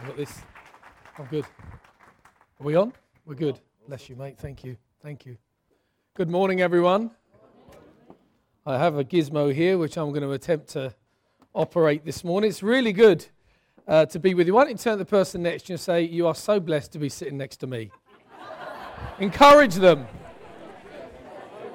I've 0.00 0.06
got 0.06 0.16
this. 0.16 0.42
I'm 1.18 1.24
good. 1.24 1.44
Are 1.44 2.64
we 2.64 2.76
on? 2.76 2.92
We're 3.26 3.34
good. 3.34 3.58
Bless 3.88 4.08
you, 4.08 4.14
mate. 4.14 4.38
Thank 4.38 4.62
you. 4.62 4.76
Thank 5.02 5.26
you. 5.26 5.36
Good 6.14 6.30
morning, 6.30 6.60
everyone. 6.60 7.10
I 8.64 8.78
have 8.78 8.96
a 8.96 9.02
gizmo 9.02 9.52
here 9.52 9.76
which 9.76 9.98
I'm 9.98 10.10
going 10.10 10.22
to 10.22 10.30
attempt 10.30 10.68
to 10.70 10.94
operate 11.52 12.04
this 12.04 12.22
morning. 12.22 12.48
It's 12.48 12.62
really 12.62 12.92
good 12.92 13.26
uh, 13.88 14.06
to 14.06 14.20
be 14.20 14.34
with 14.34 14.46
you. 14.46 14.54
Why 14.54 14.64
don't 14.64 14.70
you 14.70 14.78
turn 14.78 14.92
to 14.92 14.98
the 14.98 15.04
person 15.04 15.42
next 15.42 15.64
to 15.64 15.72
you 15.72 15.74
and 15.74 15.80
say, 15.80 16.02
You 16.02 16.28
are 16.28 16.34
so 16.34 16.60
blessed 16.60 16.92
to 16.92 17.00
be 17.00 17.08
sitting 17.08 17.36
next 17.36 17.56
to 17.56 17.66
me? 17.66 17.90
encourage 19.18 19.74
them. 19.74 20.06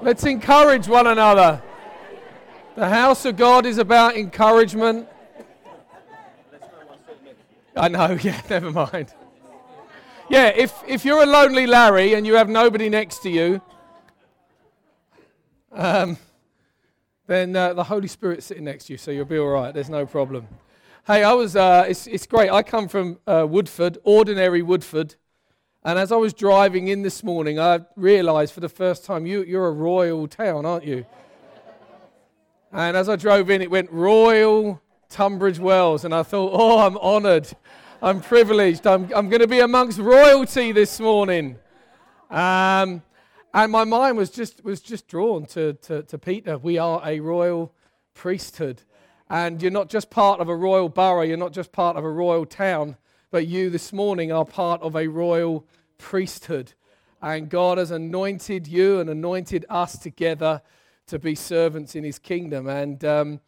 Let's 0.02 0.24
encourage 0.24 0.88
one 0.88 1.08
another. 1.08 1.62
The 2.76 2.88
house 2.88 3.26
of 3.26 3.36
God 3.36 3.66
is 3.66 3.80
about 3.80 4.16
encouragement. 4.16 5.10
I 7.76 7.88
know, 7.88 8.12
yeah, 8.22 8.42
never 8.50 8.72
mind. 8.72 9.14
Yeah, 10.30 10.48
if, 10.48 10.74
if 10.88 11.04
you're 11.04 11.24
a 11.24 11.26
lonely 11.26 11.68
Larry 11.68 12.14
and 12.14 12.26
you 12.26 12.36
have 12.36 12.50
nobody 12.50 12.90
next 12.90 13.20
to 13.24 13.30
you, 13.30 13.62
um, 15.72 16.18
then 17.28 17.56
uh, 17.56 17.74
the 17.74 17.84
Holy 17.84 18.08
Spirit's 18.08 18.46
sitting 18.46 18.64
next 18.64 18.86
to 18.86 18.94
you, 18.94 18.98
so 18.98 19.12
you'll 19.12 19.26
be 19.26 19.38
all 19.38 19.50
right. 19.50 19.74
There's 19.74 19.90
no 19.90 20.06
problem. 20.06 20.48
Hey, 21.06 21.24
I 21.24 21.34
was, 21.34 21.56
uh, 21.56 21.86
it's, 21.88 22.08
it's 22.08 22.26
great. 22.26 22.50
I 22.50 22.64
come 22.64 22.88
from 22.88 23.20
uh, 23.28 23.46
Woodford, 23.50 23.98
ordinary 24.04 24.62
Woodford. 24.62 25.16
And 25.84 26.00
as 26.00 26.12
I 26.14 26.16
was 26.16 26.34
driving 26.34 26.88
in 26.88 27.02
this 27.02 27.24
morning, 27.24 27.60
I 27.60 27.82
realized 27.98 28.54
for 28.54 28.62
the 28.62 28.70
first 28.70 29.04
time, 29.04 29.26
you, 29.26 29.44
you're 29.44 29.68
a 29.68 29.72
royal 29.72 30.28
town, 30.28 30.66
aren't 30.66 30.86
you? 30.86 31.06
And 32.72 32.96
as 32.96 33.10
I 33.10 33.18
drove 33.18 33.50
in, 33.50 33.62
it 33.62 33.70
went 33.70 33.92
Royal 33.92 34.82
Tunbridge 35.14 35.60
Wells. 35.60 36.04
And 36.04 36.14
I 36.14 36.24
thought, 36.24 36.52
oh, 36.54 36.80
I'm 36.80 36.98
honored. 36.98 37.48
I'm 38.02 38.20
privileged. 38.20 38.86
I'm, 38.88 39.04
I'm 39.16 39.30
going 39.30 39.42
to 39.42 39.48
be 39.48 39.60
amongst 39.60 40.00
royalty 40.00 40.72
this 40.72 41.00
morning. 41.00 41.58
Um, 42.32 43.04
and 43.54 43.72
my 43.72 43.84
mind 43.84 44.18
was 44.18 44.32
just, 44.32 44.66
was 44.66 44.82
just 44.82 45.08
drawn 45.08 45.46
to, 45.48 45.74
to, 45.74 46.02
to 46.02 46.18
Peter. 46.18 46.58
We 46.58 46.80
are 46.80 47.00
a 47.06 47.20
royal 47.20 47.72
priesthood. 48.16 48.82
And 49.30 49.62
you're 49.62 49.72
not 49.72 49.88
just 49.88 50.10
part 50.10 50.40
of 50.40 50.50
a 50.50 50.56
royal 50.56 50.90
borough, 50.90 51.22
you're 51.22 51.38
not 51.38 51.54
just 51.54 51.72
part 51.72 51.96
of 51.96 52.04
a 52.04 52.10
royal 52.10 52.46
town, 52.46 52.98
but 53.30 53.46
you 53.48 53.70
this 53.70 53.94
morning 53.94 54.32
are 54.32 54.46
part 54.46 54.82
of 54.82 54.96
a 54.96 55.08
royal 55.08 55.66
priesthood. 56.00 56.74
And 57.22 57.50
God 57.50 57.78
has 57.78 57.92
anointed 57.92 58.68
you 58.68 59.00
and 59.00 59.10
anointed 59.10 59.66
us 59.70 59.98
together 59.98 60.62
to 61.08 61.20
be 61.20 61.36
servants 61.36 61.96
in 61.96 62.04
his 62.04 62.18
kingdom. 62.18 62.68
And 62.68 63.06
um, 63.06 63.40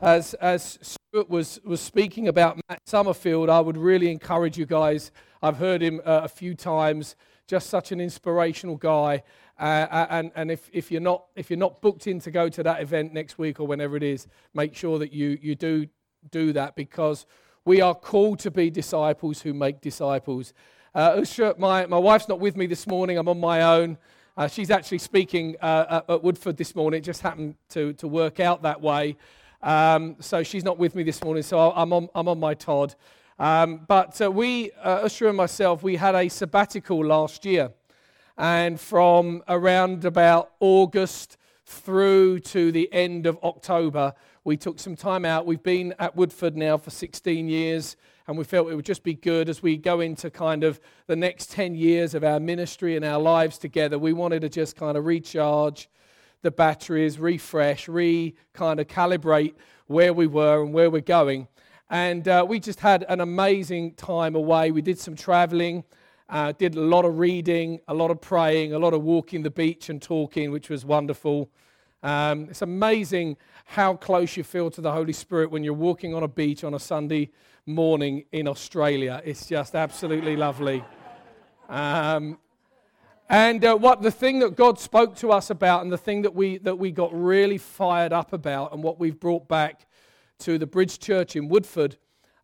as, 0.00 0.34
as 0.34 0.98
Was, 1.14 1.60
was 1.64 1.80
speaking 1.80 2.26
about 2.26 2.58
Matt 2.68 2.80
Summerfield, 2.86 3.48
I 3.48 3.60
would 3.60 3.76
really 3.76 4.10
encourage 4.10 4.58
you 4.58 4.66
guys. 4.66 5.12
I've 5.44 5.58
heard 5.58 5.80
him 5.80 6.00
uh, 6.04 6.22
a 6.24 6.28
few 6.28 6.56
times, 6.56 7.14
just 7.46 7.70
such 7.70 7.92
an 7.92 8.00
inspirational 8.00 8.74
guy. 8.74 9.22
Uh, 9.56 9.62
uh, 9.62 10.06
and 10.10 10.32
and 10.34 10.50
if, 10.50 10.68
if, 10.72 10.90
you're 10.90 11.00
not, 11.00 11.26
if 11.36 11.50
you're 11.50 11.56
not 11.56 11.80
booked 11.80 12.08
in 12.08 12.18
to 12.18 12.32
go 12.32 12.48
to 12.48 12.64
that 12.64 12.82
event 12.82 13.12
next 13.12 13.38
week 13.38 13.60
or 13.60 13.66
whenever 13.68 13.96
it 13.96 14.02
is, 14.02 14.26
make 14.54 14.74
sure 14.74 14.98
that 14.98 15.12
you, 15.12 15.38
you 15.40 15.54
do 15.54 15.86
do 16.32 16.52
that 16.52 16.74
because 16.74 17.26
we 17.64 17.80
are 17.80 17.94
called 17.94 18.40
to 18.40 18.50
be 18.50 18.68
disciples 18.68 19.40
who 19.40 19.54
make 19.54 19.80
disciples. 19.80 20.52
Uh, 20.96 21.24
my, 21.58 21.86
my 21.86 21.98
wife's 21.98 22.28
not 22.28 22.40
with 22.40 22.56
me 22.56 22.66
this 22.66 22.88
morning, 22.88 23.18
I'm 23.18 23.28
on 23.28 23.38
my 23.38 23.62
own. 23.62 23.98
Uh, 24.36 24.48
she's 24.48 24.72
actually 24.72 24.98
speaking 24.98 25.54
uh, 25.62 26.00
at 26.08 26.24
Woodford 26.24 26.56
this 26.56 26.74
morning. 26.74 26.98
It 26.98 27.04
just 27.04 27.20
happened 27.20 27.54
to, 27.68 27.92
to 27.92 28.08
work 28.08 28.40
out 28.40 28.62
that 28.62 28.80
way. 28.80 29.16
Um, 29.64 30.16
so 30.20 30.42
she's 30.42 30.62
not 30.62 30.78
with 30.78 30.94
me 30.94 31.04
this 31.04 31.24
morning, 31.24 31.42
so 31.42 31.58
I'm 31.58 31.90
on, 31.94 32.10
I'm 32.14 32.28
on 32.28 32.38
my 32.38 32.52
Todd. 32.52 32.94
Um, 33.38 33.80
but 33.88 34.20
uh, 34.20 34.30
we, 34.30 34.72
uh, 34.72 35.00
Usher 35.04 35.26
and 35.26 35.38
myself, 35.38 35.82
we 35.82 35.96
had 35.96 36.14
a 36.14 36.28
sabbatical 36.28 37.02
last 37.02 37.46
year. 37.46 37.72
And 38.36 38.78
from 38.78 39.42
around 39.48 40.04
about 40.04 40.50
August 40.60 41.38
through 41.64 42.40
to 42.40 42.72
the 42.72 42.92
end 42.92 43.24
of 43.24 43.38
October, 43.42 44.12
we 44.44 44.58
took 44.58 44.78
some 44.78 44.96
time 44.96 45.24
out. 45.24 45.46
We've 45.46 45.62
been 45.62 45.94
at 45.98 46.14
Woodford 46.14 46.58
now 46.58 46.76
for 46.76 46.90
16 46.90 47.48
years 47.48 47.96
and 48.26 48.36
we 48.36 48.44
felt 48.44 48.70
it 48.70 48.74
would 48.74 48.84
just 48.84 49.02
be 49.02 49.14
good 49.14 49.48
as 49.48 49.62
we 49.62 49.78
go 49.78 50.00
into 50.00 50.28
kind 50.30 50.62
of 50.62 50.78
the 51.06 51.16
next 51.16 51.50
10 51.52 51.74
years 51.74 52.14
of 52.14 52.22
our 52.22 52.38
ministry 52.38 52.96
and 52.96 53.04
our 53.04 53.18
lives 53.18 53.56
together. 53.56 53.98
We 53.98 54.12
wanted 54.12 54.40
to 54.42 54.50
just 54.50 54.76
kind 54.76 54.98
of 54.98 55.06
recharge 55.06 55.88
the 56.44 56.50
batteries, 56.50 57.18
refresh, 57.18 57.88
re 57.88 58.34
kind 58.52 58.78
of 58.78 58.86
calibrate 58.86 59.54
where 59.86 60.12
we 60.12 60.26
were 60.26 60.62
and 60.62 60.72
where 60.74 60.90
we're 60.90 61.00
going. 61.00 61.48
And 61.88 62.28
uh, 62.28 62.44
we 62.46 62.60
just 62.60 62.80
had 62.80 63.04
an 63.08 63.20
amazing 63.20 63.94
time 63.94 64.36
away. 64.36 64.70
We 64.70 64.82
did 64.82 64.98
some 64.98 65.16
traveling, 65.16 65.84
uh, 66.28 66.52
did 66.52 66.76
a 66.76 66.80
lot 66.80 67.06
of 67.06 67.18
reading, 67.18 67.80
a 67.88 67.94
lot 67.94 68.10
of 68.10 68.20
praying, 68.20 68.74
a 68.74 68.78
lot 68.78 68.92
of 68.92 69.02
walking 69.02 69.42
the 69.42 69.50
beach 69.50 69.88
and 69.88 70.00
talking, 70.00 70.50
which 70.52 70.68
was 70.68 70.84
wonderful. 70.84 71.50
Um, 72.02 72.48
it's 72.50 72.62
amazing 72.62 73.38
how 73.64 73.94
close 73.94 74.36
you 74.36 74.44
feel 74.44 74.70
to 74.70 74.82
the 74.82 74.92
Holy 74.92 75.14
Spirit 75.14 75.50
when 75.50 75.64
you're 75.64 75.72
walking 75.72 76.14
on 76.14 76.22
a 76.22 76.28
beach 76.28 76.62
on 76.62 76.74
a 76.74 76.78
Sunday 76.78 77.30
morning 77.64 78.24
in 78.32 78.46
Australia. 78.46 79.22
It's 79.24 79.46
just 79.46 79.74
absolutely 79.74 80.36
lovely. 80.36 80.84
Um, 81.70 82.38
and 83.28 83.64
uh, 83.64 83.74
what 83.76 84.02
the 84.02 84.10
thing 84.10 84.40
that 84.40 84.54
God 84.54 84.78
spoke 84.78 85.16
to 85.16 85.32
us 85.32 85.50
about, 85.50 85.82
and 85.82 85.90
the 85.90 85.98
thing 85.98 86.22
that 86.22 86.34
we 86.34 86.58
that 86.58 86.76
we 86.76 86.90
got 86.90 87.10
really 87.12 87.58
fired 87.58 88.12
up 88.12 88.32
about, 88.32 88.72
and 88.72 88.82
what 88.82 89.00
we've 89.00 89.18
brought 89.18 89.48
back 89.48 89.86
to 90.40 90.58
the 90.58 90.66
Bridge 90.66 90.98
Church 90.98 91.36
in 91.36 91.48
Woodford, 91.48 91.96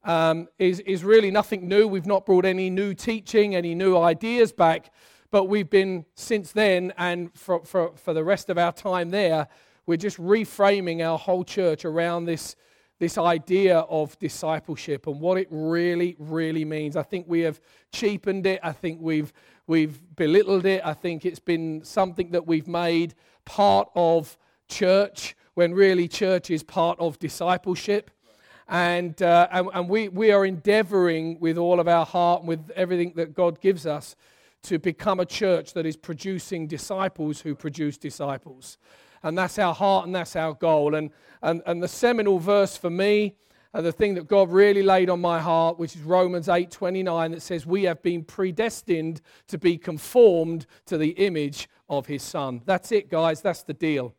um, 0.05 0.49
is 0.59 0.81
is 0.81 1.05
really 1.05 1.31
nothing 1.31 1.69
new. 1.69 1.87
We've 1.87 2.07
not 2.07 2.25
brought 2.25 2.45
any 2.45 2.71
new 2.71 2.95
teaching, 2.95 3.55
any 3.55 3.75
new 3.75 3.97
ideas 3.97 4.53
back, 4.53 4.93
but 5.31 5.45
we've 5.45 5.69
been 5.69 6.07
since 6.15 6.53
then, 6.53 6.93
and 6.97 7.31
for 7.35 7.65
for, 7.65 7.93
for 7.97 8.15
the 8.15 8.25
rest 8.25 8.49
of 8.49 8.57
our 8.57 8.73
time 8.73 9.11
there, 9.11 9.49
we're 9.87 9.99
just 9.99 10.17
reframing 10.17 11.07
our 11.07 11.19
whole 11.19 11.45
church 11.45 11.85
around 11.85 12.25
this 12.25 12.57
this 13.01 13.17
idea 13.17 13.79
of 13.79 14.17
discipleship 14.19 15.07
and 15.07 15.21
what 15.21 15.39
it 15.39 15.49
really, 15.51 16.15
really 16.19 16.67
means. 16.67 16.97
I 16.97 17.03
think 17.03 17.27
we 17.27 17.41
have 17.41 17.59
cheapened 17.93 18.47
it. 18.47 18.61
I 18.63 18.73
think 18.73 19.01
we've, 19.01 19.33
we've 19.71 20.01
belittled 20.17 20.67
it. 20.67 20.83
I 20.85 20.95
think 20.95 21.25
it's 21.25 21.39
been 21.39 21.85
something 21.85 22.33
that 22.33 22.47
we've 22.47 22.67
made 22.67 23.15
part 23.45 23.89
of 23.95 24.37
church 24.69 25.37
when 25.55 25.73
really 25.73 26.09
church 26.09 26.51
is 26.51 26.63
part 26.65 26.99
of 26.99 27.19
discipleship. 27.21 28.11
And, 28.69 29.21
uh, 29.23 29.47
and, 29.53 29.69
and, 29.73 29.89
we, 29.89 30.09
we 30.09 30.33
are 30.33 30.45
endeavoring 30.45 31.39
with 31.41 31.57
all 31.57 31.79
of 31.79 31.87
our 31.87 32.05
heart 32.05 32.41
and 32.41 32.49
with 32.49 32.71
everything 32.77 33.13
that 33.15 33.35
God 33.35 33.61
gives 33.61 33.87
us 33.87 34.17
to 34.65 34.79
become 34.79 35.21
a 35.21 35.27
church 35.27 35.73
that 35.75 35.87
is 35.87 35.97
producing 35.97 36.67
disciples 36.67 37.41
who 37.41 37.55
produce 37.55 37.97
disciples 37.97 38.77
and 39.23 39.37
that's 39.37 39.59
our 39.59 39.75
heart 39.75 40.07
and 40.07 40.15
that's 40.15 40.37
our 40.37 40.55
goal. 40.55 40.95
And, 40.95 41.11
and, 41.43 41.63
and 41.67 41.83
the 41.83 41.89
seminal 41.89 42.39
verse 42.39 42.77
for 42.77 42.91
me, 42.91 43.35
and 43.73 43.87
the 43.87 43.93
thing 43.93 44.15
that 44.15 44.27
God 44.27 44.51
really 44.51 44.83
laid 44.83 45.09
on 45.11 45.21
my 45.21 45.39
heart, 45.39 45.79
which 45.79 45.95
is 45.95 46.03
Romans 46.03 46.49
8 46.49 46.71
29, 46.71 47.31
that 47.31 47.43
says, 47.43 47.67
We 47.67 47.85
have 47.85 48.03
been 48.03 48.25
predestined 48.25 49.21
to 49.47 49.59
be 49.59 49.79
conformed 49.79 50.67
to 50.87 50.99
the 50.99 51.11
image 51.11 51.69
of 51.89 52.07
his 52.07 52.23
Son. 52.23 52.63
That's 52.65 52.91
it, 52.91 53.09
guys. 53.09 53.41
That's 53.43 53.63
the 53.63 53.75
deal. 53.75 54.15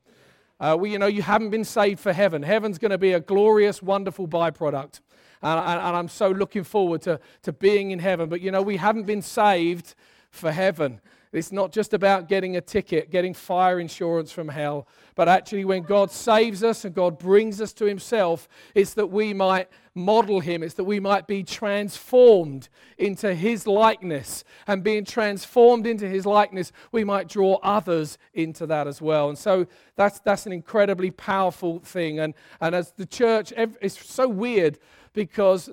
Uh, 0.60 0.78
we, 0.80 0.92
you 0.92 1.00
know, 1.00 1.08
you 1.08 1.22
haven't 1.22 1.50
been 1.50 1.66
saved 1.66 2.00
for 2.00 2.14
heaven. 2.14 2.44
Heaven's 2.44 2.78
going 2.78 2.92
to 2.92 2.98
be 2.98 3.14
a 3.14 3.20
glorious, 3.20 3.82
wonderful 3.82 4.28
byproduct. 4.28 5.02
And, 5.42 5.60
and, 5.60 5.82
and 5.82 5.98
I'm 5.98 6.08
so 6.08 6.30
looking 6.30 6.64
forward 6.64 7.02
to, 7.02 7.20
to 7.42 7.52
being 7.52 7.92
in 7.92 8.00
heaven. 8.00 8.30
But, 8.30 8.42
you 8.42 8.52
know, 8.52 8.62
we 8.62 8.78
haven't 8.78 9.04
been 9.04 9.24
saved 9.24 9.96
for 10.30 10.52
heaven. 10.52 11.02
It's 11.34 11.52
not 11.52 11.72
just 11.72 11.94
about 11.94 12.28
getting 12.28 12.58
a 12.58 12.62
ticket, 12.62 13.10
getting 13.10 13.34
fire 13.34 13.80
insurance 13.80 14.34
from 14.34 14.50
hell, 14.50 14.86
but 15.16 15.30
actually, 15.30 15.64
when 15.64 15.84
God 15.84 16.12
saves 16.12 16.62
us 16.62 16.84
and 16.84 16.94
God 16.94 17.18
brings 17.18 17.62
us 17.62 17.72
to 17.74 17.86
Himself, 17.86 18.50
it's 18.76 18.94
that 18.96 19.08
we 19.08 19.34
might 19.34 19.70
model 19.96 20.42
Him. 20.42 20.62
It's 20.62 20.74
that 20.74 20.84
we 20.84 21.00
might 21.00 21.28
be 21.28 21.44
transformed 21.44 22.68
into 22.98 23.34
His 23.34 23.66
likeness. 23.66 24.44
And 24.68 24.84
being 24.84 25.06
transformed 25.06 25.88
into 25.88 26.08
His 26.08 26.26
likeness, 26.26 26.74
we 26.92 27.06
might 27.06 27.30
draw 27.30 27.60
others 27.64 28.18
into 28.34 28.66
that 28.68 28.88
as 28.88 29.02
well. 29.02 29.30
And 29.30 29.38
so 29.38 29.68
that's, 29.96 30.20
that's 30.20 30.46
an 30.46 30.52
incredibly 30.52 31.12
powerful 31.12 31.80
thing. 31.80 32.20
And, 32.20 32.34
and 32.60 32.76
as 32.76 32.92
the 32.92 33.06
church, 33.06 33.54
it's 33.56 34.06
so 34.06 34.28
weird 34.28 34.80
because 35.14 35.70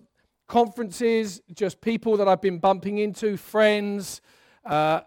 conferences, 0.46 1.42
just 1.52 1.80
people 1.80 2.16
that 2.16 2.28
I've 2.28 2.40
been 2.40 2.58
bumping 2.58 2.98
into, 2.98 3.36
friends, 3.36 4.20
uh, 4.64 5.00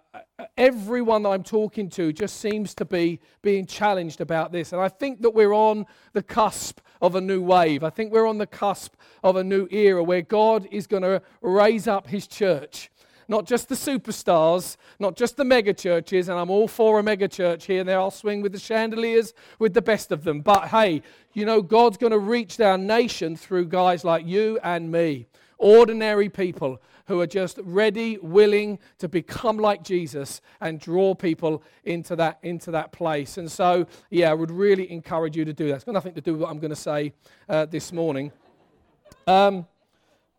everyone 0.58 1.24
that 1.24 1.30
I'm 1.30 1.44
talking 1.44 1.90
to 1.92 2.12
just 2.12 2.40
seems 2.40 2.74
to 2.76 2.86
be 2.86 3.20
being 3.42 3.66
challenged 3.66 4.22
about 4.22 4.52
this. 4.52 4.74
And 4.74 4.82
I 4.82 4.88
think 4.88 5.22
that 5.22 5.32
we're 5.32 5.54
on 5.54 5.86
the 6.14 6.24
cusp 6.24 6.80
of 7.02 7.16
a 7.16 7.22
new 7.22 7.42
wave. 7.42 7.84
I 7.84 7.90
think 7.90 8.12
we're 8.12 8.28
on 8.28 8.38
the 8.38 8.48
cusp 8.48 8.96
of 9.24 9.36
a 9.36 9.44
new 9.44 9.68
era 9.72 10.04
where 10.04 10.22
God 10.22 10.68
is 10.72 10.88
going 10.88 11.04
to 11.04 11.22
raise 11.42 11.88
up 11.88 12.08
his 12.08 12.28
church. 12.28 12.90
Not 13.28 13.46
just 13.46 13.70
the 13.70 13.76
superstars, 13.76 14.76
not 15.00 15.16
just 15.16 15.38
the 15.38 15.46
mega 15.46 15.74
churches, 15.74 16.28
and 16.28 16.38
I'm 16.38 16.50
all 16.50 16.68
for 16.68 17.00
a 17.00 17.04
mega 17.04 17.30
church 17.30 17.66
here 17.66 17.80
and 17.80 17.88
there. 17.88 18.00
I'll 18.00 18.12
swing 18.12 18.42
with 18.42 18.52
the 18.52 18.60
chandeliers 18.60 19.34
with 19.58 19.74
the 19.74 19.82
best 19.82 20.12
of 20.12 20.26
them. 20.26 20.42
But 20.42 20.68
hey, 20.68 21.02
you 21.34 21.46
know, 21.46 21.62
God's 21.62 21.98
going 21.98 22.12
to 22.12 22.20
reach 22.20 22.60
our 22.60 22.78
nation 22.78 23.38
through 23.38 23.68
guys 23.68 24.04
like 24.04 24.26
you 24.26 24.60
and 24.64 24.92
me 24.92 25.28
ordinary 25.62 26.28
people 26.28 26.82
who 27.12 27.20
are 27.20 27.28
just 27.28 27.60
ready, 27.64 28.18
willing 28.22 28.80
to 28.98 29.10
become 29.10 29.58
like 29.58 29.84
Jesus 29.84 30.40
and 30.62 30.80
draw 30.80 31.14
people 31.14 31.62
into 31.84 32.16
that, 32.16 32.40
into 32.42 32.72
that 32.72 32.94
place. 32.94 33.38
And 33.38 33.52
so, 33.52 33.86
yeah, 34.10 34.32
I 34.32 34.34
would 34.34 34.50
really 34.50 34.90
encourage 34.90 35.36
you 35.36 35.44
to 35.44 35.52
do 35.52 35.68
that. 35.68 35.76
It's 35.76 35.84
got 35.84 35.92
nothing 35.92 36.14
to 36.14 36.22
do 36.22 36.32
with 36.32 36.42
what 36.42 36.50
I'm 36.50 36.60
going 36.60 36.70
to 36.70 36.76
say 36.76 37.12
uh, 37.50 37.66
this 37.66 37.92
morning. 37.92 38.32
Um, 39.28 39.68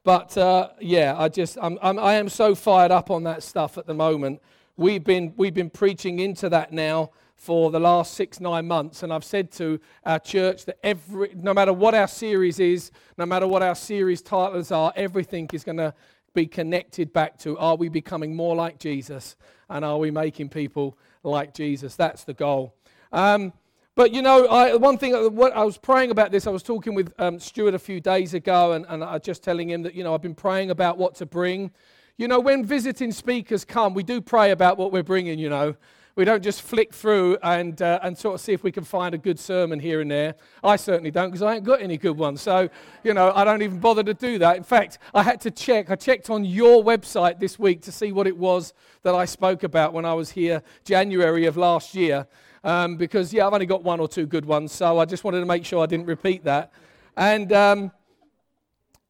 but 0.02 0.36
uh, 0.38 0.70
yeah, 0.80 1.14
I 1.16 1.28
just 1.28 1.58
I'm, 1.60 1.78
I'm, 1.82 1.98
I 1.98 2.14
am 2.14 2.30
so 2.30 2.54
fired 2.54 2.90
up 2.90 3.10
on 3.10 3.22
that 3.24 3.42
stuff 3.42 3.76
at 3.76 3.86
the 3.86 3.94
moment. 3.94 4.40
We've 4.78 5.04
been 5.04 5.34
we've 5.36 5.52
been 5.52 5.70
preaching 5.70 6.20
into 6.20 6.48
that 6.48 6.72
now 6.72 7.10
for 7.36 7.70
the 7.70 7.80
last 7.80 8.14
six 8.14 8.40
nine 8.40 8.66
months, 8.66 9.02
and 9.02 9.12
I've 9.12 9.24
said 9.24 9.52
to 9.52 9.78
our 10.06 10.19
church 10.19 10.64
that 10.64 10.78
every 10.82 11.34
no 11.36 11.52
matter 11.52 11.74
what 11.74 11.94
our 11.94 12.08
series 12.08 12.58
is, 12.58 12.90
no 13.19 13.26
matter 13.26 13.46
what 13.46 13.62
our 13.62 13.74
series 13.74 14.22
titles 14.22 14.72
are, 14.72 14.92
everything 14.96 15.50
is 15.52 15.62
going 15.62 15.76
to 15.76 15.92
be 16.34 16.46
connected 16.46 17.12
back 17.12 17.38
to 17.38 17.58
are 17.58 17.76
we 17.76 17.88
becoming 17.88 18.34
more 18.34 18.55
like 18.55 18.79
Jesus 18.79 19.37
and 19.69 19.84
are 19.84 19.99
we 19.99 20.11
making 20.11 20.49
people 20.49 20.96
like 21.23 21.55
Jesus? 21.55 21.96
That's 21.96 22.25
the 22.25 22.34
goal. 22.34 22.75
Um, 23.12 23.52
but 23.94 24.12
you 24.12 24.23
know, 24.23 24.46
I, 24.46 24.75
one 24.76 24.96
thing, 24.96 25.12
what 25.34 25.55
I 25.55 25.64
was 25.64 25.76
praying 25.76 26.11
about 26.11 26.32
this, 26.32 26.46
I 26.46 26.50
was 26.50 26.62
talking 26.62 26.94
with 26.94 27.12
um, 27.19 27.38
Stuart 27.38 27.75
a 27.75 27.79
few 27.79 28.00
days 28.00 28.32
ago, 28.32 28.73
and, 28.73 28.87
and 28.88 29.05
I 29.05 29.14
was 29.14 29.23
just 29.23 29.43
telling 29.43 29.69
him 29.69 29.82
that, 29.82 29.94
you 29.94 30.02
know, 30.02 30.14
I've 30.14 30.23
been 30.23 30.34
praying 30.34 30.70
about 30.70 30.96
what 30.96 31.14
to 31.17 31.26
bring. 31.26 31.70
You 32.17 32.26
know, 32.26 32.40
when 32.40 32.64
visiting 32.64 33.12
speakers 33.12 33.64
come, 33.64 33.93
we 33.93 34.02
do 34.02 34.20
pray 34.20 34.50
about 34.50 34.79
what 34.79 34.93
we're 34.93 35.02
bringing, 35.02 35.38
you 35.38 35.50
know. 35.50 35.75
We 36.14 36.25
don't 36.25 36.43
just 36.43 36.61
flick 36.61 36.93
through 36.93 37.38
and, 37.43 37.81
uh, 37.81 38.00
and 38.03 38.17
sort 38.17 38.35
of 38.35 38.41
see 38.41 38.53
if 38.53 38.62
we 38.62 38.70
can 38.70 38.85
find 38.85 39.14
a 39.14 39.19
good 39.19 39.38
sermon 39.38 39.81
here 39.81 40.03
and 40.03 40.11
there. 40.11 40.35
I 40.62 40.76
certainly 40.76 41.11
don't 41.11 41.31
because 41.31 41.43
I 41.43 41.55
ain't 41.55 41.64
got 41.64 41.81
any 41.81 41.97
good 41.97 42.19
ones. 42.19 42.43
So, 42.43 42.69
you 43.03 43.14
know, 43.14 43.32
I 43.35 43.44
don't 43.44 43.62
even 43.62 43.79
bother 43.79 44.03
to 44.03 44.12
do 44.12 44.38
that. 44.38 44.59
In 44.59 44.62
fact, 44.62 44.99
I 45.14 45.23
had 45.23 45.41
to 45.43 45.50
check. 45.50 45.91
I 45.91 45.97
checked 45.97 46.29
on 46.29 46.44
your 46.44 46.85
website 46.85 47.38
this 47.38 47.59
week 47.59 47.81
to 47.82 47.93
see 47.93 48.12
what 48.12 48.26
it 48.26 48.37
was 48.37 48.75
that 49.05 49.14
I 49.14 49.25
spoke 49.25 49.62
about 49.62 49.94
when 49.94 50.05
I 50.05 50.12
was 50.12 50.31
here 50.31 50.62
January 50.85 51.47
of 51.47 51.56
last 51.56 51.94
year 51.94 52.26
um, 52.62 52.97
because, 52.97 53.32
yeah, 53.32 53.47
I've 53.47 53.53
only 53.55 53.67
got 53.67 53.82
one 53.82 53.99
or 53.99 54.06
two 54.06 54.26
good 54.26 54.44
ones, 54.44 54.73
so 54.73 54.99
I 54.99 55.05
just 55.05 55.25
wanted 55.25 55.41
to 55.41 55.47
make 55.47 55.65
sure 55.65 55.82
I 55.82 55.87
didn't 55.87 56.06
repeat 56.06 56.44
that. 56.44 56.73
And, 57.17 57.53
um, 57.53 57.93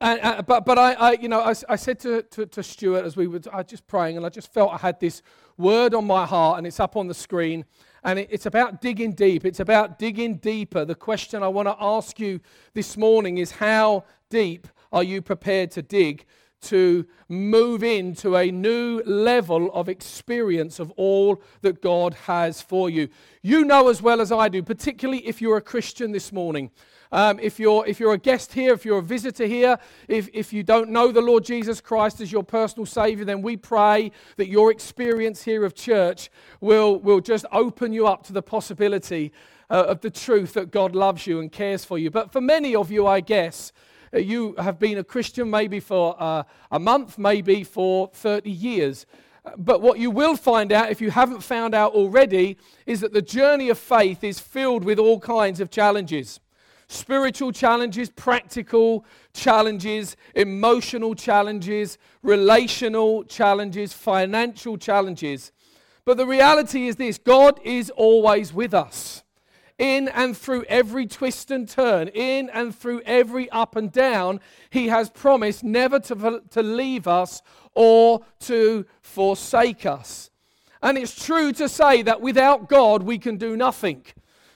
and 0.03 0.21
uh, 0.23 0.43
but, 0.43 0.65
but 0.65 0.79
I, 0.79 0.93
I, 0.95 1.13
you 1.13 1.29
know, 1.29 1.41
I, 1.41 1.55
I 1.69 1.77
said 1.77 2.01
to, 2.01 2.23
to, 2.23 2.47
to 2.47 2.63
Stuart 2.63 3.05
as 3.05 3.17
we 3.17 3.27
were 3.29 3.41
I 3.53 3.63
just 3.63 3.87
praying, 3.87 4.17
and 4.17 4.27
I 4.27 4.29
just 4.29 4.53
felt 4.53 4.73
I 4.73 4.79
had 4.79 4.99
this 4.99 5.23
word 5.57 5.95
on 5.95 6.07
my 6.07 6.27
heart, 6.27 6.59
and 6.59 6.67
it's 6.67 6.81
up 6.81 6.97
on 6.97 7.07
the 7.07 7.15
screen. 7.15 7.65
And 8.05 8.19
it, 8.19 8.29
it's 8.31 8.47
about 8.47 8.81
digging 8.81 9.13
deep. 9.13 9.45
It's 9.45 9.61
about 9.61 9.99
digging 9.99 10.37
deeper. 10.39 10.85
The 10.85 10.97
question 10.97 11.43
I 11.43 11.49
want 11.49 11.69
to 11.69 11.77
ask 11.81 12.19
you 12.19 12.41
this 12.75 12.97
morning 12.97 13.39
is 13.39 13.53
how 13.53 14.05
deep 14.29 14.67
are 14.93 15.05
you 15.05 15.23
prepared 15.23 15.71
to 15.73 15.83
dig 15.83 16.27
to 16.63 17.07
move 17.29 17.83
into 17.83 18.37
a 18.37 18.51
new 18.51 19.03
level 19.05 19.71
of 19.73 19.89
experience 19.89 20.79
of 20.79 20.91
all 20.93 21.43
that 21.61 21.83
God 21.83 22.15
has 22.15 22.61
for 22.61 22.89
you. 22.89 23.09
You 23.43 23.65
know 23.65 23.89
as 23.89 24.01
well 24.01 24.21
as 24.21 24.31
I 24.31 24.49
do, 24.49 24.63
particularly 24.63 25.27
if 25.27 25.41
you're 25.43 25.57
a 25.57 25.63
Christian 25.63 26.13
this 26.13 26.33
morning. 26.33 26.71
Um, 27.13 27.39
if, 27.41 27.61
you're, 27.61 27.87
if 27.87 28.01
you're 28.01 28.15
a 28.15 28.19
guest 28.19 28.55
here, 28.55 28.73
if 28.73 28.87
you're 28.87 28.99
a 28.99 29.03
visitor 29.03 29.45
here, 29.45 29.79
if, 30.09 30.31
if 30.33 30.51
you 30.51 30.63
don't 30.63 30.89
know 30.89 31.13
the 31.13 31.21
Lord 31.21 31.45
Jesus 31.45 31.79
Christ 31.79 32.23
as 32.23 32.33
your 32.33 32.43
personal 32.43 32.87
Savior, 32.87 33.27
then 33.27 33.43
we 33.43 33.59
pray 33.59 34.13
that 34.37 34.49
your 34.49 34.71
experience 34.71 35.43
here 35.43 35.65
of 35.67 35.75
church 35.75 36.31
will, 36.63 36.99
will 36.99 37.21
just 37.21 37.45
open 37.53 37.93
you 37.93 38.07
up 38.07 38.25
to 38.25 38.33
the 38.33 38.41
possibility 38.41 39.31
uh, 39.69 39.85
of 39.89 40.01
the 40.01 40.11
truth 40.11 40.55
that 40.55 40.71
God 40.71 40.95
loves 40.95 41.27
you 41.27 41.39
and 41.41 41.53
cares 41.53 41.85
for 41.85 41.99
you. 41.99 42.11
But 42.11 42.33
for 42.33 42.41
many 42.41 42.75
of 42.75 42.91
you, 42.91 43.07
I 43.07 43.21
guess, 43.21 43.73
uh, 44.15 44.19
you 44.19 44.55
have 44.57 44.79
been 44.79 44.97
a 44.97 45.05
Christian 45.05 45.51
maybe 45.51 45.81
for 45.81 46.17
uh, 46.19 46.45
a 46.71 46.79
month, 46.79 47.19
maybe 47.19 47.63
for 47.63 48.09
30 48.15 48.51
years. 48.51 49.05
But 49.59 49.83
what 49.83 49.99
you 49.99 50.11
will 50.11 50.37
find 50.37 50.73
out, 50.73 50.91
if 50.91 51.03
you 51.03 51.11
haven't 51.11 51.43
found 51.43 51.75
out 51.75 51.93
already, 51.93 52.57
is 52.87 53.01
that 53.01 53.13
the 53.13 53.23
journey 53.23 53.69
of 53.69 53.79
faith 53.79 54.25
is 54.25 54.41
filled 54.41 54.85
with 54.85 54.99
all 54.99 55.21
kinds 55.21 55.61
of 55.61 55.69
challenges 55.71 56.41
spiritual 56.93 57.53
challenges, 57.53 58.11
practical 58.11 59.05
challenges, 59.33 60.17
emotional 60.35 61.15
challenges, 61.15 61.99
relational 62.23 63.25
challenges, 63.25 63.93
financial 63.93 64.77
challenges. 64.77 65.53
But 66.05 66.17
the 66.17 66.27
reality 66.27 66.89
is 66.89 66.97
this 66.97 67.19
God 67.19 67.61
is 67.65 67.91
always 67.91 68.53
with 68.53 68.75
us 68.75 69.23
in 69.79 70.09
and 70.09 70.37
through 70.37 70.65
every 70.69 71.07
twist 71.07 71.51
and 71.51 71.69
turn, 71.69 72.09
in 72.09 72.49
and 72.51 72.75
through 72.75 73.03
every 73.05 73.51
up 73.51 73.75
and 73.75 73.91
down, 73.91 74.41
He 74.71 74.89
has 74.89 75.11
promised 75.11 75.65
never 75.65 75.99
to, 75.99 76.43
to 76.51 76.63
leave 76.63 77.09
us 77.09 77.43
or 77.75 78.21
to 78.41 78.87
forsake 79.01 79.87
us. 79.87 80.31
And 80.83 80.99
it's 80.99 81.25
true 81.25 81.53
to 81.55 81.69
say 81.69 82.03
that 82.03 82.21
without 82.21 82.69
God 82.69 83.03
we 83.03 83.19
can 83.19 83.37
do 83.37 83.57
nothing. 83.57 84.05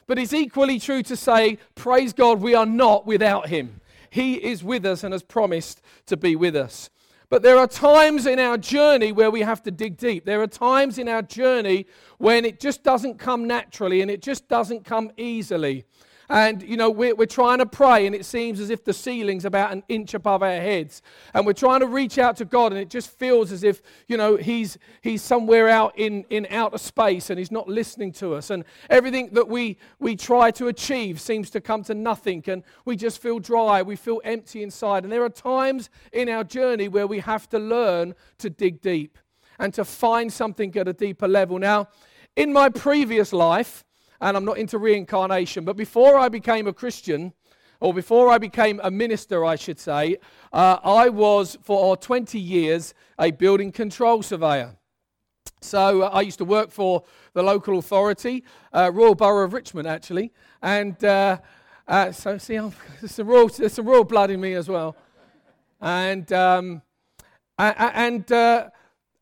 But 0.07 0.19
it's 0.19 0.33
equally 0.33 0.79
true 0.79 1.03
to 1.05 1.17
say, 1.17 1.59
praise 1.75 2.13
God, 2.13 2.41
we 2.41 2.55
are 2.55 2.67
not 2.67 3.07
without 3.07 3.49
Him. 3.49 3.81
He 4.11 4.35
is 4.35 4.63
with 4.63 4.87
us 4.87 5.05
and 5.05 5.13
has 5.13 5.23
promised 5.23 5.83
to 6.07 6.17
be 6.17 6.37
with 6.37 6.57
us. 6.57 6.91
But 7.29 7.43
there 7.43 7.59
are 7.59 7.67
times 7.67 8.25
in 8.25 8.39
our 8.39 8.57
journey 8.57 9.11
where 9.11 9.33
we 9.33 9.41
have 9.41 9.63
to 9.65 9.73
dig 9.73 9.97
deep. 9.97 10.25
There 10.25 10.41
are 10.41 10.47
times 10.47 10.97
in 10.97 11.09
our 11.09 11.23
journey 11.23 11.87
when 12.19 12.45
it 12.45 12.61
just 12.61 12.85
doesn't 12.85 13.19
come 13.19 13.49
naturally 13.49 14.01
and 14.01 14.11
it 14.11 14.23
just 14.23 14.49
doesn't 14.49 14.85
come 14.85 15.11
easily. 15.17 15.85
And, 16.29 16.63
you 16.63 16.77
know, 16.77 16.91
we're, 16.91 17.15
we're 17.15 17.27
trying 17.27 17.59
to 17.59 17.67
pray, 17.67 18.07
and 18.07 18.15
it 18.15 18.25
seems 18.25 18.59
as 18.59 18.71
if 18.71 18.85
the 18.85 18.93
ceiling's 18.93 19.45
about 19.45 19.73
an 19.73 19.85
inch 19.89 20.15
above 20.15 20.43
our 20.43 20.49
heads. 20.51 21.03
And 21.35 21.47
we're 21.47 21.53
trying 21.53 21.81
to 21.81 21.87
reach 21.87 22.19
out 22.19 22.37
to 22.39 22.45
God, 22.45 22.73
and 22.73 22.81
it 22.81 22.91
just 22.91 23.11
feels 23.11 23.53
as 23.53 23.63
if, 23.63 23.81
you 24.09 24.17
know, 24.17 24.37
He's, 24.37 24.77
he's 25.03 25.23
somewhere 25.23 25.69
out 25.69 25.97
in, 25.97 26.25
in 26.31 26.47
outer 26.51 26.79
space 26.79 27.31
and 27.31 27.39
He's 27.39 27.53
not 27.53 27.69
listening 27.69 28.13
to 28.15 28.35
us. 28.35 28.51
And 28.51 28.65
everything 28.91 29.31
that 29.33 29.49
we, 29.49 29.79
we 30.01 30.17
try 30.17 30.51
to 30.53 30.67
achieve 30.67 31.21
seems 31.21 31.49
to 31.51 31.61
come 31.61 31.85
to 31.85 31.95
nothing, 31.95 32.43
and 32.49 32.65
we 32.85 32.97
just 32.97 33.23
feel 33.23 33.39
dry. 33.39 33.83
We 33.83 33.97
feel 33.97 34.21
empty 34.25 34.63
inside. 34.63 35.05
And 35.05 35.13
there 35.13 35.25
are 35.25 35.29
times 35.29 35.91
in 36.13 36.29
our 36.29 36.43
journey 36.43 36.89
where 36.89 37.07
we 37.07 37.21
have 37.21 37.49
to 37.51 37.59
learn 37.59 38.15
to 38.39 38.51
dig 38.51 38.81
deep 38.81 39.19
and 39.59 39.73
to 39.75 39.85
find 39.85 40.33
something 40.33 40.77
at 40.77 40.89
a 40.89 40.93
deeper 40.93 41.29
level. 41.29 41.59
Now, 41.59 41.89
in 42.35 42.53
my 42.53 42.69
previous 42.69 43.33
life, 43.33 43.86
and 44.21 44.37
I'm 44.37 44.45
not 44.45 44.59
into 44.59 44.79
reincarnation. 44.79 45.65
But 45.65 45.77
before 45.77 46.19
I 46.19 46.29
became 46.29 46.67
a 46.67 46.73
Christian, 46.73 47.33
or 47.81 47.93
before 47.93 48.31
I 48.31 48.39
became 48.39 48.81
a 48.83 48.91
minister, 48.91 49.45
I 49.45 49.57
should 49.57 49.79
say, 49.79 50.17
uh, 50.53 50.79
I 50.83 51.09
was 51.09 51.59
for 51.63 51.97
20 51.97 52.39
years 52.39 52.95
a 53.19 53.31
building 53.31 53.73
control 53.73 54.23
surveyor. 54.23 54.77
So 55.61 56.03
uh, 56.03 56.11
I 56.13 56.21
used 56.23 56.39
to 56.39 56.45
work 56.45 56.71
for 56.71 57.05
the 57.33 57.43
local 57.43 57.79
authority, 57.79 58.45
uh, 58.73 58.91
Royal 58.93 59.15
Borough 59.15 59.45
of 59.45 59.53
Richmond, 59.53 59.89
actually. 59.89 60.33
And 60.63 61.03
uh, 61.05 61.39
uh, 61.87 62.13
so, 62.13 62.39
see, 62.39 62.57
I'm, 62.57 62.73
there's, 63.01 63.13
some 63.13 63.27
royal, 63.27 63.49
there's 63.49 63.73
some 63.73 63.87
blood 64.07 64.31
in 64.31 64.41
me 64.41 64.55
as 64.55 64.69
well. 64.69 64.97
And, 65.81 66.31
um, 66.33 66.83
and 67.59 68.31
uh, 68.33 68.71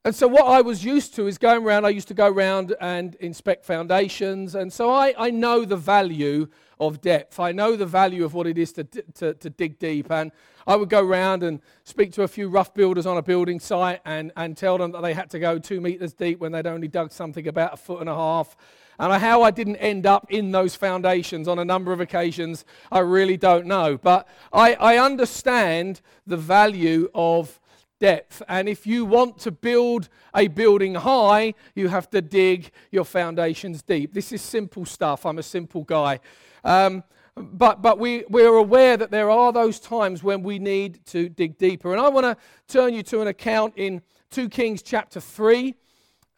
and 0.06 0.14
so, 0.14 0.28
what 0.28 0.46
I 0.46 0.60
was 0.60 0.84
used 0.84 1.14
to 1.14 1.26
is 1.26 1.38
going 1.38 1.64
around, 1.64 1.86
I 1.86 1.88
used 1.88 2.08
to 2.08 2.14
go 2.14 2.28
around 2.28 2.74
and 2.78 3.14
inspect 3.16 3.64
foundations. 3.64 4.54
And 4.54 4.70
so, 4.70 4.90
I, 4.90 5.14
I 5.16 5.30
know 5.30 5.64
the 5.64 5.76
value 5.76 6.48
of 6.78 7.00
depth. 7.00 7.40
I 7.40 7.52
know 7.52 7.74
the 7.74 7.86
value 7.86 8.22
of 8.24 8.34
what 8.34 8.46
it 8.46 8.58
is 8.58 8.72
to, 8.72 8.84
to, 8.84 9.32
to 9.32 9.50
dig 9.50 9.78
deep. 9.78 10.10
And 10.10 10.30
I 10.66 10.76
would 10.76 10.90
go 10.90 11.02
around 11.02 11.42
and 11.42 11.60
speak 11.84 12.12
to 12.12 12.22
a 12.22 12.28
few 12.28 12.48
rough 12.48 12.74
builders 12.74 13.06
on 13.06 13.16
a 13.16 13.22
building 13.22 13.60
site 13.60 14.00
and, 14.04 14.30
and 14.36 14.56
tell 14.56 14.76
them 14.76 14.92
that 14.92 15.00
they 15.00 15.14
had 15.14 15.30
to 15.30 15.38
go 15.38 15.58
two 15.58 15.80
meters 15.80 16.12
deep 16.12 16.38
when 16.38 16.52
they'd 16.52 16.66
only 16.66 16.88
dug 16.88 17.10
something 17.10 17.48
about 17.48 17.74
a 17.74 17.76
foot 17.78 18.00
and 18.00 18.08
a 18.10 18.14
half. 18.14 18.56
And 18.98 19.12
how 19.22 19.42
I 19.42 19.50
didn't 19.50 19.76
end 19.76 20.06
up 20.06 20.26
in 20.30 20.52
those 20.52 20.74
foundations 20.74 21.48
on 21.48 21.58
a 21.58 21.64
number 21.64 21.92
of 21.92 22.00
occasions, 22.00 22.64
I 22.92 23.00
really 23.00 23.36
don't 23.36 23.66
know. 23.66 23.96
But 23.96 24.28
I, 24.52 24.74
I 24.74 24.98
understand 24.98 26.00
the 26.26 26.36
value 26.36 27.10
of 27.14 27.58
depth. 28.00 28.42
And 28.48 28.68
if 28.68 28.86
you 28.86 29.04
want 29.04 29.38
to 29.38 29.50
build 29.50 30.08
a 30.34 30.48
building 30.48 30.94
high, 30.94 31.54
you 31.74 31.88
have 31.88 32.10
to 32.10 32.20
dig 32.20 32.70
your 32.90 33.04
foundations 33.04 33.82
deep. 33.82 34.12
This 34.12 34.32
is 34.32 34.42
simple 34.42 34.84
stuff. 34.84 35.26
I'm 35.26 35.38
a 35.38 35.42
simple 35.42 35.84
guy. 35.84 36.20
Um, 36.64 37.04
but 37.36 37.82
but 37.82 37.98
we, 37.98 38.24
we're 38.28 38.56
aware 38.56 38.96
that 38.96 39.10
there 39.10 39.30
are 39.30 39.52
those 39.52 39.80
times 39.80 40.22
when 40.22 40.42
we 40.42 40.58
need 40.58 41.04
to 41.06 41.28
dig 41.28 41.58
deeper. 41.58 41.92
And 41.92 42.00
I 42.00 42.08
want 42.08 42.24
to 42.24 42.36
turn 42.68 42.94
you 42.94 43.02
to 43.04 43.20
an 43.20 43.28
account 43.28 43.74
in 43.76 44.02
2 44.30 44.48
Kings 44.48 44.82
chapter 44.82 45.20
3. 45.20 45.74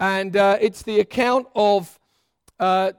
And 0.01 0.37
uh, 0.37 0.59
it's 0.61 0.83
the 0.83 1.01
account 1.01 1.47
of 1.55 1.99
uh, 2.59 2.93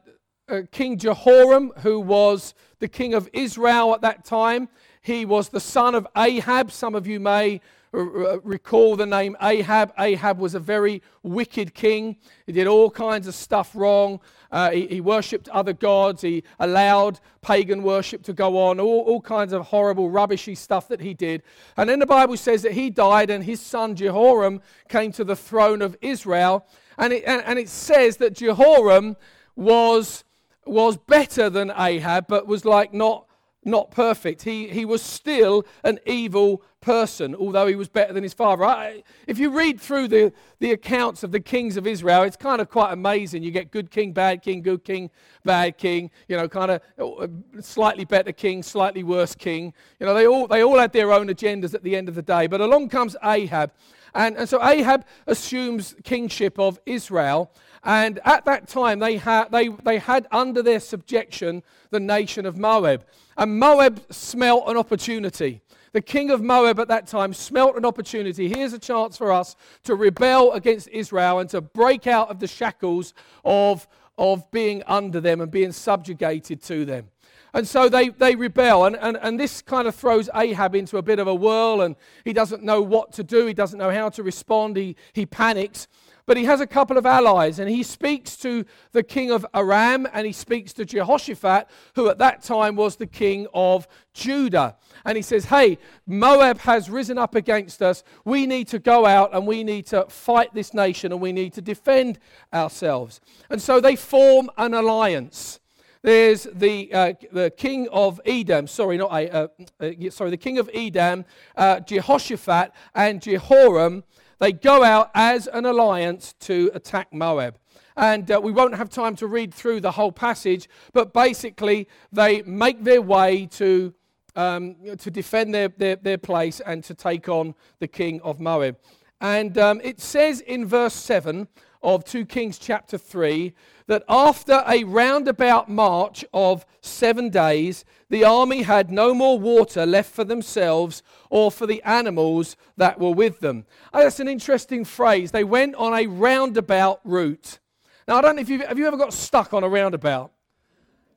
uh, 0.50 0.62
King 0.72 0.98
Jehoram, 0.98 1.74
who 1.80 2.00
was 2.00 2.54
the 2.80 2.88
king 2.88 3.14
of 3.14 3.30
Israel 3.34 3.94
at 3.94 4.02
that 4.02 4.26
time. 4.26 4.70
He 5.02 5.26
was 5.26 5.50
the 5.50 5.60
son 5.60 5.96
of 5.96 6.08
Ahab. 6.16 6.72
Some 6.72 6.96
of 6.96 7.08
you 7.08 7.20
may 7.20 7.62
recall 7.98 8.96
the 8.96 9.06
name 9.06 9.36
Ahab, 9.42 9.94
Ahab 9.98 10.39
was 10.39 10.56
a 10.56 10.60
very 10.60 11.01
wicked 11.24 11.74
king. 11.74 12.18
He 12.46 12.51
did 12.51 12.68
all 12.68 12.89
kinds 12.89 13.27
of 13.27 13.36
stuff 13.36 13.72
wrong. 13.75 14.20
Uh, 14.51 14.72
he, 14.72 14.88
he 14.88 15.01
worshipped 15.01 15.50
other 15.50 15.74
gods. 15.74 16.22
He 16.22 16.44
allowed 16.60 17.20
pagan 17.42 17.84
worship 17.84 18.24
to 18.24 18.34
go 18.34 18.58
on, 18.58 18.80
all, 18.80 19.01
all 19.01 19.22
kinds 19.22 19.54
of 19.54 19.68
horrible, 19.68 20.10
rubbishy 20.10 20.56
stuff 20.56 20.88
that 20.88 21.01
he 21.01 21.13
did. 21.13 21.44
And 21.75 21.89
then 21.89 22.00
the 22.00 22.06
Bible 22.06 22.38
says 22.38 22.62
that 22.63 22.74
he 22.74 22.89
died 22.89 23.30
and 23.30 23.44
his 23.44 23.60
son 23.60 23.96
Jehoram 23.96 24.62
came 24.89 25.12
to 25.13 25.24
the 25.24 25.36
throne 25.36 25.82
of 25.82 25.98
Israel. 26.01 26.66
And 26.98 27.13
it, 27.13 27.24
and, 27.25 27.44
and 27.44 27.60
it 27.60 27.70
says 27.70 28.18
that 28.18 28.34
Jehoram 28.34 29.18
was, 29.56 30.24
was 30.66 30.98
better 30.98 31.50
than 31.50 31.72
Ahab, 31.75 32.27
but 32.27 32.48
was 32.48 32.66
like 32.66 32.94
not 32.94 33.27
not 33.64 33.92
perfect. 33.92 34.44
He, 34.44 34.68
he 34.70 34.86
was 34.86 35.02
still 35.02 35.66
an 35.84 36.00
evil 36.06 36.62
person, 36.80 37.36
although 37.36 37.68
he 37.68 37.76
was 37.76 37.90
better 37.90 38.14
than 38.14 38.24
his 38.24 38.34
father. 38.34 38.64
I, 38.64 39.04
if 39.28 39.38
you 39.38 39.50
read 39.50 39.80
through 39.82 40.08
the, 40.08 40.32
the 40.60 40.72
accounts 40.72 41.24
of 41.24 41.32
the 41.32 41.40
kings 41.40 41.76
of 41.76 41.86
Israel, 41.86 42.24
it's 42.24 42.38
kind 42.38 42.62
of 42.62 42.70
quite 42.70 42.94
amazing. 42.94 43.44
You 43.44 43.52
get 43.52 43.72
good 43.72 43.92
king, 43.92 44.14
bad 44.14 44.42
king, 44.42 44.62
good 44.62 44.84
king, 44.84 45.10
bad 45.44 45.78
king, 45.78 46.12
you 46.28 46.38
know, 46.38 46.48
kind 46.48 46.72
of 46.72 46.82
uh, 46.98 47.28
slightly 47.62 48.06
better 48.06 48.32
king, 48.32 48.64
slightly 48.64 49.04
worse 49.04 49.36
king. 49.36 49.74
You 50.00 50.06
know, 50.06 50.14
they 50.14 50.28
all, 50.28 50.48
they 50.48 50.64
all 50.64 50.80
had 50.80 50.94
their 50.94 51.12
own 51.12 51.28
agendas 51.28 51.74
at 51.74 51.84
the 51.84 51.96
end 51.96 52.08
of 52.08 52.16
the 52.16 52.22
day. 52.22 52.48
But 52.48 52.62
along 52.62 52.90
comes 52.90 53.16
Ahab. 53.24 53.72
And, 54.14 54.38
and 54.38 54.48
so 54.48 54.64
Ahab 54.64 55.06
assumes 55.28 55.96
kingship 56.04 56.58
of 56.58 56.80
Israel. 56.86 57.52
And 57.84 58.20
at 58.26 58.46
that 58.46 58.68
time, 58.68 59.00
they, 59.00 59.18
ha- 59.18 59.48
they, 59.52 59.70
they 59.70 60.00
had 60.00 60.28
under 60.32 60.62
their 60.62 60.80
subjection 60.80 61.64
the 61.90 62.00
nation 62.00 62.46
of 62.46 62.58
Moab. 62.58 63.06
And 63.38 63.60
Moab 63.60 64.02
smelt 64.12 64.68
an 64.68 64.78
opportunity. 64.78 65.62
The 65.94 66.02
king 66.02 66.32
of 66.32 66.42
Moab 66.42 66.80
at 66.80 66.90
that 66.90 67.08
time 67.08 67.34
smelt 67.34 67.78
an 67.78 67.86
opportunity. 67.86 68.50
Here's 68.50 68.74
a 68.74 68.80
chance 68.80 69.18
for 69.18 69.32
us 69.32 69.56
to 69.84 69.96
rebel 69.96 70.52
against 70.52 70.90
Israel 70.90 71.40
and 71.40 71.50
to 71.52 71.62
break 71.62 72.08
out 72.08 72.30
of 72.30 72.40
the 72.40 72.48
shackles 72.48 73.14
of, 73.46 73.88
of 74.18 74.50
being 74.52 74.84
under 74.86 75.22
them 75.22 75.42
and 75.42 75.50
being 75.50 75.72
subjugated 75.72 76.62
to 76.64 76.86
them. 76.86 77.10
And 77.54 77.68
so 77.68 77.90
they, 77.90 78.10
they 78.10 78.36
rebel. 78.36 78.86
And, 78.86 78.96
and, 78.98 79.18
and 79.22 79.40
this 79.40 79.62
kind 79.62 79.88
of 79.88 79.96
throws 79.96 80.30
Ahab 80.36 80.76
into 80.76 80.98
a 80.98 81.02
bit 81.02 81.18
of 81.18 81.28
a 81.28 81.34
whirl, 81.34 81.82
and 81.82 81.96
he 82.26 82.34
doesn't 82.34 82.62
know 82.62 82.82
what 82.82 83.14
to 83.14 83.24
do. 83.24 83.46
He 83.48 83.54
doesn't 83.54 83.80
know 83.80 83.92
how 83.92 84.10
to 84.10 84.22
respond. 84.24 84.78
He, 84.78 84.96
he 85.14 85.26
panics. 85.26 85.88
But 86.28 86.36
he 86.36 86.44
has 86.44 86.60
a 86.60 86.68
couple 86.68 86.98
of 86.98 87.06
allies, 87.06 87.58
and 87.58 87.70
he 87.70 87.84
speaks 87.84 88.36
to 88.38 88.66
the 88.92 89.02
king 89.02 89.32
of 89.32 89.46
Aram 89.54 90.06
and 90.12 90.28
he 90.28 90.34
speaks 90.34 90.74
to 90.74 90.84
Jehoshaphat, 90.84 91.70
who 91.96 92.10
at 92.10 92.18
that 92.18 92.44
time 92.44 92.76
was 92.76 92.98
the 92.98 93.08
king 93.08 93.48
of 93.54 93.88
Judah. 94.14 94.76
And 95.06 95.16
he 95.16 95.22
says, 95.22 95.46
Hey, 95.46 95.78
Moab 96.06 96.60
has 96.60 96.90
risen 96.90 97.18
up 97.18 97.34
against 97.34 97.82
us. 97.82 98.04
We 98.26 98.46
need 98.46 98.68
to 98.68 98.80
go 98.80 99.06
out 99.06 99.34
and 99.34 99.48
we 99.48 99.64
need 99.64 99.86
to 99.88 100.06
fight 100.10 100.54
this 100.54 100.74
nation 100.74 101.14
and 101.14 101.22
we 101.22 101.32
need 101.32 101.54
to 101.54 101.62
defend 101.62 102.20
ourselves. 102.54 103.22
And 103.50 103.62
so 103.62 103.80
they 103.80 103.96
form 103.96 104.50
an 104.58 104.74
alliance. 104.74 105.62
There's 106.02 106.44
the, 106.54 106.94
uh, 106.94 107.14
the 107.32 107.52
king 107.52 107.88
of 107.92 108.20
Edom, 108.26 108.68
sorry, 108.68 108.98
not 108.98 109.12
uh, 109.12 109.48
uh, 109.80 109.92
sorry, 110.10 110.30
the 110.30 110.38
king 110.38 110.60
of 110.60 110.70
Edom, 110.74 111.26
uh, 111.56 111.80
Jehoshaphat, 111.80 112.72
and 112.94 113.22
Jehoram 113.22 114.04
they 114.39 114.51
go 114.51 114.84
out 114.84 115.12
as 115.13 115.48
an 115.48 115.65
alliance 115.65 116.34
to 116.41 116.72
attack 116.74 117.13
Moab. 117.13 117.58
And 117.96 118.29
uh, 118.29 118.39
we 118.41 118.51
won't 118.51 118.75
have 118.75 118.89
time 118.89 119.15
to 119.17 119.27
read 119.27 119.53
through 119.53 119.82
the 119.82 119.91
whole 119.91 120.12
passage, 120.12 120.70
but 120.94 121.13
basically, 121.13 121.88
they 122.12 122.44
make 122.44 122.84
their 122.84 123.01
way 123.01 123.48
to, 123.53 123.94
um, 124.36 124.75
to 125.00 125.10
defend 125.10 125.53
their, 125.53 125.70
their, 125.70 125.96
their 125.96 126.17
place 126.20 126.60
and 126.60 126.84
to 126.84 126.94
take 126.94 127.27
on 127.27 127.56
the 127.79 127.88
king 127.88 128.22
of 128.22 128.39
Moab. 128.39 128.77
And 129.20 129.58
um, 129.58 129.82
it 129.84 130.00
says 130.00 130.41
in 130.41 130.65
verse 130.67 130.94
7 130.94 131.48
of 131.82 132.03
2 132.06 132.25
Kings 132.25 132.60
chapter 132.60 132.98
3 132.98 133.53
that 133.88 134.03
after 134.08 134.63
a 134.67 134.84
roundabout 134.84 135.70
march 135.70 136.24
of 136.34 136.65
seven 136.82 137.29
days, 137.29 137.86
the 138.10 138.24
army 138.24 138.62
had 138.62 138.91
no 138.91 139.13
more 139.13 139.39
water 139.39 139.86
left 139.86 140.13
for 140.13 140.24
themselves 140.24 141.01
or 141.29 141.51
for 141.51 141.65
the 141.65 141.82
animals 141.84 142.56
that 142.75 143.00
were 143.00 143.12
with 143.12 143.39
them. 143.39 143.65
Oh, 143.94 144.03
that's 144.03 144.20
an 144.20 144.27
interesting 144.27 144.86
phrase. 144.86 145.32
They 145.32 145.44
went 145.44 145.75
on 145.75 145.94
a 145.94 146.08
roundabout 146.08 147.00
route. 147.03 147.60
Now, 148.08 148.17
I 148.17 148.22
don't 148.22 148.36
know 148.36 148.41
if 148.41 148.50
you've, 148.50 148.62
have 148.62 148.77
you 148.77 148.88
ever 148.88 148.98
got 148.98 149.13
stuck 149.13 149.53
on 149.53 149.63
a 149.63 149.70
roundabout? 149.70 150.32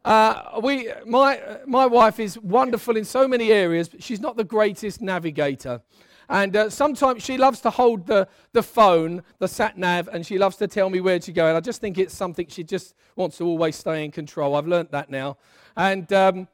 Uh, 0.05 0.61
we, 0.63 0.91
my, 1.07 1.41
my 1.67 1.87
wife 1.87 2.19
is 2.19 2.39
wonderful 2.39 2.97
in 2.97 3.05
so 3.05 3.29
many 3.29 3.53
areas, 3.53 3.89
but 3.89 4.03
she's 4.03 4.21
not 4.21 4.37
the 4.37 4.45
greatest 4.45 5.01
navigator. 5.01 5.83
And 6.31 6.55
uh, 6.55 6.71
sometimes 6.71 7.25
she 7.25 7.37
loves 7.37 7.61
to 7.63 7.71
hold 7.71 8.07
the, 8.07 8.29
the 8.53 8.63
phone, 8.63 9.23
the 9.41 9.49
sat 9.49 9.77
nav, 9.77 10.09
and 10.13 10.25
she 10.25 10.39
loves 10.39 10.57
to 10.59 10.69
tell 10.69 10.89
me 10.89 11.01
where 11.01 11.19
to 11.19 11.33
go. 11.33 11.49
And 11.49 11.57
I 11.57 11.61
just 11.61 11.81
think 11.81 11.99
it's 11.99 12.15
something 12.15 12.47
she 12.49 12.63
just 12.63 12.95
wants 13.17 13.37
to 13.39 13.45
always 13.45 13.75
stay 13.75 14.05
in 14.05 14.13
control. 14.13 14.55
I've 14.55 14.69
learnt 14.69 14.93
that 14.93 15.11
now. 15.11 15.39
And, 15.77 16.11
um, 16.13 16.47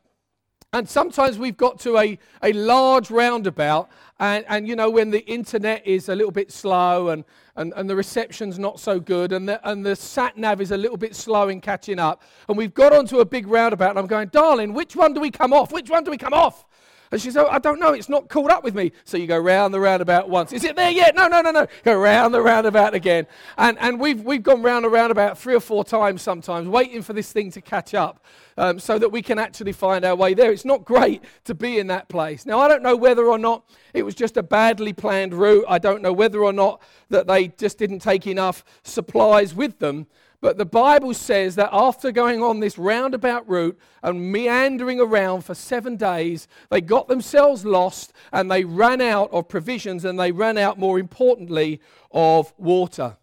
and 0.73 0.89
sometimes 0.89 1.39
we've 1.39 1.59
got 1.59 1.79
to 1.81 1.99
a, 1.99 2.19
a 2.43 2.55
large 2.55 3.11
roundabout, 3.11 3.91
and, 4.19 4.47
and 4.49 4.67
you 4.67 4.77
know, 4.77 4.89
when 4.89 5.11
the 5.11 5.25
internet 5.27 5.87
is 5.87 6.09
a 6.09 6.15
little 6.15 6.33
bit 6.33 6.51
slow 6.51 7.11
and, 7.11 7.25
and, 7.55 7.75
and 7.77 7.89
the 7.89 7.97
reception's 7.97 8.59
not 8.59 8.81
so 8.81 8.99
good, 8.99 9.33
and 9.33 9.47
the, 9.47 9.71
and 9.71 9.85
the 9.85 9.95
sat 9.95 10.39
nav 10.39 10.63
is 10.63 10.71
a 10.71 10.77
little 10.77 10.97
bit 10.97 11.15
slow 11.15 11.51
in 11.51 11.61
catching 11.61 11.99
up, 11.99 12.23
and 12.49 12.57
we've 12.57 12.75
got 12.75 12.95
onto 12.95 13.21
a 13.21 13.27
big 13.27 13.47
roundabout, 13.47 13.91
and 13.91 13.99
I'm 13.99 14.07
going, 14.07 14.29
darling, 14.29 14.73
which 14.73 14.97
one 14.97 15.13
do 15.13 15.21
we 15.21 15.31
come 15.31 15.53
off? 15.53 15.71
Which 15.71 15.91
one 15.91 16.03
do 16.03 16.11
we 16.11 16.19
come 16.19 16.35
off? 16.35 16.65
And 17.13 17.21
she 17.21 17.31
said, 17.31 17.45
oh, 17.45 17.49
I 17.49 17.59
don't 17.59 17.79
know, 17.79 17.93
it's 17.93 18.09
not 18.09 18.29
caught 18.29 18.51
up 18.51 18.65
with 18.65 18.75
me. 18.75 18.93
So 19.05 19.17
you 19.17 19.27
go 19.27 19.39
round 19.39 19.73
the 19.73 19.81
roundabout 19.81 20.29
once. 20.29 20.53
Is 20.53 20.65
it 20.65 20.77
there 20.77 20.91
yet? 20.91 21.15
No, 21.15 21.29
no, 21.29 21.41
no, 21.41 21.51
no. 21.51 21.67
Go 21.85 21.99
round 21.99 22.35
the 22.35 22.43
roundabout 22.43 22.95
again. 22.95 23.27
And, 23.59 23.79
and 23.81 24.01
we've, 24.01 24.23
we've 24.23 24.43
gone 24.43 24.63
round 24.63 24.85
the 24.85 24.91
roundabout 24.91 25.39
three 25.39 25.55
or 25.55 25.61
four 25.61 25.85
times 25.85 26.23
sometimes, 26.23 26.69
waiting 26.69 27.03
for 27.03 27.13
this 27.13 27.33
thing 27.33 27.51
to 27.53 27.61
catch 27.61 27.95
up 27.95 28.25
um, 28.59 28.79
so 28.79 28.99
that 28.99 29.11
we 29.11 29.23
can 29.23 29.39
actually 29.39 29.73
find 29.73 30.05
our 30.05 30.17
way 30.17 30.35
there. 30.35 30.51
It's 30.53 30.65
not 30.65 30.85
great 30.85 31.23
to 31.45 31.55
be 31.55 31.79
in 31.79 31.87
that 31.89 32.09
place. 32.09 32.47
Now, 32.47 32.61
I 32.61 32.69
don't 32.69 32.83
know 32.83 32.97
whether 32.97 33.27
or 33.27 33.39
not 33.39 33.65
it 33.95 34.03
was 34.03 34.15
just 34.15 34.37
a 34.37 34.43
badly 34.43 34.93
planned 34.93 35.35
route. 35.35 35.65
I 35.69 35.79
don't 35.79 36.03
know 36.03 36.13
whether 36.13 36.43
or 36.43 36.53
not 36.53 36.83
that 37.11 37.27
they 37.27 37.49
just 37.49 37.79
didn't 37.79 38.01
take 38.01 38.27
enough 38.27 38.65
supplies 38.83 39.55
with 39.55 39.79
them. 39.79 40.07
But 40.41 40.59
the 40.59 40.67
Bible 40.67 41.15
says 41.15 41.55
that 41.57 41.71
after 41.73 42.13
going 42.13 42.43
on 42.43 42.61
this 42.61 42.79
roundabout 42.79 43.49
route 43.49 43.79
and 44.03 44.31
meandering 44.33 45.01
around 45.01 45.45
for 45.45 45.55
seven 45.55 45.97
days, 45.97 46.47
they 46.71 46.81
got 46.81 47.09
themselves 47.09 47.65
lost 47.65 48.13
and 48.33 48.51
they 48.51 48.65
ran 48.65 49.01
out 49.01 49.31
of 49.33 49.49
provisions 49.49 50.05
and 50.05 50.19
they 50.19 50.33
ran 50.33 50.59
out, 50.59 50.79
more 50.79 50.99
importantly, 50.99 51.81
of 52.13 52.53
water. 52.59 53.17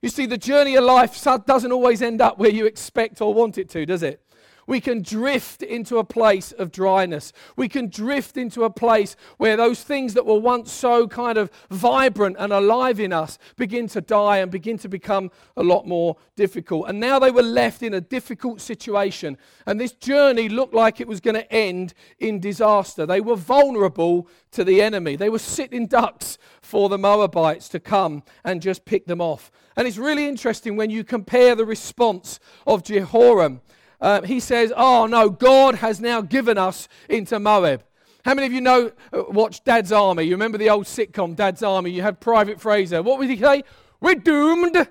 You 0.00 0.08
see, 0.08 0.26
the 0.26 0.38
journey 0.38 0.76
of 0.76 0.84
life 0.84 1.22
doesn't 1.46 1.72
always 1.72 2.02
end 2.02 2.20
up 2.20 2.38
where 2.38 2.50
you 2.50 2.66
expect 2.66 3.20
or 3.20 3.34
want 3.34 3.58
it 3.58 3.68
to, 3.70 3.86
does 3.86 4.02
it? 4.02 4.21
We 4.66 4.80
can 4.80 5.02
drift 5.02 5.62
into 5.62 5.98
a 5.98 6.04
place 6.04 6.52
of 6.52 6.70
dryness. 6.70 7.32
We 7.56 7.68
can 7.68 7.88
drift 7.88 8.36
into 8.36 8.64
a 8.64 8.70
place 8.70 9.16
where 9.36 9.56
those 9.56 9.82
things 9.82 10.14
that 10.14 10.26
were 10.26 10.38
once 10.38 10.70
so 10.70 11.08
kind 11.08 11.36
of 11.38 11.50
vibrant 11.70 12.36
and 12.38 12.52
alive 12.52 13.00
in 13.00 13.12
us 13.12 13.38
begin 13.56 13.88
to 13.88 14.00
die 14.00 14.38
and 14.38 14.50
begin 14.50 14.78
to 14.78 14.88
become 14.88 15.30
a 15.56 15.62
lot 15.62 15.86
more 15.86 16.16
difficult. 16.36 16.88
And 16.88 17.00
now 17.00 17.18
they 17.18 17.30
were 17.30 17.42
left 17.42 17.82
in 17.82 17.94
a 17.94 18.00
difficult 18.00 18.60
situation. 18.60 19.36
And 19.66 19.80
this 19.80 19.92
journey 19.92 20.48
looked 20.48 20.74
like 20.74 21.00
it 21.00 21.08
was 21.08 21.20
going 21.20 21.34
to 21.34 21.52
end 21.52 21.94
in 22.18 22.38
disaster. 22.38 23.04
They 23.04 23.20
were 23.20 23.36
vulnerable 23.36 24.28
to 24.52 24.64
the 24.64 24.80
enemy. 24.80 25.16
They 25.16 25.30
were 25.30 25.38
sitting 25.38 25.86
ducks 25.86 26.38
for 26.60 26.88
the 26.88 26.98
Moabites 26.98 27.68
to 27.70 27.80
come 27.80 28.22
and 28.44 28.62
just 28.62 28.84
pick 28.84 29.06
them 29.06 29.20
off. 29.20 29.50
And 29.76 29.88
it's 29.88 29.98
really 29.98 30.28
interesting 30.28 30.76
when 30.76 30.90
you 30.90 31.02
compare 31.02 31.54
the 31.54 31.64
response 31.64 32.38
of 32.66 32.84
Jehoram 32.84 33.60
uh, 34.02 34.20
he 34.22 34.40
says, 34.40 34.72
Oh 34.76 35.06
no, 35.06 35.30
God 35.30 35.76
has 35.76 36.00
now 36.00 36.20
given 36.20 36.58
us 36.58 36.88
into 37.08 37.38
Moab. 37.38 37.84
How 38.24 38.34
many 38.34 38.46
of 38.46 38.52
you 38.52 38.60
know, 38.60 38.92
uh, 39.12 39.22
watch 39.28 39.64
Dad's 39.64 39.92
Army? 39.92 40.24
You 40.24 40.32
remember 40.32 40.58
the 40.58 40.70
old 40.70 40.84
sitcom, 40.84 41.34
Dad's 41.34 41.62
Army? 41.62 41.90
You 41.90 42.02
had 42.02 42.20
Private 42.20 42.60
Frazer. 42.60 43.02
What 43.02 43.18
would 43.18 43.30
he 43.30 43.36
say? 43.36 43.64
We're 44.00 44.16
doomed. 44.16 44.88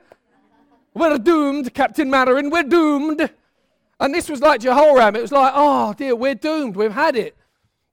We're 0.94 1.18
doomed, 1.18 1.74
Captain 1.74 2.10
Mainwaring. 2.10 2.50
We're 2.50 2.64
doomed. 2.64 3.30
And 4.00 4.16
this 4.16 4.30
was 4.30 4.42
like 4.42 4.62
Jehoram. 4.62 5.16
It 5.16 5.22
was 5.22 5.32
like, 5.32 5.54
oh 5.56 5.94
dear, 5.94 6.16
we're 6.16 6.36
doomed. 6.36 6.76
We've 6.76 6.92
had 6.92 7.16
it. 7.16 7.38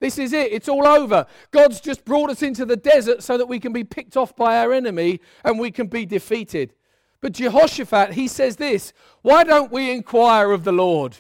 This 0.00 0.18
is 0.18 0.32
it. 0.32 0.52
It's 0.52 0.68
all 0.68 0.87
over. 0.87 1.26
God's 1.50 1.80
just 1.80 2.04
brought 2.04 2.30
us 2.30 2.42
into 2.42 2.64
the 2.64 2.76
desert 2.76 3.22
so 3.22 3.37
that 3.37 3.46
we 3.46 3.58
can 3.58 3.72
be 3.72 3.84
picked 3.84 4.16
off 4.16 4.34
by 4.37 4.58
our 4.58 4.72
enemy 4.72 5.20
and 5.44 5.58
we 5.58 5.72
can 5.72 5.88
be 5.88 6.06
defeated. 6.06 6.72
But 7.20 7.32
Jehoshaphat, 7.32 8.12
he 8.12 8.28
says 8.28 8.56
this 8.56 8.92
Why 9.22 9.44
don't 9.44 9.72
we 9.72 9.90
inquire 9.90 10.52
of 10.52 10.64
the 10.64 10.72
Lord? 10.72 11.18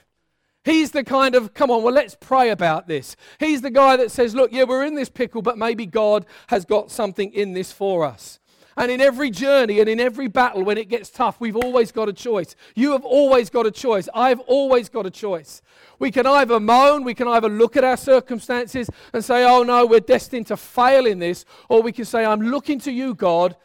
He's 0.64 0.90
the 0.90 1.02
kind 1.02 1.34
of, 1.34 1.54
come 1.54 1.70
on, 1.70 1.82
well, 1.82 1.94
let's 1.94 2.14
pray 2.14 2.50
about 2.50 2.88
this. 2.88 3.16
He's 3.40 3.62
the 3.62 3.70
guy 3.70 3.96
that 3.96 4.10
says, 4.10 4.34
look, 4.34 4.52
yeah, 4.52 4.64
we're 4.64 4.84
in 4.84 4.96
this 4.96 5.08
pickle, 5.08 5.40
but 5.40 5.56
maybe 5.56 5.86
God 5.86 6.26
has 6.48 6.66
got 6.66 6.90
something 6.90 7.32
in 7.32 7.54
this 7.54 7.72
for 7.72 8.04
us. 8.04 8.38
And 8.76 8.90
in 8.92 9.00
every 9.00 9.30
journey 9.30 9.80
and 9.80 9.88
in 9.88 9.98
every 9.98 10.28
battle, 10.28 10.62
when 10.62 10.76
it 10.76 10.88
gets 10.88 11.10
tough, 11.10 11.40
we've 11.40 11.56
always 11.56 11.90
got 11.90 12.08
a 12.08 12.12
choice. 12.12 12.54
You 12.76 12.92
have 12.92 13.04
always 13.04 13.48
got 13.50 13.66
a 13.66 13.70
choice. 13.70 14.08
I've 14.14 14.40
always 14.40 14.88
got 14.90 15.06
a 15.06 15.10
choice. 15.10 15.62
We 15.98 16.10
can 16.10 16.26
either 16.26 16.60
moan, 16.60 17.02
we 17.02 17.14
can 17.14 17.28
either 17.28 17.48
look 17.48 17.76
at 17.76 17.82
our 17.82 17.96
circumstances 17.96 18.90
and 19.12 19.24
say, 19.24 19.44
oh 19.44 19.62
no, 19.62 19.86
we're 19.86 20.00
destined 20.00 20.48
to 20.48 20.56
fail 20.56 21.06
in 21.06 21.18
this, 21.18 21.44
or 21.68 21.82
we 21.82 21.92
can 21.92 22.04
say, 22.04 22.24
I'm 22.26 22.42
looking 22.42 22.78
to 22.80 22.92
you, 22.92 23.14
God. 23.14 23.56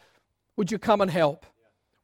Would 0.56 0.72
you 0.72 0.78
come 0.78 1.00
and 1.00 1.10
help? 1.10 1.44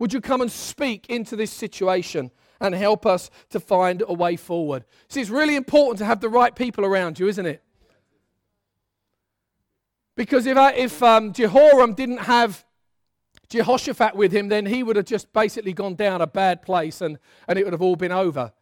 Would 0.00 0.14
you 0.14 0.20
come 0.20 0.40
and 0.40 0.50
speak 0.50 1.08
into 1.08 1.36
this 1.36 1.52
situation 1.52 2.30
and 2.58 2.74
help 2.74 3.06
us 3.06 3.30
to 3.50 3.60
find 3.60 4.02
a 4.08 4.12
way 4.14 4.34
forward? 4.34 4.84
See, 5.08 5.20
it's 5.20 5.30
really 5.30 5.56
important 5.56 5.98
to 5.98 6.06
have 6.06 6.20
the 6.20 6.28
right 6.28 6.54
people 6.56 6.84
around 6.84 7.20
you, 7.20 7.28
isn't 7.28 7.46
it? 7.46 7.62
Because 10.16 10.46
if, 10.46 10.56
if 10.76 11.02
um, 11.02 11.32
Jehoram 11.32 11.92
didn't 11.92 12.18
have 12.18 12.64
Jehoshaphat 13.50 14.16
with 14.16 14.32
him, 14.32 14.48
then 14.48 14.64
he 14.64 14.82
would 14.82 14.96
have 14.96 15.04
just 15.04 15.32
basically 15.34 15.74
gone 15.74 15.96
down 15.96 16.22
a 16.22 16.26
bad 16.26 16.62
place 16.62 17.02
and, 17.02 17.18
and 17.46 17.58
it 17.58 17.64
would 17.64 17.74
have 17.74 17.82
all 17.82 17.96
been 17.96 18.12
over. 18.12 18.52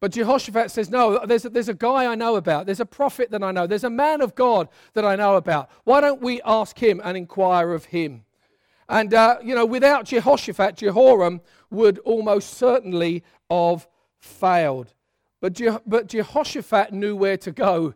But 0.00 0.12
Jehoshaphat 0.12 0.70
says, 0.70 0.90
No, 0.90 1.24
there's 1.24 1.46
a, 1.46 1.48
there's 1.48 1.70
a 1.70 1.74
guy 1.74 2.04
I 2.04 2.14
know 2.16 2.36
about. 2.36 2.66
There's 2.66 2.80
a 2.80 2.86
prophet 2.86 3.30
that 3.30 3.42
I 3.42 3.50
know. 3.50 3.66
There's 3.66 3.84
a 3.84 3.90
man 3.90 4.20
of 4.20 4.34
God 4.34 4.68
that 4.92 5.06
I 5.06 5.16
know 5.16 5.36
about. 5.36 5.70
Why 5.84 6.02
don't 6.02 6.20
we 6.20 6.42
ask 6.44 6.78
him 6.78 7.00
and 7.02 7.16
inquire 7.16 7.72
of 7.72 7.86
him? 7.86 8.23
And, 8.88 9.14
uh, 9.14 9.38
you 9.42 9.54
know, 9.54 9.66
without 9.66 10.06
Jehoshaphat, 10.06 10.76
Jehoram 10.76 11.40
would 11.70 11.98
almost 12.00 12.54
certainly 12.54 13.22
have 13.50 13.86
failed. 14.18 14.92
But, 15.40 15.54
Je- 15.54 15.78
but 15.86 16.08
Jehoshaphat 16.08 16.92
knew 16.92 17.16
where 17.16 17.36
to 17.38 17.52
go 17.52 17.94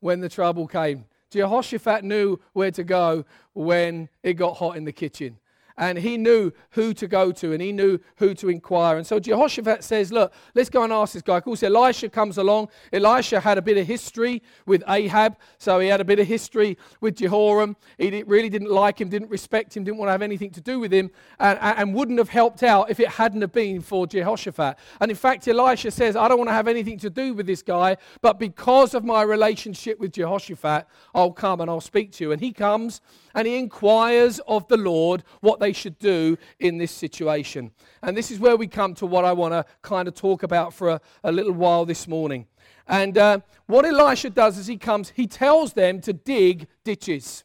when 0.00 0.20
the 0.20 0.28
trouble 0.28 0.66
came. 0.66 1.04
Jehoshaphat 1.30 2.04
knew 2.04 2.40
where 2.52 2.70
to 2.72 2.82
go 2.82 3.24
when 3.52 4.08
it 4.22 4.34
got 4.34 4.56
hot 4.56 4.76
in 4.76 4.84
the 4.84 4.92
kitchen 4.92 5.38
and 5.80 5.98
he 5.98 6.18
knew 6.18 6.52
who 6.72 6.92
to 6.92 7.08
go 7.08 7.32
to 7.32 7.52
and 7.52 7.60
he 7.60 7.72
knew 7.72 7.98
who 8.16 8.34
to 8.34 8.50
inquire. 8.50 8.98
And 8.98 9.06
so 9.06 9.18
Jehoshaphat 9.18 9.82
says, 9.82 10.12
Look, 10.12 10.32
let's 10.54 10.68
go 10.68 10.84
and 10.84 10.92
ask 10.92 11.14
this 11.14 11.22
guy. 11.22 11.38
Of 11.38 11.44
course, 11.44 11.62
Elisha 11.62 12.10
comes 12.10 12.36
along. 12.36 12.68
Elisha 12.92 13.40
had 13.40 13.56
a 13.56 13.62
bit 13.62 13.78
of 13.78 13.86
history 13.86 14.42
with 14.66 14.84
Ahab, 14.86 15.36
so 15.58 15.80
he 15.80 15.88
had 15.88 16.02
a 16.02 16.04
bit 16.04 16.18
of 16.18 16.26
history 16.26 16.76
with 17.00 17.16
Jehoram. 17.16 17.76
He 17.96 18.22
really 18.24 18.50
didn't 18.50 18.70
like 18.70 19.00
him, 19.00 19.08
didn't 19.08 19.30
respect 19.30 19.74
him, 19.74 19.82
didn't 19.82 19.96
want 19.96 20.08
to 20.08 20.12
have 20.12 20.22
anything 20.22 20.50
to 20.50 20.60
do 20.60 20.78
with 20.78 20.92
him, 20.92 21.10
and, 21.38 21.58
and 21.58 21.94
wouldn't 21.94 22.18
have 22.18 22.28
helped 22.28 22.62
out 22.62 22.90
if 22.90 23.00
it 23.00 23.08
hadn't 23.08 23.40
have 23.40 23.52
been 23.52 23.80
for 23.80 24.06
Jehoshaphat. 24.06 24.76
And 25.00 25.10
in 25.10 25.16
fact, 25.16 25.48
Elisha 25.48 25.90
says, 25.90 26.14
I 26.14 26.28
don't 26.28 26.38
want 26.38 26.50
to 26.50 26.54
have 26.54 26.68
anything 26.68 26.98
to 26.98 27.08
do 27.08 27.32
with 27.32 27.46
this 27.46 27.62
guy, 27.62 27.96
but 28.20 28.38
because 28.38 28.92
of 28.92 29.02
my 29.02 29.22
relationship 29.22 29.98
with 29.98 30.12
Jehoshaphat, 30.12 30.86
I'll 31.14 31.32
come 31.32 31.62
and 31.62 31.70
I'll 31.70 31.80
speak 31.80 32.12
to 32.12 32.24
you. 32.24 32.32
And 32.32 32.40
he 32.40 32.52
comes 32.52 33.00
and 33.34 33.46
he 33.46 33.56
inquires 33.56 34.38
of 34.40 34.66
the 34.68 34.76
Lord 34.76 35.24
what 35.40 35.60
they 35.60 35.72
should 35.72 35.98
do 35.98 36.36
in 36.58 36.78
this 36.78 36.92
situation. 36.92 37.70
And 38.02 38.16
this 38.16 38.30
is 38.30 38.38
where 38.38 38.56
we 38.56 38.66
come 38.66 38.94
to 38.94 39.06
what 39.06 39.24
I 39.24 39.32
want 39.32 39.52
to 39.52 39.64
kind 39.82 40.08
of 40.08 40.14
talk 40.14 40.42
about 40.42 40.74
for 40.74 40.88
a, 40.90 41.00
a 41.24 41.32
little 41.32 41.52
while 41.52 41.84
this 41.84 42.08
morning. 42.08 42.46
And 42.86 43.16
uh, 43.16 43.40
what 43.66 43.84
Elisha 43.84 44.30
does 44.30 44.58
as 44.58 44.66
he 44.66 44.76
comes, 44.76 45.10
he 45.10 45.26
tells 45.26 45.74
them 45.74 46.00
to 46.02 46.12
dig 46.12 46.66
ditches. 46.84 47.44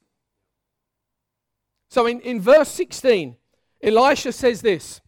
So 1.90 2.08
in, 2.08 2.20
in 2.22 2.42
verse 2.42 2.70
16, 2.70 3.38
Elisha 3.82 4.32
says 4.32 4.62
this 4.62 5.02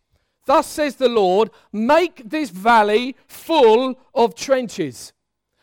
Thus 0.46 0.68
says 0.68 0.96
the 0.96 1.10
Lord, 1.10 1.50
make 1.74 2.30
this 2.30 2.50
valley 2.50 3.16
full 3.28 4.00
of 4.14 4.36
trenches 4.36 5.14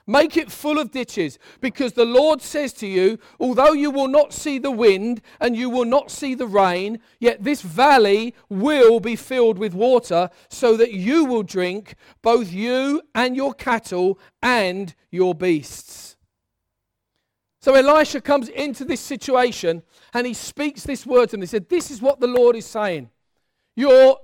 Make 0.07 0.37
it 0.37 0.53
full 0.53 0.79
of 0.79 0.91
ditches, 0.91 1.39
because 1.63 1.95
the 1.95 2.05
Lord 2.05 2.43
says 2.43 2.75
to 2.75 2.87
you, 2.87 3.19
Although 3.41 3.73
you 3.73 3.91
will 3.91 4.09
not 4.09 4.35
see 4.35 4.59
the 4.59 4.71
wind 4.71 5.23
and 5.41 5.57
you 5.57 5.71
will 5.71 5.87
not 5.87 6.11
see 6.11 6.35
the 6.35 6.47
rain, 6.47 6.99
yet 7.21 7.43
this 7.43 7.63
valley 7.63 8.35
will 8.51 9.01
be 9.01 9.17
filled 9.17 9.59
with 9.59 9.73
water, 9.73 10.29
so 10.51 10.77
that 10.77 10.93
you 10.93 11.25
will 11.25 11.43
drink, 11.43 11.95
both 12.21 12.53
you 12.53 13.01
and 13.15 13.35
your 13.35 13.55
cattle 13.55 14.19
and 14.43 14.95
your 15.11 15.35
beasts. 15.35 16.17
So 17.63 17.75
Elisha 17.75 18.21
comes 18.21 18.51
into 18.51 18.85
this 18.85 19.01
situation 19.01 19.83
and 20.13 20.27
he 20.27 20.35
speaks 20.35 20.83
this 20.83 21.07
word 21.07 21.31
to 21.31 21.37
them. 21.37 21.41
He 21.41 21.47
said, 21.47 21.71
This 21.71 21.91
is 21.91 22.03
what 22.03 22.21
the 22.21 22.27
Lord 22.27 22.57
is 22.57 22.67
saying. 22.67 23.09
You're 23.75 24.19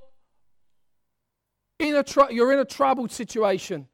in 1.78 1.96
a, 1.96 2.02
tr- 2.02 2.30
you're 2.30 2.52
in 2.52 2.58
a 2.58 2.66
troubled 2.66 3.10
situation. 3.10 3.88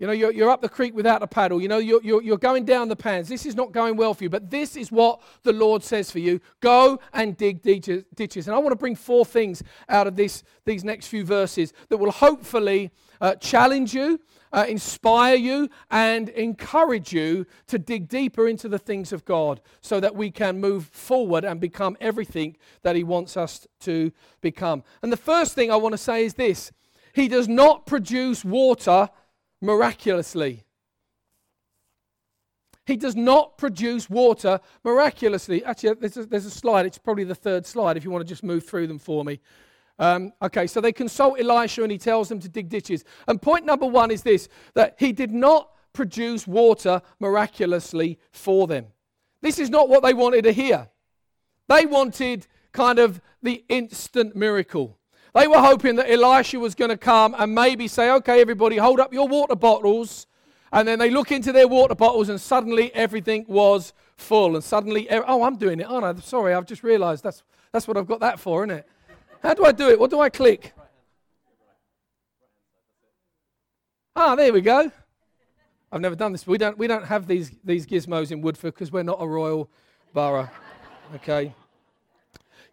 You 0.00 0.06
know, 0.06 0.14
you're, 0.14 0.32
you're 0.32 0.48
up 0.48 0.62
the 0.62 0.68
creek 0.68 0.94
without 0.94 1.22
a 1.22 1.26
paddle. 1.26 1.60
You 1.60 1.68
know, 1.68 1.76
you're, 1.76 2.02
you're, 2.02 2.22
you're 2.22 2.38
going 2.38 2.64
down 2.64 2.88
the 2.88 2.96
pans. 2.96 3.28
This 3.28 3.44
is 3.44 3.54
not 3.54 3.70
going 3.70 3.96
well 3.96 4.14
for 4.14 4.24
you, 4.24 4.30
but 4.30 4.50
this 4.50 4.74
is 4.74 4.90
what 4.90 5.20
the 5.42 5.52
Lord 5.52 5.84
says 5.84 6.10
for 6.10 6.20
you. 6.20 6.40
Go 6.60 6.98
and 7.12 7.36
dig 7.36 7.60
ditches. 7.60 8.48
And 8.48 8.56
I 8.56 8.58
want 8.58 8.72
to 8.72 8.76
bring 8.76 8.96
four 8.96 9.26
things 9.26 9.62
out 9.90 10.06
of 10.06 10.16
this, 10.16 10.42
these 10.64 10.84
next 10.84 11.08
few 11.08 11.22
verses 11.22 11.74
that 11.90 11.98
will 11.98 12.12
hopefully 12.12 12.90
uh, 13.20 13.34
challenge 13.34 13.92
you, 13.92 14.18
uh, 14.54 14.64
inspire 14.66 15.36
you, 15.36 15.68
and 15.90 16.30
encourage 16.30 17.12
you 17.12 17.44
to 17.66 17.78
dig 17.78 18.08
deeper 18.08 18.48
into 18.48 18.70
the 18.70 18.78
things 18.78 19.12
of 19.12 19.26
God 19.26 19.60
so 19.82 20.00
that 20.00 20.16
we 20.16 20.30
can 20.30 20.58
move 20.58 20.86
forward 20.86 21.44
and 21.44 21.60
become 21.60 21.98
everything 22.00 22.56
that 22.84 22.96
He 22.96 23.04
wants 23.04 23.36
us 23.36 23.66
to 23.80 24.12
become. 24.40 24.82
And 25.02 25.12
the 25.12 25.18
first 25.18 25.54
thing 25.54 25.70
I 25.70 25.76
want 25.76 25.92
to 25.92 25.98
say 25.98 26.24
is 26.24 26.34
this 26.34 26.72
He 27.12 27.28
does 27.28 27.48
not 27.48 27.84
produce 27.84 28.46
water 28.46 29.10
miraculously. 29.60 30.64
He 32.86 32.96
does 32.96 33.14
not 33.14 33.56
produce 33.56 34.10
water 34.10 34.60
miraculously. 34.82 35.64
Actually, 35.64 35.94
there's 35.94 36.16
a, 36.16 36.26
there's 36.26 36.46
a, 36.46 36.50
slide. 36.50 36.86
It's 36.86 36.98
probably 36.98 37.24
the 37.24 37.34
third 37.34 37.66
slide 37.66 37.96
if 37.96 38.04
you 38.04 38.10
want 38.10 38.26
to 38.26 38.28
just 38.28 38.42
move 38.42 38.66
through 38.66 38.86
them 38.86 38.98
for 38.98 39.24
me. 39.24 39.40
Um, 39.98 40.32
okay, 40.42 40.66
so 40.66 40.80
they 40.80 40.92
consult 40.92 41.38
Elisha 41.38 41.82
and 41.82 41.92
he 41.92 41.98
tells 41.98 42.28
them 42.28 42.40
to 42.40 42.48
dig 42.48 42.68
ditches. 42.68 43.04
And 43.28 43.40
point 43.40 43.66
number 43.66 43.86
one 43.86 44.10
is 44.10 44.22
this 44.22 44.48
that 44.74 44.96
he 44.98 45.12
did 45.12 45.30
not 45.30 45.70
produce 45.92 46.46
water 46.46 47.02
miraculously 47.18 48.18
for 48.32 48.66
them. 48.66 48.86
This 49.42 49.58
is 49.58 49.70
not 49.70 49.88
what 49.88 50.02
they 50.02 50.14
wanted 50.14 50.44
to 50.44 50.52
hear. 50.52 50.88
They 51.68 51.86
wanted 51.86 52.46
kind 52.72 52.98
of 52.98 53.20
the 53.42 53.64
instant 53.68 54.34
miracle. 54.34 54.98
They 55.34 55.46
were 55.46 55.60
hoping 55.60 55.96
that 55.96 56.10
Elisha 56.10 56.58
was 56.58 56.74
going 56.74 56.88
to 56.90 56.96
come 56.96 57.34
and 57.38 57.54
maybe 57.54 57.86
say, 57.86 58.10
okay, 58.10 58.40
everybody, 58.40 58.76
hold 58.76 58.98
up 58.98 59.12
your 59.12 59.28
water 59.28 59.54
bottles. 59.54 60.26
And 60.72 60.86
then 60.86 60.98
they 60.98 61.10
look 61.10 61.32
into 61.32 61.52
their 61.52 61.68
water 61.68 61.94
bottles 61.94 62.28
and 62.28 62.40
suddenly 62.40 62.94
everything 62.94 63.44
was 63.48 63.92
full. 64.16 64.54
And 64.54 64.64
suddenly, 64.64 65.08
oh, 65.10 65.42
I'm 65.42 65.56
doing 65.56 65.80
it, 65.80 65.84
aren't 65.84 66.04
I? 66.04 66.20
Sorry, 66.20 66.54
I've 66.54 66.66
just 66.66 66.82
realized 66.82 67.22
that's, 67.22 67.42
that's 67.72 67.86
what 67.86 67.96
I've 67.96 68.06
got 68.06 68.20
that 68.20 68.40
for, 68.40 68.64
isn't 68.64 68.78
it? 68.78 68.88
How 69.42 69.54
do 69.54 69.64
I 69.64 69.72
do 69.72 69.88
it? 69.88 69.98
What 69.98 70.10
do 70.10 70.20
I 70.20 70.28
click? 70.28 70.72
Ah, 74.14 74.34
there 74.34 74.52
we 74.52 74.60
go. 74.60 74.90
I've 75.92 76.00
never 76.00 76.14
done 76.14 76.32
this. 76.32 76.46
We 76.46 76.58
don't, 76.58 76.76
we 76.78 76.86
don't 76.86 77.06
have 77.06 77.26
these, 77.26 77.52
these 77.64 77.86
gizmos 77.86 78.30
in 78.30 78.42
Woodford 78.42 78.74
because 78.74 78.92
we're 78.92 79.02
not 79.02 79.18
a 79.20 79.26
royal 79.26 79.68
borough. 80.12 80.50
Okay. 81.16 81.54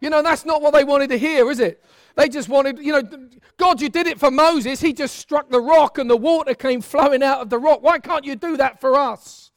You 0.00 0.10
know, 0.10 0.22
that's 0.22 0.44
not 0.44 0.62
what 0.62 0.74
they 0.74 0.84
wanted 0.84 1.10
to 1.10 1.18
hear, 1.18 1.50
is 1.50 1.60
it? 1.60 1.82
They 2.16 2.28
just 2.28 2.48
wanted, 2.48 2.78
you 2.78 2.92
know, 2.92 3.28
God, 3.56 3.80
you 3.80 3.88
did 3.88 4.06
it 4.06 4.18
for 4.18 4.30
Moses. 4.30 4.80
He 4.80 4.92
just 4.92 5.16
struck 5.16 5.50
the 5.50 5.60
rock 5.60 5.98
and 5.98 6.08
the 6.08 6.16
water 6.16 6.54
came 6.54 6.80
flowing 6.80 7.22
out 7.22 7.40
of 7.40 7.50
the 7.50 7.58
rock. 7.58 7.82
Why 7.82 7.98
can't 7.98 8.24
you 8.24 8.36
do 8.36 8.56
that 8.56 8.80
for 8.80 8.94
us? 8.94 9.50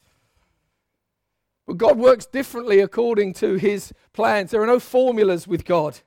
But 1.68 1.78
God 1.78 1.98
works 1.98 2.26
differently 2.26 2.80
according 2.80 3.34
to 3.36 3.56
his 3.56 3.94
plans. 4.14 4.52
There 4.52 4.62
are 4.62 4.68
no 4.68 4.80
formulas 4.80 5.48
with 5.48 5.66
God. 5.66 6.00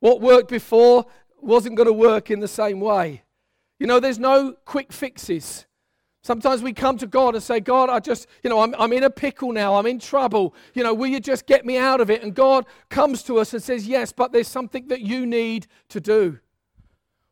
What 0.00 0.20
worked 0.20 0.50
before 0.50 1.06
wasn't 1.40 1.76
going 1.76 1.86
to 1.86 1.92
work 1.92 2.30
in 2.30 2.40
the 2.40 2.48
same 2.48 2.80
way. 2.80 3.22
You 3.78 3.86
know, 3.86 4.00
there's 4.00 4.18
no 4.18 4.54
quick 4.64 4.92
fixes. 4.92 5.66
Sometimes 6.24 6.62
we 6.62 6.72
come 6.72 6.96
to 6.96 7.06
God 7.06 7.34
and 7.34 7.44
say, 7.44 7.60
God, 7.60 7.90
I 7.90 8.00
just, 8.00 8.26
you 8.42 8.48
know, 8.48 8.60
I'm, 8.60 8.74
I'm 8.78 8.94
in 8.94 9.04
a 9.04 9.10
pickle 9.10 9.52
now. 9.52 9.74
I'm 9.74 9.84
in 9.84 9.98
trouble. 9.98 10.54
You 10.72 10.82
know, 10.82 10.94
will 10.94 11.08
you 11.08 11.20
just 11.20 11.44
get 11.44 11.66
me 11.66 11.76
out 11.76 12.00
of 12.00 12.08
it? 12.08 12.22
And 12.22 12.34
God 12.34 12.64
comes 12.88 13.22
to 13.24 13.38
us 13.38 13.52
and 13.52 13.62
says, 13.62 13.86
Yes, 13.86 14.10
but 14.10 14.32
there's 14.32 14.48
something 14.48 14.88
that 14.88 15.02
you 15.02 15.26
need 15.26 15.66
to 15.90 16.00
do. 16.00 16.38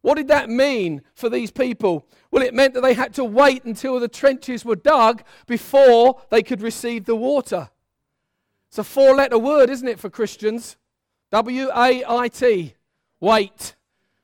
What 0.02 0.16
did 0.16 0.28
that 0.28 0.50
mean 0.50 1.00
for 1.14 1.31
these 1.31 1.50
people? 1.50 2.07
Well, 2.31 2.42
it 2.42 2.52
meant 2.52 2.74
that 2.74 2.83
they 2.83 2.92
had 2.92 3.14
to 3.14 3.24
wait 3.24 3.64
until 3.64 3.98
the 3.98 4.09
trenches 4.09 4.62
were 4.62 4.76
dug 4.76 5.22
before 5.46 6.20
they 6.28 6.42
could 6.42 6.61
receive 6.61 7.07
the 7.07 7.16
water. 7.16 7.70
It's 8.68 8.78
a 8.78 8.85
four 8.85 9.14
letter 9.14 9.38
word, 9.38 9.70
isn't 9.70 9.88
it, 9.88 10.00
for 10.00 10.11
Christians? 10.11 10.76
W 11.31 11.70
A 11.74 12.05
I 12.07 12.28
T. 12.28 12.74
Wait. 13.20 13.74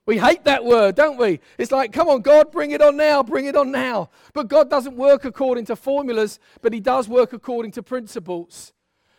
We 0.08 0.16
hate 0.16 0.44
that 0.44 0.64
word, 0.64 0.94
don't 0.94 1.18
we? 1.18 1.38
It's 1.58 1.70
like, 1.70 1.92
come 1.92 2.08
on, 2.08 2.22
God, 2.22 2.50
bring 2.50 2.70
it 2.70 2.80
on 2.80 2.96
now, 2.96 3.22
bring 3.22 3.44
it 3.44 3.54
on 3.54 3.70
now. 3.70 4.08
But 4.32 4.48
God 4.48 4.70
doesn't 4.70 4.96
work 4.96 5.26
according 5.26 5.66
to 5.66 5.76
formulas, 5.76 6.40
but 6.62 6.72
He 6.72 6.80
does 6.80 7.10
work 7.10 7.34
according 7.34 7.72
to 7.72 7.82
principles. 7.82 8.72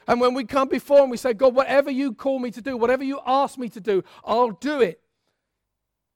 And 0.08 0.20
when 0.20 0.34
we 0.34 0.46
come 0.46 0.68
before 0.68 1.04
Him, 1.04 1.12
we 1.12 1.18
say, 1.18 1.34
God, 1.34 1.54
whatever 1.54 1.92
you 1.92 2.12
call 2.12 2.40
me 2.40 2.50
to 2.50 2.60
do, 2.60 2.76
whatever 2.76 3.04
you 3.04 3.20
ask 3.24 3.56
me 3.60 3.70
to 3.70 3.80
do, 3.80 4.04
I'll 4.26 4.50
do 4.50 4.82
it. 4.82 5.00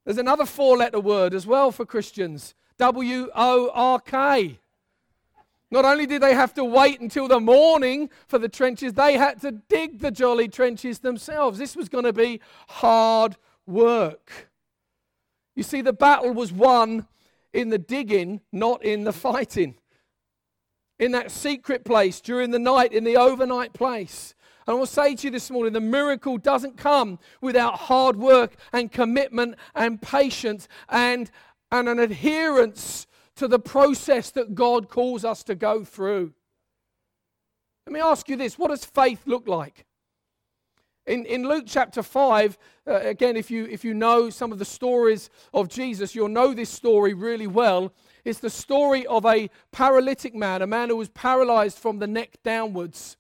There's 0.05 0.17
another 0.17 0.47
four 0.47 0.75
letter 0.75 0.99
word 0.99 1.35
as 1.35 1.45
well 1.45 1.71
for 1.71 1.85
Christians 1.85 2.55
W 2.79 3.29
O 3.35 3.69
R 3.75 3.99
K. 3.99 4.57
Not 5.69 5.85
only 5.85 6.07
did 6.07 6.23
they 6.23 6.33
have 6.33 6.55
to 6.55 6.65
wait 6.65 6.99
until 6.99 7.27
the 7.27 7.39
morning 7.39 8.09
for 8.27 8.39
the 8.39 8.49
trenches, 8.49 8.93
they 8.93 9.17
had 9.17 9.39
to 9.41 9.51
dig 9.51 9.99
the 9.99 10.09
jolly 10.09 10.47
trenches 10.47 10.97
themselves. 10.97 11.59
This 11.59 11.75
was 11.75 11.89
going 11.89 12.05
to 12.05 12.13
be 12.13 12.41
hard 12.67 13.37
work. 13.67 14.49
You 15.55 15.63
see, 15.63 15.81
the 15.81 15.93
battle 15.93 16.33
was 16.33 16.51
won 16.51 17.07
in 17.53 17.69
the 17.69 17.77
digging, 17.77 18.41
not 18.51 18.83
in 18.83 19.03
the 19.03 19.13
fighting. 19.13 19.75
In 20.99 21.11
that 21.11 21.31
secret 21.31 21.85
place 21.85 22.21
during 22.21 22.51
the 22.51 22.59
night, 22.59 22.93
in 22.93 23.03
the 23.03 23.17
overnight 23.17 23.73
place. 23.73 24.33
And 24.65 24.75
I 24.75 24.79
will 24.79 24.85
say 24.85 25.15
to 25.15 25.27
you 25.27 25.31
this 25.31 25.51
morning 25.51 25.73
the 25.73 25.81
miracle 25.81 26.37
doesn't 26.37 26.77
come 26.77 27.19
without 27.41 27.75
hard 27.75 28.15
work 28.15 28.55
and 28.71 28.91
commitment 28.91 29.55
and 29.75 30.01
patience 30.01 30.67
and, 30.89 31.29
and 31.71 31.89
an 31.89 31.99
adherence 31.99 33.07
to 33.35 33.47
the 33.47 33.59
process 33.59 34.31
that 34.31 34.55
God 34.55 34.89
calls 34.89 35.25
us 35.25 35.43
to 35.43 35.55
go 35.55 35.83
through. 35.83 36.33
Let 37.85 37.93
me 37.93 37.99
ask 37.99 38.29
you 38.29 38.37
this 38.37 38.57
what 38.57 38.69
does 38.69 38.85
faith 38.85 39.23
look 39.25 39.47
like? 39.47 39.85
In, 41.05 41.25
in 41.25 41.47
Luke 41.47 41.65
chapter 41.67 42.01
5, 42.01 42.57
uh, 42.87 42.93
again, 43.01 43.35
if 43.35 43.51
you, 43.51 43.65
if 43.65 43.83
you 43.83 43.93
know 43.93 44.29
some 44.29 44.53
of 44.53 44.59
the 44.59 44.65
stories 44.65 45.29
of 45.53 45.67
Jesus, 45.67 46.15
you'll 46.15 46.29
know 46.29 46.53
this 46.53 46.69
story 46.69 47.13
really 47.13 47.47
well. 47.47 47.93
It's 48.23 48.39
the 48.39 48.49
story 48.49 49.05
of 49.07 49.25
a 49.25 49.49
paralytic 49.73 50.33
man, 50.33 50.61
a 50.61 50.67
man 50.67 50.89
who 50.89 50.95
was 50.95 51.09
paralyzed 51.09 51.77
from 51.77 51.99
the 51.99 52.07
neck 52.07 52.37
downwards. 52.43 53.17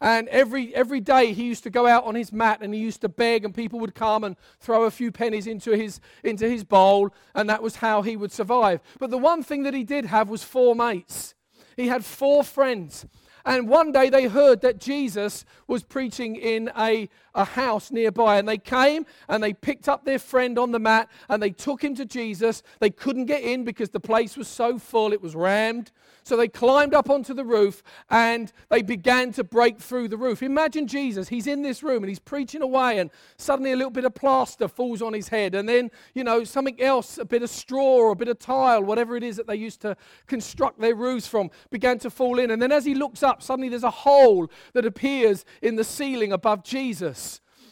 And 0.00 0.28
every, 0.28 0.74
every 0.74 1.00
day 1.00 1.34
he 1.34 1.44
used 1.44 1.62
to 1.64 1.70
go 1.70 1.86
out 1.86 2.04
on 2.04 2.14
his 2.14 2.32
mat 2.32 2.58
and 2.62 2.72
he 2.72 2.80
used 2.80 3.02
to 3.02 3.08
beg, 3.08 3.44
and 3.44 3.54
people 3.54 3.80
would 3.80 3.94
come 3.94 4.24
and 4.24 4.36
throw 4.58 4.84
a 4.84 4.90
few 4.90 5.12
pennies 5.12 5.46
into 5.46 5.72
his, 5.72 6.00
into 6.24 6.48
his 6.48 6.64
bowl, 6.64 7.10
and 7.34 7.50
that 7.50 7.62
was 7.62 7.76
how 7.76 8.00
he 8.00 8.16
would 8.16 8.32
survive. 8.32 8.80
But 8.98 9.10
the 9.10 9.18
one 9.18 9.42
thing 9.42 9.62
that 9.64 9.74
he 9.74 9.84
did 9.84 10.06
have 10.06 10.30
was 10.30 10.42
four 10.42 10.74
mates. 10.74 11.34
He 11.76 11.88
had 11.88 12.04
four 12.04 12.42
friends. 12.42 13.06
And 13.46 13.68
one 13.68 13.92
day 13.92 14.10
they 14.10 14.24
heard 14.26 14.60
that 14.62 14.80
Jesus 14.80 15.44
was 15.68 15.84
preaching 15.84 16.34
in 16.34 16.68
a, 16.76 17.08
a 17.36 17.44
house 17.44 17.92
nearby. 17.92 18.38
And 18.38 18.48
they 18.48 18.58
came 18.58 19.06
and 19.28 19.42
they 19.42 19.52
picked 19.52 19.88
up 19.88 20.04
their 20.04 20.18
friend 20.18 20.58
on 20.58 20.72
the 20.72 20.80
mat 20.80 21.08
and 21.28 21.40
they 21.40 21.50
took 21.50 21.84
him 21.84 21.94
to 21.94 22.04
Jesus. 22.04 22.64
They 22.80 22.90
couldn't 22.90 23.26
get 23.26 23.42
in 23.42 23.64
because 23.64 23.90
the 23.90 24.00
place 24.00 24.36
was 24.36 24.48
so 24.48 24.78
full, 24.78 25.12
it 25.12 25.22
was 25.22 25.36
rammed. 25.36 25.92
So 26.24 26.36
they 26.36 26.48
climbed 26.48 26.92
up 26.92 27.08
onto 27.08 27.34
the 27.34 27.44
roof 27.44 27.84
and 28.10 28.52
they 28.68 28.82
began 28.82 29.30
to 29.34 29.44
break 29.44 29.78
through 29.78 30.08
the 30.08 30.16
roof. 30.16 30.42
Imagine 30.42 30.88
Jesus, 30.88 31.28
he's 31.28 31.46
in 31.46 31.62
this 31.62 31.84
room 31.84 32.02
and 32.02 32.08
he's 32.08 32.18
preaching 32.18 32.62
away, 32.62 32.98
and 32.98 33.10
suddenly 33.36 33.70
a 33.70 33.76
little 33.76 33.92
bit 33.92 34.04
of 34.04 34.12
plaster 34.12 34.66
falls 34.66 35.02
on 35.02 35.12
his 35.12 35.28
head, 35.28 35.54
and 35.54 35.68
then, 35.68 35.88
you 36.14 36.24
know, 36.24 36.42
something 36.42 36.80
else, 36.82 37.18
a 37.18 37.24
bit 37.24 37.44
of 37.44 37.50
straw 37.50 37.98
or 37.98 38.10
a 38.10 38.16
bit 38.16 38.26
of 38.26 38.40
tile, 38.40 38.82
whatever 38.82 39.16
it 39.16 39.22
is 39.22 39.36
that 39.36 39.46
they 39.46 39.54
used 39.54 39.80
to 39.82 39.96
construct 40.26 40.80
their 40.80 40.96
roofs 40.96 41.28
from, 41.28 41.48
began 41.70 41.96
to 42.00 42.10
fall 42.10 42.40
in. 42.40 42.50
And 42.50 42.60
then 42.60 42.72
as 42.72 42.84
he 42.84 42.96
looks 42.96 43.22
up, 43.22 43.40
suddenly 43.40 43.68
there's 43.68 43.84
a 43.84 43.90
hole 43.90 44.50
that 44.72 44.84
appears 44.84 45.44
in 45.62 45.76
the 45.76 45.84
ceiling 45.84 46.32
above 46.32 46.64
Jesus 46.64 47.25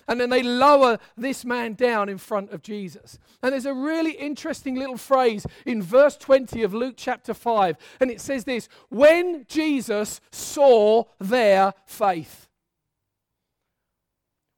and 0.09 0.21
then 0.21 0.31
they 0.31 0.43
lower 0.43 0.99
this 1.17 1.45
man 1.45 1.75
down 1.75 2.09
in 2.09 2.19
front 2.19 2.51
of 2.51 2.63
Jesus. 2.63 3.19
And 3.43 3.53
there's 3.53 3.67
a 3.67 3.75
really 3.75 4.13
interesting 4.13 4.77
little 4.77 4.97
phrase 4.97 5.47
in 5.67 5.83
verse 5.83 6.17
20 6.17 6.63
of 6.63 6.75
Luke 6.75 6.95
chapter 6.97 7.35
5, 7.35 7.77
and 8.01 8.11
it 8.11 8.21
says 8.21 8.45
this 8.45 8.69
When 8.89 9.45
Jesus 9.49 10.21
saw 10.31 11.05
their 11.19 11.75
faith. 11.87 12.49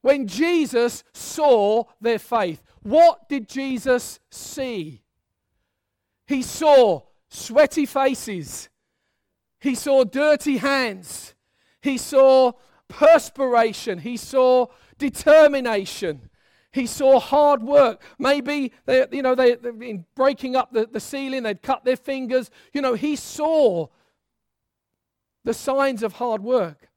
When 0.03 0.29
Jesus 0.29 1.03
saw 1.13 1.85
their 2.01 2.21
faith, 2.21 2.63
what 2.83 3.29
did 3.29 3.49
Jesus 3.49 4.21
see? 4.31 5.03
He 6.29 6.43
saw 6.43 7.03
sweaty 7.29 7.87
faces. 7.87 8.69
He 9.61 9.75
saw 9.75 10.05
dirty 10.05 10.59
hands. 10.59 11.35
He 11.81 11.99
saw 11.99 12.53
perspiration. 12.89 13.99
He 13.99 14.17
saw 14.17 14.67
determination. 14.99 16.31
He 16.73 16.87
saw 16.87 17.19
hard 17.19 17.63
work. 17.63 18.03
Maybe 18.19 18.73
they, 18.85 19.07
you 19.11 19.23
know, 19.23 19.35
they, 19.35 19.53
in 19.53 20.05
breaking 20.15 20.57
up 20.57 20.73
the, 20.73 20.87
the 20.87 21.01
ceiling, 21.01 21.43
they'd 21.43 21.63
cut 21.63 21.85
their 21.85 21.97
fingers. 21.97 22.51
You 22.73 22.83
know, 22.83 22.95
he 22.95 23.17
saw 23.17 23.87
the 25.45 25.55
signs 25.55 26.03
of 26.03 26.15
hard 26.15 26.43
work. 26.43 26.91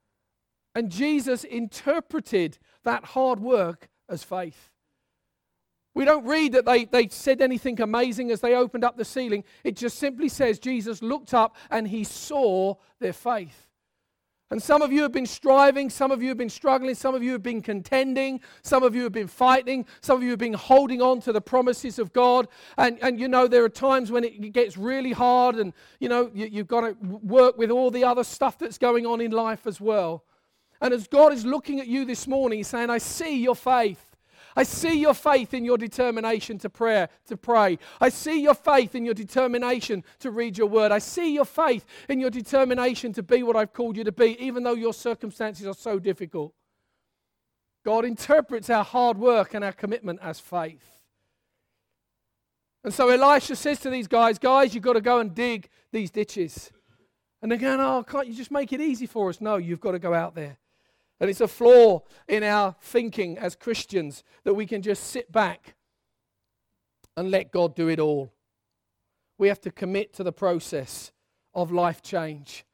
And 0.76 0.92
Jesus 0.92 1.44
interpreted 1.44 2.58
that 2.84 3.06
hard 3.06 3.40
work 3.40 3.90
as 4.10 4.24
faith. 4.24 4.70
We 5.96 6.06
don't 6.06 6.26
read 6.26 6.54
that 6.54 6.66
they, 6.66 6.86
they 6.86 7.08
said 7.08 7.42
anything 7.42 7.82
amazing 7.82 8.32
as 8.32 8.42
they 8.42 8.56
opened 8.56 8.84
up 8.84 8.98
the 8.98 9.06
ceiling. 9.06 9.44
It 9.64 9.76
just 9.76 9.98
simply 9.98 10.30
says 10.30 10.60
Jesus 10.60 11.02
looked 11.02 11.34
up 11.34 11.56
and 11.70 11.88
he 11.88 12.04
saw 12.04 12.76
their 13.00 13.14
faith. 13.14 13.69
And 14.52 14.62
some 14.62 14.82
of 14.82 14.92
you 14.92 15.04
have 15.04 15.12
been 15.12 15.28
striving, 15.28 15.92
some 15.92 16.10
of 16.10 16.24
you 16.24 16.30
have 16.30 16.38
been 16.38 16.50
struggling, 16.50 16.96
some 16.96 17.14
of 17.14 17.22
you 17.22 17.34
have 17.34 17.44
been 17.44 17.62
contending, 17.62 18.42
some 18.64 18.82
of 18.82 18.96
you 18.96 19.04
have 19.04 19.12
been 19.12 19.28
fighting, 19.28 19.86
some 20.02 20.18
of 20.18 20.24
you 20.24 20.32
have 20.32 20.40
been 20.40 20.54
holding 20.54 21.04
on 21.04 21.22
to 21.22 21.32
the 21.32 21.42
promises 21.42 22.00
of 22.00 22.12
God. 22.14 22.48
And, 22.76 22.98
and 23.04 23.20
you 23.20 23.28
know, 23.28 23.48
there 23.48 23.64
are 23.64 23.70
times 23.70 24.12
when 24.12 24.24
it 24.24 24.52
gets 24.52 24.76
really 24.76 25.12
hard 25.12 25.58
and, 25.58 25.72
you 26.00 26.10
know, 26.10 26.32
you, 26.34 26.48
you've 26.48 26.68
got 26.68 26.82
to 26.82 26.94
work 27.04 27.60
with 27.60 27.70
all 27.70 27.92
the 27.92 28.04
other 28.04 28.24
stuff 28.24 28.58
that's 28.58 28.80
going 28.80 29.06
on 29.06 29.22
in 29.22 29.30
life 29.32 29.68
as 29.68 29.80
well. 29.80 30.24
And 30.82 30.96
as 30.96 31.08
God 31.08 31.32
is 31.32 31.46
looking 31.46 31.80
at 31.80 31.88
you 31.88 32.04
this 32.04 32.28
morning, 32.28 32.60
He's 32.60 32.68
saying, 32.68 32.90
I 32.90 32.98
see 32.98 33.44
your 33.44 33.56
faith. 33.56 34.09
I 34.60 34.64
see 34.64 35.00
your 35.00 35.14
faith 35.14 35.54
in 35.54 35.64
your 35.64 35.78
determination 35.78 36.58
to 36.58 36.70
prayer, 36.70 37.08
to 37.28 37.38
pray. 37.38 37.80
I 38.02 38.10
see 38.10 38.42
your 38.42 38.54
faith 38.54 38.94
in 38.94 39.06
your 39.06 39.14
determination 39.14 40.04
to 40.20 40.32
read 40.32 40.58
your 40.58 40.68
word. 40.68 40.92
I 40.92 41.00
see 41.00 41.34
your 41.34 41.46
faith 41.46 41.86
in 42.10 42.20
your 42.20 42.30
determination 42.30 43.14
to 43.14 43.24
be 43.24 43.42
what 43.42 43.56
I've 43.56 43.72
called 43.72 43.96
you 43.96 44.04
to 44.04 44.12
be, 44.12 44.38
even 44.38 44.64
though 44.64 44.74
your 44.74 44.94
circumstances 44.94 45.66
are 45.66 45.74
so 45.74 45.98
difficult. 45.98 46.54
God 47.86 48.04
interprets 48.04 48.70
our 48.70 48.84
hard 48.84 49.18
work 49.18 49.54
and 49.54 49.64
our 49.64 49.72
commitment 49.72 50.20
as 50.22 50.42
faith. 50.42 50.84
And 52.84 52.94
so 52.94 53.08
Elisha 53.08 53.56
says 53.56 53.80
to 53.80 53.90
these 53.90 54.10
guys, 54.10 54.40
guys, 54.40 54.76
you've 54.76 54.84
got 54.84 54.94
to 54.94 55.02
go 55.02 55.20
and 55.20 55.34
dig 55.34 55.70
these 55.94 56.12
ditches. 56.12 56.70
And 57.42 57.50
they're 57.50 57.58
going, 57.58 57.80
oh, 57.80 58.04
can't 58.04 58.28
you 58.28 58.34
just 58.34 58.52
make 58.52 58.74
it 58.74 58.82
easy 58.82 59.06
for 59.06 59.30
us? 59.30 59.40
No, 59.40 59.56
you've 59.56 59.80
got 59.80 59.94
to 59.94 60.00
go 60.00 60.14
out 60.14 60.36
there. 60.36 60.58
And 61.20 61.30
it's 61.30 61.42
a 61.42 61.48
flaw 61.48 62.02
in 62.28 62.44
our 62.44 62.76
thinking 62.82 63.38
as 63.38 63.56
Christians 63.56 64.24
that 64.44 64.54
we 64.54 64.66
can 64.66 64.82
just 64.82 65.04
sit 65.06 65.32
back 65.32 65.76
and 67.18 67.30
let 67.30 67.52
God 67.52 67.76
do 67.76 67.90
it 67.90 68.00
all. 68.00 68.32
We 69.38 69.50
have 69.50 69.62
to 69.62 69.72
commit 69.72 70.14
to 70.14 70.24
the 70.24 70.32
process 70.32 71.12
of 71.54 71.72
life 71.72 72.02
change. 72.02 72.66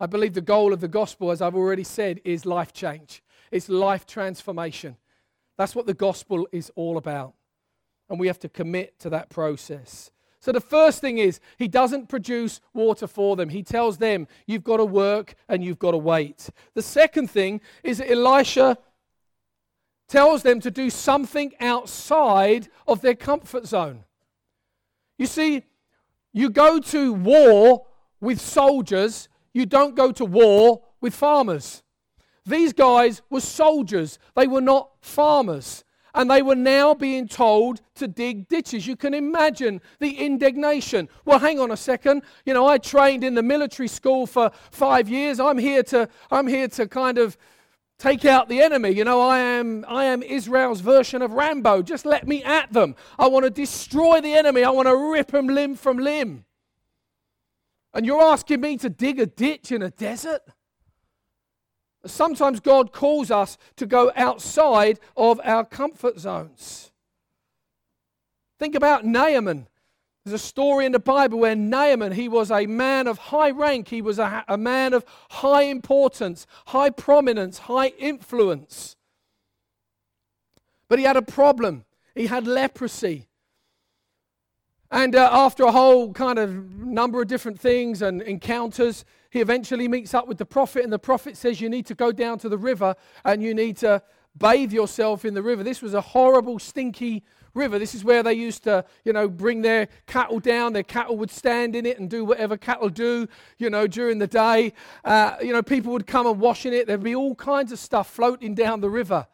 I 0.00 0.06
believe 0.06 0.34
the 0.34 0.40
goal 0.40 0.72
of 0.72 0.80
the 0.80 0.88
gospel, 0.88 1.30
as 1.30 1.40
I've 1.40 1.54
already 1.54 1.84
said, 1.84 2.20
is 2.24 2.44
life 2.44 2.72
change. 2.72 3.22
It's 3.52 3.68
life 3.68 4.04
transformation. 4.06 4.96
That's 5.56 5.76
what 5.76 5.86
the 5.86 5.94
gospel 5.94 6.48
is 6.50 6.72
all 6.74 6.96
about. 6.96 7.34
And 8.08 8.18
we 8.18 8.26
have 8.26 8.40
to 8.40 8.48
commit 8.48 8.98
to 9.00 9.10
that 9.10 9.30
process. 9.30 10.10
So 10.42 10.50
the 10.50 10.60
first 10.60 11.00
thing 11.00 11.18
is, 11.18 11.38
he 11.56 11.68
doesn't 11.68 12.08
produce 12.08 12.60
water 12.74 13.06
for 13.06 13.36
them. 13.36 13.48
He 13.48 13.62
tells 13.62 13.98
them, 13.98 14.26
you've 14.44 14.64
got 14.64 14.78
to 14.78 14.84
work 14.84 15.36
and 15.48 15.62
you've 15.62 15.78
got 15.78 15.92
to 15.92 15.98
wait. 15.98 16.50
The 16.74 16.82
second 16.82 17.30
thing 17.30 17.60
is 17.84 17.98
that 17.98 18.10
Elisha 18.10 18.76
tells 20.08 20.42
them 20.42 20.58
to 20.58 20.70
do 20.72 20.90
something 20.90 21.52
outside 21.60 22.68
of 22.88 23.02
their 23.02 23.14
comfort 23.14 23.68
zone. 23.68 24.02
You 25.16 25.26
see, 25.26 25.62
you 26.32 26.50
go 26.50 26.80
to 26.80 27.12
war 27.12 27.86
with 28.20 28.40
soldiers, 28.40 29.28
you 29.52 29.64
don't 29.64 29.94
go 29.94 30.10
to 30.10 30.24
war 30.24 30.82
with 31.00 31.14
farmers. 31.14 31.84
These 32.44 32.72
guys 32.72 33.22
were 33.30 33.40
soldiers, 33.40 34.18
they 34.34 34.48
were 34.48 34.60
not 34.60 34.90
farmers 35.00 35.84
and 36.14 36.30
they 36.30 36.42
were 36.42 36.54
now 36.54 36.94
being 36.94 37.26
told 37.26 37.80
to 37.94 38.06
dig 38.06 38.48
ditches. 38.48 38.86
You 38.86 38.96
can 38.96 39.14
imagine 39.14 39.80
the 39.98 40.18
indignation. 40.18 41.08
Well, 41.24 41.38
hang 41.38 41.58
on 41.58 41.70
a 41.70 41.76
second. 41.76 42.22
You 42.44 42.54
know, 42.54 42.66
I 42.66 42.78
trained 42.78 43.24
in 43.24 43.34
the 43.34 43.42
military 43.42 43.88
school 43.88 44.26
for 44.26 44.50
five 44.70 45.08
years. 45.08 45.40
I'm 45.40 45.58
here 45.58 45.82
to, 45.84 46.08
I'm 46.30 46.46
here 46.46 46.68
to 46.68 46.86
kind 46.86 47.18
of 47.18 47.36
take 47.98 48.24
out 48.24 48.48
the 48.48 48.60
enemy. 48.60 48.90
You 48.90 49.04
know, 49.04 49.20
I 49.20 49.38
am, 49.38 49.84
I 49.88 50.04
am 50.06 50.22
Israel's 50.22 50.80
version 50.80 51.22
of 51.22 51.32
Rambo. 51.32 51.82
Just 51.82 52.04
let 52.04 52.26
me 52.26 52.42
at 52.42 52.72
them. 52.72 52.94
I 53.18 53.28
want 53.28 53.44
to 53.44 53.50
destroy 53.50 54.20
the 54.20 54.34
enemy. 54.34 54.64
I 54.64 54.70
want 54.70 54.88
to 54.88 54.96
rip 54.96 55.30
them 55.30 55.46
limb 55.46 55.76
from 55.76 55.98
limb. 55.98 56.44
And 57.94 58.04
you're 58.04 58.22
asking 58.22 58.60
me 58.60 58.76
to 58.78 58.90
dig 58.90 59.20
a 59.20 59.26
ditch 59.26 59.70
in 59.70 59.82
a 59.82 59.90
desert? 59.90 60.42
Sometimes 62.04 62.60
God 62.60 62.92
calls 62.92 63.30
us 63.30 63.56
to 63.76 63.86
go 63.86 64.10
outside 64.16 64.98
of 65.16 65.40
our 65.44 65.64
comfort 65.64 66.18
zones. 66.18 66.90
Think 68.58 68.74
about 68.74 69.04
Naaman. 69.04 69.68
There's 70.24 70.34
a 70.34 70.44
story 70.44 70.86
in 70.86 70.92
the 70.92 71.00
Bible 71.00 71.38
where 71.40 71.56
Naaman, 71.56 72.12
he 72.12 72.28
was 72.28 72.50
a 72.50 72.66
man 72.66 73.08
of 73.08 73.18
high 73.18 73.50
rank, 73.50 73.88
he 73.88 74.00
was 74.00 74.18
a, 74.18 74.44
a 74.46 74.56
man 74.56 74.94
of 74.94 75.04
high 75.30 75.62
importance, 75.62 76.46
high 76.66 76.90
prominence, 76.90 77.58
high 77.58 77.88
influence. 77.98 78.96
But 80.88 80.98
he 80.98 81.04
had 81.04 81.16
a 81.16 81.22
problem. 81.22 81.84
He 82.14 82.26
had 82.26 82.46
leprosy. 82.46 83.28
And 84.92 85.16
uh, 85.16 85.30
after 85.32 85.64
a 85.64 85.72
whole 85.72 86.12
kind 86.12 86.38
of 86.38 86.76
number 86.76 87.22
of 87.22 87.26
different 87.26 87.58
things 87.58 88.02
and 88.02 88.20
encounters, 88.20 89.06
he 89.30 89.40
eventually 89.40 89.88
meets 89.88 90.12
up 90.12 90.28
with 90.28 90.36
the 90.36 90.44
prophet, 90.44 90.84
and 90.84 90.92
the 90.92 90.98
prophet 90.98 91.38
says, 91.38 91.62
You 91.62 91.70
need 91.70 91.86
to 91.86 91.94
go 91.94 92.12
down 92.12 92.38
to 92.40 92.50
the 92.50 92.58
river 92.58 92.94
and 93.24 93.42
you 93.42 93.54
need 93.54 93.78
to 93.78 94.02
bathe 94.36 94.70
yourself 94.70 95.24
in 95.24 95.32
the 95.32 95.42
river. 95.42 95.62
This 95.62 95.80
was 95.80 95.94
a 95.94 96.02
horrible, 96.02 96.58
stinky 96.58 97.24
river. 97.54 97.78
This 97.78 97.94
is 97.94 98.04
where 98.04 98.22
they 98.22 98.34
used 98.34 98.64
to, 98.64 98.84
you 99.02 99.14
know, 99.14 99.28
bring 99.28 99.62
their 99.62 99.88
cattle 100.06 100.40
down. 100.40 100.74
Their 100.74 100.82
cattle 100.82 101.16
would 101.16 101.30
stand 101.30 101.74
in 101.74 101.86
it 101.86 101.98
and 101.98 102.10
do 102.10 102.26
whatever 102.26 102.58
cattle 102.58 102.90
do, 102.90 103.28
you 103.56 103.70
know, 103.70 103.86
during 103.86 104.18
the 104.18 104.26
day. 104.26 104.74
Uh, 105.06 105.36
you 105.40 105.54
know, 105.54 105.62
people 105.62 105.92
would 105.92 106.06
come 106.06 106.26
and 106.26 106.38
wash 106.38 106.66
in 106.66 106.74
it. 106.74 106.86
There'd 106.86 107.02
be 107.02 107.14
all 107.14 107.34
kinds 107.34 107.72
of 107.72 107.78
stuff 107.78 108.10
floating 108.10 108.54
down 108.54 108.82
the 108.82 108.90
river. 108.90 109.26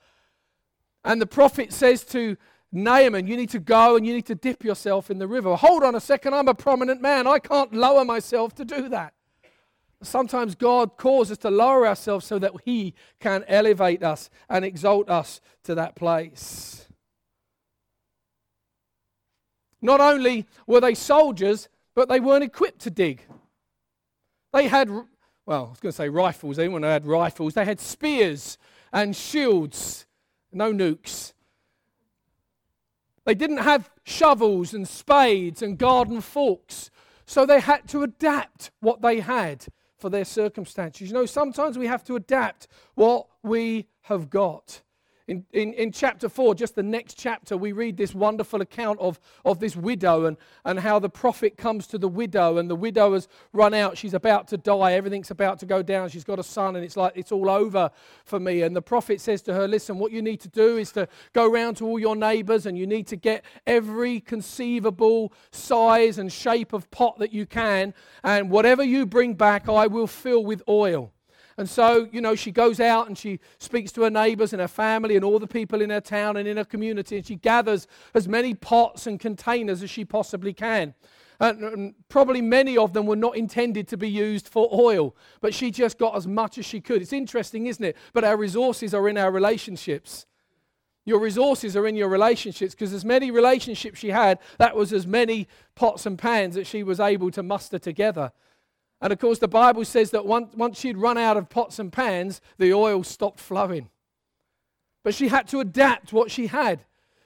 And 1.05 1.21
the 1.21 1.27
prophet 1.27 1.73
says 1.73 2.05
to 2.07 2.37
Naaman, 2.70 3.26
you 3.26 3.37
need 3.37 3.50
to 3.50 3.59
go 3.59 3.96
and 3.96 4.07
you 4.07 4.12
need 4.12 4.26
to 4.26 4.35
dip 4.35 4.62
yourself 4.62 5.11
in 5.11 5.18
the 5.18 5.26
river. 5.26 5.57
Hold 5.57 5.83
on 5.83 5.94
a 5.94 6.00
second, 6.00 6.35
I'm 6.35 6.48
a 6.48 6.54
prominent 6.54 7.00
man. 7.00 7.26
I 7.26 7.38
can't 7.38 7.72
lower 7.72 8.04
myself 8.04 8.54
to 8.57 8.64
do 8.64 8.88
that. 8.90 9.14
Sometimes 10.02 10.54
God 10.54 10.96
calls 10.96 11.31
us 11.31 11.38
to 11.38 11.50
lower 11.50 11.87
ourselves 11.87 12.26
so 12.26 12.38
that 12.38 12.52
He 12.64 12.94
can 13.18 13.44
elevate 13.48 14.02
us 14.02 14.31
and 14.48 14.64
exalt 14.64 15.09
us 15.09 15.40
to 15.64 15.74
that 15.74 15.96
place. 15.96 16.87
Not 19.81 20.00
only 20.00 20.46
were 20.66 20.81
they 20.81 20.94
soldiers, 20.94 21.68
but 21.94 22.09
they 22.09 22.20
weren't 22.20 22.44
equipped 22.44 22.81
to 22.83 22.90
dig. 22.90 23.22
They 24.52 24.68
had, 24.68 24.88
well, 24.88 25.07
I 25.46 25.70
was 25.70 25.81
going 25.81 25.92
to 25.92 25.96
say 25.96 26.09
rifles. 26.09 26.59
Anyone 26.59 26.83
had 26.83 27.07
rifles? 27.07 27.54
They 27.54 27.64
had 27.64 27.81
spears 27.81 28.59
and 28.92 29.16
shields, 29.16 30.07
no 30.52 30.72
nukes. 30.72 31.33
They 33.29 33.35
didn't 33.35 33.59
have 33.59 33.91
shovels 34.05 34.73
and 34.73 34.88
spades 34.88 35.61
and 35.61 35.77
garden 35.77 36.23
forks, 36.23 36.91
so 37.27 37.45
they 37.45 37.61
had 37.61 37.87
to 37.88 38.03
adapt 38.03 38.71
what 38.81 39.03
they 39.03 39.21
had 39.21 39.67
for 39.99 40.09
their 40.09 40.25
circumstances. 40.25 41.09
You 41.09 41.12
know, 41.12 41.27
sometimes 41.27 41.77
we 41.77 41.88
have 41.88 42.03
to 42.05 42.17
adapt 42.17 42.69
what 42.95 43.27
we 43.43 43.87
have 44.05 44.31
got. 44.31 44.81
In, 45.29 45.45
in, 45.53 45.75
in, 45.75 45.93
chapter 45.93 46.27
4, 46.27 46.55
just 46.55 46.75
the 46.75 46.83
next 46.83 47.19
chapter, 47.19 47.55
we 47.55 47.73
read 47.73 47.99
this 47.99 48.14
wonderful 48.14 48.62
account 48.62 48.99
of, 48.99 49.21
of 49.45 49.61
this 49.61 49.77
widow 49.77 50.25
and, 50.25 50.38
and 50.64 50.81
how 50.81 50.99
the 50.99 51.11
prophet 51.11 51.59
comes 51.59 51.87
to 51.88 51.99
the 51.99 52.09
widow, 52.09 52.57
and 52.57 52.71
the 52.71 52.75
widow 52.75 53.12
has 53.12 53.29
run 53.53 53.75
out. 53.75 53.99
She's 53.99 54.14
about 54.14 54.49
to 54.49 54.57
die. 54.57 54.95
Everything's 54.95 55.31
about 55.31 55.59
to 55.59 55.67
go 55.67 55.83
down. 55.83 56.09
She's 56.09 56.25
got 56.25 56.38
a 56.38 56.43
son, 56.43 56.77
and 56.77 56.85
it's 56.85 56.97
like, 56.97 57.12
it's 57.14 57.31
all 57.31 57.51
over 57.51 57.91
for 58.25 58.41
me. 58.41 58.62
And 58.62 58.75
the 58.75 58.81
prophet 58.81 59.21
says 59.21 59.43
to 59.43 59.53
her, 59.53 59.69
Listen, 59.69 59.99
what 59.99 60.12
you 60.12 60.23
need 60.23 60.41
to 60.41 60.49
do 60.49 60.79
is 60.79 60.93
to 60.93 61.07
go 61.35 61.47
around 61.47 61.77
to 61.77 61.87
all 61.87 61.99
your 61.99 62.17
neighbors, 62.17 62.64
and 62.64 62.79
you 62.79 62.87
need 62.87 63.07
to 63.09 63.17
get 63.17 63.45
every 63.67 64.21
conceivable 64.21 65.35
size 65.51 66.17
and 66.17 66.33
shape 66.33 66.73
of 66.73 66.91
pot 66.91 67.19
that 67.19 67.35
you 67.35 67.45
can. 67.45 67.93
And 68.25 68.51
whatever 68.51 68.83
you 68.83 69.05
bring 69.05 69.35
back, 69.35 69.69
I 69.69 69.88
will 69.88 70.07
fill 70.07 70.43
with 70.43 70.62
oil. 70.67 71.12
And 71.59 71.68
so, 71.68 72.09
you 72.12 72.21
know, 72.21 72.37
she 72.37 72.53
goes 72.53 72.79
out 72.79 73.09
and 73.09 73.18
she 73.18 73.40
speaks 73.59 73.90
to 73.92 74.03
her 74.03 74.11
neighbors 74.11 74.53
and 74.53 74.62
her 74.62 74.68
family 74.68 75.16
and 75.16 75.25
all 75.25 75.40
the 75.40 75.49
people 75.49 75.83
in 75.83 75.90
her 75.90 76.01
town 76.01 76.37
and 76.37 76.47
in 76.47 76.57
her 76.57 76.64
community, 76.64 77.16
and 77.16 77.27
she 77.27 77.35
gathers 77.35 77.88
as 78.14 78.29
many 78.29 78.55
pots 78.55 79.09
and 79.09 79.18
containers 79.18 79.83
as 79.83 79.90
she 79.90 80.05
possibly 80.05 80.53
can. 80.53 80.94
And 81.40 81.94
probably 82.09 82.40
many 82.40 82.79
of 82.79 82.92
them 82.92 83.07
were 83.07 83.16
not 83.16 83.37
intended 83.37 83.88
to 83.88 83.97
be 83.97 84.09
used 84.09 84.49
for 84.49 84.68
oil, 84.73 85.16
but 85.40 85.53
she 85.53 85.73
just 85.73 85.99
got 85.99 86.16
as 86.16 86.29
much 86.29 86.59
as 86.59 86.64
she 86.64 86.81
could. 86.81 87.03
It's 87.03 87.12
interesting, 87.12 87.66
isn't 87.66 87.85
it? 87.85 87.97
But 88.12 88.23
our 88.25 88.37
resources 88.37 88.94
are 88.94 89.09
in 89.09 89.18
our 89.18 89.31
relationships. 89.31 90.27
Your 91.05 91.18
resources 91.18 91.77
are 91.77 91.87
in 91.88 91.97
your 91.97 92.09
relationships 92.09 92.75
because 92.75 92.92
as 92.92 93.05
many 93.05 93.33
relationships 93.33 93.99
she 93.99 94.11
had, 94.11 94.38
that 94.59 94.77
was 94.77 94.92
as 94.92 95.07
many 95.07 95.49
pots 95.75 96.07
and 96.07 96.18
pans 96.18 96.55
that 96.55 96.66
she 96.68 96.85
was 96.85 97.01
able 97.01 97.33
to 97.33 97.42
muster 97.42 97.79
together. 97.79 98.31
And 99.01 99.13
of 99.13 99.19
course, 99.19 99.39
the 99.39 99.49
Bible 99.49 99.85
says 99.85 100.11
that 100.11 100.27
once, 100.27 100.55
once 100.55 100.79
she'd 100.79 100.97
run 100.97 101.19
out 101.19 101.37
of 101.37 101.49
pots 101.49 101.79
and 101.79 101.93
pans, 101.93 102.41
the 102.57 102.73
oil 102.73 103.05
stopped 103.05 103.39
flowing. 103.39 103.89
But 105.05 105.15
she 105.15 105.29
had 105.29 105.47
to 105.49 105.61
adapt 105.61 106.13
what 106.13 106.31
she 106.31 106.49
had. 106.49 106.81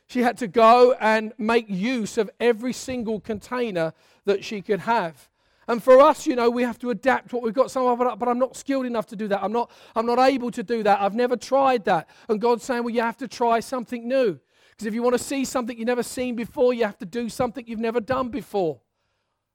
She 0.06 0.20
had 0.20 0.36
to 0.38 0.46
go 0.46 0.94
and 1.00 1.32
make 1.38 1.66
use 1.68 2.18
of 2.18 2.30
every 2.38 2.74
single 2.74 3.20
container 3.20 3.94
that 4.26 4.44
she 4.44 4.60
could 4.60 4.80
have. 4.80 5.30
And 5.66 5.82
for 5.82 6.00
us, 6.00 6.26
you 6.26 6.36
know, 6.36 6.50
we 6.50 6.64
have 6.64 6.78
to 6.80 6.90
adapt 6.90 7.32
what 7.32 7.42
we've 7.42 7.54
got. 7.54 7.70
Some 7.70 7.86
of 7.86 8.00
it, 8.00 8.18
but 8.18 8.28
I'm 8.28 8.38
not 8.38 8.56
skilled 8.56 8.84
enough 8.84 9.06
to 9.06 9.16
do 9.16 9.28
that. 9.28 9.42
I'm 9.42 9.52
not, 9.52 9.70
I'm 9.94 10.04
not 10.04 10.18
able 10.18 10.50
to 10.50 10.62
do 10.62 10.82
that. 10.82 11.00
I've 11.00 11.14
never 11.14 11.36
tried 11.36 11.84
that. 11.84 12.08
And 12.28 12.40
God's 12.40 12.64
saying, 12.64 12.82
well, 12.82 12.94
you 12.94 13.00
have 13.00 13.16
to 13.18 13.28
try 13.28 13.60
something 13.60 14.06
new. 14.06 14.38
Because 14.70 14.86
if 14.86 14.92
you 14.92 15.02
want 15.02 15.16
to 15.16 15.22
see 15.22 15.44
something 15.44 15.78
you've 15.78 15.86
never 15.86 16.02
seen 16.02 16.34
before, 16.34 16.74
you 16.74 16.84
have 16.84 16.98
to 16.98 17.06
do 17.06 17.28
something 17.28 17.64
you've 17.66 17.78
never 17.78 18.00
done 18.00 18.28
before. 18.28 18.80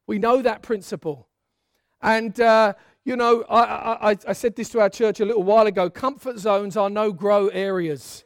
We 0.08 0.18
know 0.18 0.42
that 0.42 0.62
principle. 0.62 1.27
And, 2.02 2.40
uh, 2.40 2.74
you 3.04 3.16
know, 3.16 3.44
I, 3.50 4.12
I, 4.12 4.18
I 4.28 4.34
said 4.34 4.56
this 4.56 4.70
to 4.70 4.82
our 4.82 4.90
church 4.90 5.20
a 5.20 5.26
little 5.26 5.44
while 5.44 5.68
ago 5.68 5.90
comfort 5.90 6.40
zones 6.40 6.78
are 6.78 6.90
no 6.90 7.12
grow 7.12 7.48
areas. 7.48 8.24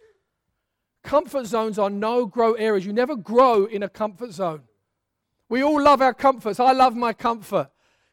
Comfort 1.03 1.45
zones 1.45 1.79
are 1.79 1.89
no 1.89 2.25
grow 2.25 2.53
areas. 2.53 2.85
You 2.85 2.93
never 2.93 3.15
grow 3.15 3.65
in 3.65 3.83
a 3.83 3.89
comfort 3.89 4.31
zone. 4.31 4.61
We 5.49 5.63
all 5.63 5.81
love 5.81 6.01
our 6.01 6.13
comforts. 6.13 6.59
I 6.59 6.71
love 6.71 6.95
my 6.95 7.13
comfort. 7.13 7.69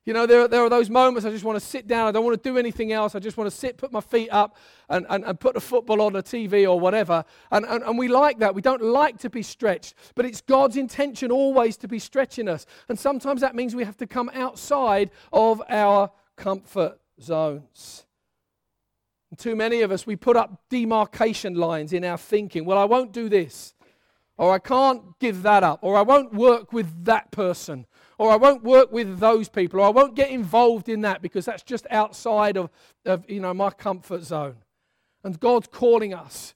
You 0.09 0.15
know, 0.15 0.25
there, 0.25 0.49
there 0.49 0.65
are 0.65 0.71
those 0.71 0.89
moments 0.89 1.27
I 1.27 1.31
just 1.31 1.45
want 1.45 1.61
to 1.61 1.67
sit 1.67 1.87
down. 1.87 2.09
I 2.09 2.13
don't 2.13 2.25
want 2.25 2.43
to 2.43 2.49
do 2.49 2.57
anything 2.57 2.93
else. 2.93 3.15
I 3.15 3.19
just 3.19 3.37
want 3.37 3.51
to 3.51 3.55
sit, 3.55 3.77
put 3.77 3.93
my 3.93 4.01
feet 4.01 4.31
up, 4.31 4.57
and, 4.89 5.05
and, 5.11 5.23
and 5.23 5.39
put 5.39 5.53
the 5.53 5.61
football 5.61 6.01
on 6.01 6.15
the 6.15 6.23
TV 6.23 6.67
or 6.67 6.81
whatever. 6.81 7.27
And, 7.51 7.67
and, 7.67 7.85
and 7.85 7.99
we 7.99 8.09
like 8.09 8.39
that. 8.39 8.55
We 8.55 8.63
don't 8.63 8.81
like 8.81 9.19
to 9.19 9.29
be 9.29 9.43
stretched, 9.43 9.93
but 10.15 10.25
it's 10.25 10.41
God's 10.41 10.79
intention 10.79 11.31
always 11.31 11.77
to 11.77 11.89
be 11.89 11.99
stretching 11.99 12.49
us. 12.49 12.65
And 12.89 12.99
sometimes 12.99 13.43
that 13.43 13.55
means 13.55 13.77
we 13.77 13.85
have 13.85 13.99
to 13.99 14.07
come 14.07 14.31
outside 14.33 15.11
of 15.31 15.61
our 15.69 16.11
comfort 16.37 16.99
zones. 17.21 18.07
And 19.29 19.39
too 19.39 19.57
many 19.57 19.83
of 19.83 19.93
us, 19.93 20.07
we 20.07 20.17
put 20.17 20.39
up 20.39 20.71
demarcation 20.71 21.55
lines 21.55 21.93
in 21.93 22.03
our 22.03 22.17
thinking. 22.17 22.65
Well, 22.65 22.79
I 22.79 22.87
won't 22.87 23.13
do 23.13 23.29
this, 23.29 23.75
or 24.39 24.55
I 24.55 24.59
can't 24.59 25.19
give 25.19 25.43
that 25.43 25.63
up, 25.63 25.81
or 25.83 25.99
I 25.99 26.03
won't 26.03 26.33
work 26.33 26.73
with 26.73 27.05
that 27.05 27.31
person 27.31 27.85
or 28.19 28.31
I 28.31 28.37
won't 28.37 28.65
work 28.65 28.93
with 28.93 29.21
those 29.21 29.49
people, 29.49 29.81
or 29.81 29.87
I 29.87 29.91
won't 29.91 30.17
get 30.17 30.31
involved 30.31 30.89
in 30.89 31.03
that 31.03 31.23
because 31.23 31.45
that's 31.45 31.63
just 31.63 31.87
outside 31.89 32.57
of, 32.57 32.69
of 33.07 33.29
you 33.31 33.41
know, 33.41 33.55
my 33.55 33.71
comfort 33.71 34.25
zone. 34.25 34.57
And 35.23 35.39
God's 35.39 35.69
calling 35.69 36.13
us 36.13 36.55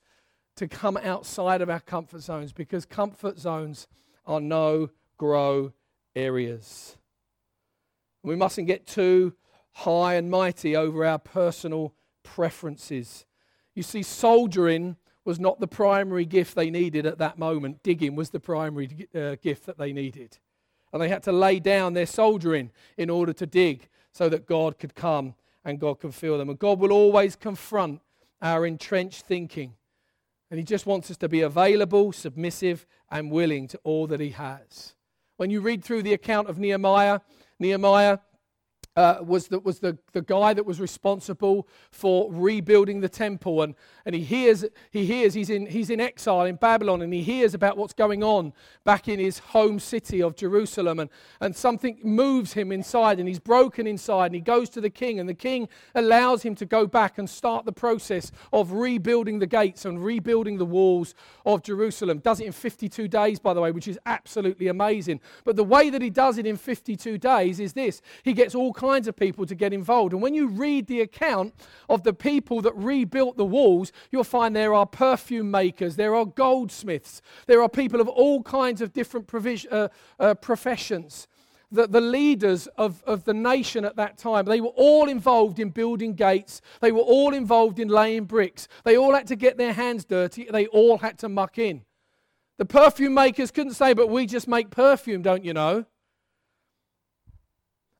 to 0.57 0.66
come 0.68 0.96
outside 0.96 1.62
of 1.62 1.70
our 1.70 1.81
comfort 1.81 2.20
zones 2.20 2.53
because 2.53 2.85
comfort 2.85 3.38
zones 3.38 3.87
are 4.27 4.40
no 4.40 4.90
grow 5.16 5.72
areas. 6.14 6.96
We 8.22 8.37
mustn't 8.37 8.66
get 8.66 8.87
too 8.87 9.35
high 9.72 10.14
and 10.14 10.31
mighty 10.31 10.77
over 10.77 11.05
our 11.05 11.18
personal 11.18 11.94
preferences. 12.22 13.25
You 13.75 13.83
see, 13.83 14.03
soldiering 14.03 14.96
was 15.25 15.38
not 15.38 15.61
the 15.61 15.68
primary 15.68 16.25
gift 16.25 16.55
they 16.55 16.70
needed 16.70 17.07
at 17.07 17.18
that 17.18 17.38
moment, 17.38 17.83
digging 17.83 18.16
was 18.16 18.31
the 18.31 18.40
primary 18.40 19.09
uh, 19.14 19.37
gift 19.40 19.66
that 19.66 19.79
they 19.79 19.92
needed. 19.92 20.38
And 20.92 21.00
they 21.00 21.09
had 21.09 21.22
to 21.24 21.33
lay 21.33 21.59
down 21.59 21.94
their 21.94 22.07
soldiering 22.07 22.70
in 22.96 23.09
order 23.09 23.33
to 23.33 23.46
dig 23.46 23.88
so 24.12 24.28
that 24.28 24.46
God 24.46 24.78
could 24.78 24.94
come 24.94 25.35
and 25.64 25.81
God 25.81 26.00
could 26.00 26.14
fill 26.14 26.38
them. 26.38 26.50
And 26.50 26.59
God 26.59 26.78
will 26.78 26.92
always 26.92 27.37
confront 27.37 28.00
our 28.40 28.66
entrenched 28.66 29.22
thinking. 29.22 29.74
And 30.50 30.59
He 30.59 30.64
just 30.64 30.85
wants 30.85 31.11
us 31.11 31.16
to 31.18 31.28
be 31.28 31.40
available, 31.40 32.12
submissive, 32.12 32.87
and 33.11 33.31
willing 33.31 33.68
to 33.68 33.81
all 33.85 34.07
that 34.09 34.20
He 34.20 34.31
has. 34.31 34.94
When 35.37 35.50
you 35.50 35.61
read 35.61 35.83
through 35.83 36.02
the 36.02 36.12
account 36.12 36.48
of 36.48 36.59
Nehemiah, 36.59 37.20
Nehemiah 37.59 38.18
uh, 38.96 39.16
was, 39.22 39.48
the, 39.48 39.59
was 39.61 39.81
the, 39.81 39.96
the 40.12 40.22
guy 40.22 40.52
that 40.55 40.66
was 40.66 40.81
responsible 40.81 41.66
for 41.90 42.31
rebuilding 42.33 43.00
the 43.00 43.09
temple. 43.09 43.62
And, 43.62 43.74
and 44.05 44.14
he 44.14 44.22
hears, 44.22 44.64
he 44.90 45.07
hears 45.07 45.35
he's, 45.35 45.50
in, 45.50 45.66
he's 45.66 45.90
in 45.90 46.00
exile 46.00 46.44
in 46.44 46.57
Babylon 46.57 47.02
and 47.02 47.12
he 47.12 47.22
hears 47.22 47.55
about 47.55 47.76
what's 47.76 47.94
going 47.94 48.22
on 48.22 48.52
back 48.85 49.09
in 49.09 49.18
his 49.18 49.38
home 49.38 49.78
city 49.78 50.22
of 50.22 50.37
Jerusalem. 50.37 50.98
And, 50.98 51.11
and 51.40 51.57
something 51.57 51.98
moves 52.02 52.52
him 52.52 52.72
inside 52.72 53.18
and 53.18 53.28
he's 53.28 53.38
broken 53.38 53.87
inside. 53.87 54.26
And 54.26 54.35
he 54.35 54.40
goes 54.40 54.68
to 54.70 54.81
the 54.81 54.90
king, 54.90 55.20
and 55.20 55.28
the 55.28 55.35
king 55.35 55.68
allows 55.94 56.42
him 56.42 56.55
to 56.57 56.66
go 56.66 56.87
back 56.87 57.18
and 57.18 57.28
start 57.28 57.64
the 57.64 57.72
process 57.72 58.31
of 58.52 58.72
rebuilding 58.72 59.38
the 59.38 59.46
gates 59.46 59.85
and 59.85 60.05
rebuilding 60.05 60.59
the 60.59 60.66
walls 60.66 61.14
of 61.46 61.62
Jerusalem. 61.62 62.18
Does 62.18 62.40
it 62.40 62.46
in 62.46 62.52
52 62.52 63.09
days, 63.09 63.38
by 63.38 63.55
the 63.55 63.61
way, 63.61 63.70
which 63.70 63.88
is 63.88 63.98
absolutely 64.07 64.68
amazing. 64.68 65.20
But 65.44 65.57
the 65.57 65.64
way 65.64 65.90
that 65.90 66.02
he 66.02 66.11
does 66.11 66.38
it 66.38 66.46
in 66.46 66.57
52 66.57 67.18
days 67.18 67.61
is 67.61 67.72
this 67.72 68.02
he 68.22 68.33
gets 68.33 68.55
all 68.55 68.72
kinds 68.83 69.07
of 69.07 69.14
people 69.14 69.47
to 69.47 69.55
get 69.55 69.73
involved. 69.73 70.12
And 70.12 70.21
when 70.21 70.35
you 70.35 70.49
read 70.49 70.87
the 70.87 71.01
account 71.01 71.55
of 71.88 72.03
the 72.03 72.12
people 72.12 72.61
that 72.62 72.75
rebuilt 72.75 73.37
the 73.37 73.45
walls, 73.45 73.92
you'll 74.11 74.25
find 74.25 74.57
there 74.57 74.75
are 74.75 74.87
perfume 74.87 75.51
makers, 75.51 75.95
there 75.95 76.14
are 76.16 76.27
goldsmiths, 76.27 77.23
there 77.47 77.62
are 77.62 77.68
people 77.68 78.01
of 78.01 78.09
all 78.09 78.42
kinds 78.42 78.81
of 78.81 78.92
different 78.92 79.27
provision, 79.29 79.73
uh, 79.73 79.88
uh, 80.18 80.35
professions. 80.35 81.29
The, 81.71 81.87
the 81.87 82.01
leaders 82.01 82.66
of, 82.77 83.03
of 83.05 83.25
the 83.25 83.33
nation 83.33 83.85
at 83.85 83.97
that 83.97 84.18
time, 84.18 84.45
they 84.45 84.61
were 84.61 84.77
all 84.77 85.09
involved 85.09 85.59
in 85.59 85.71
building 85.71 86.14
gates. 86.14 86.61
They 86.81 86.92
were 86.92 87.07
all 87.16 87.33
involved 87.33 87.79
in 87.79 87.88
laying 87.88 88.25
bricks. 88.25 88.68
They 88.85 88.99
all 88.99 89.14
had 89.14 89.27
to 89.29 89.37
get 89.37 89.57
their 89.57 89.73
hands 89.73 90.05
dirty. 90.05 90.49
They 90.51 90.66
all 90.66 90.99
had 90.99 91.18
to 91.21 91.29
muck 91.29 91.57
in. 91.57 91.85
The 92.59 92.66
perfume 92.66 93.14
makers 93.14 93.51
couldn't 93.51 93.75
say, 93.75 93.95
but 93.95 94.11
we 94.11 94.27
just 94.27 94.47
make 94.47 94.68
perfume, 94.71 95.23
don't 95.23 95.45
you 95.45 95.55
know? 95.55 95.87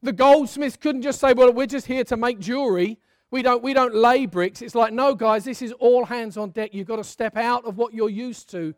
The 0.03 0.13
goldsmiths 0.13 0.77
couldn't 0.77 1.03
just 1.03 1.21
say, 1.21 1.33
well, 1.33 1.53
we're 1.53 1.67
just 1.67 1.87
here 1.87 2.05
to 2.05 2.17
make 2.17 2.41
jewelry. 2.41 2.99
We 3.31 3.43
don't, 3.43 3.63
we 3.63 3.73
don't 3.73 3.95
lay 3.95 4.27
bricks. 4.27 4.61
It's 4.61 4.75
like, 4.75 4.93
no, 4.93 5.15
guys, 5.15 5.45
this 5.45 5.63
is 5.63 5.73
all 5.73 6.05
hands 6.05 6.37
on 6.37 6.51
deck. 6.51 6.75
You've 6.75 6.89
got 6.89 6.97
to 6.97 7.05
step 7.05 7.37
out 7.37 7.65
of 7.65 7.77
what 7.77 7.95
you're 7.95 8.11
used 8.11 8.51
to 8.51 8.75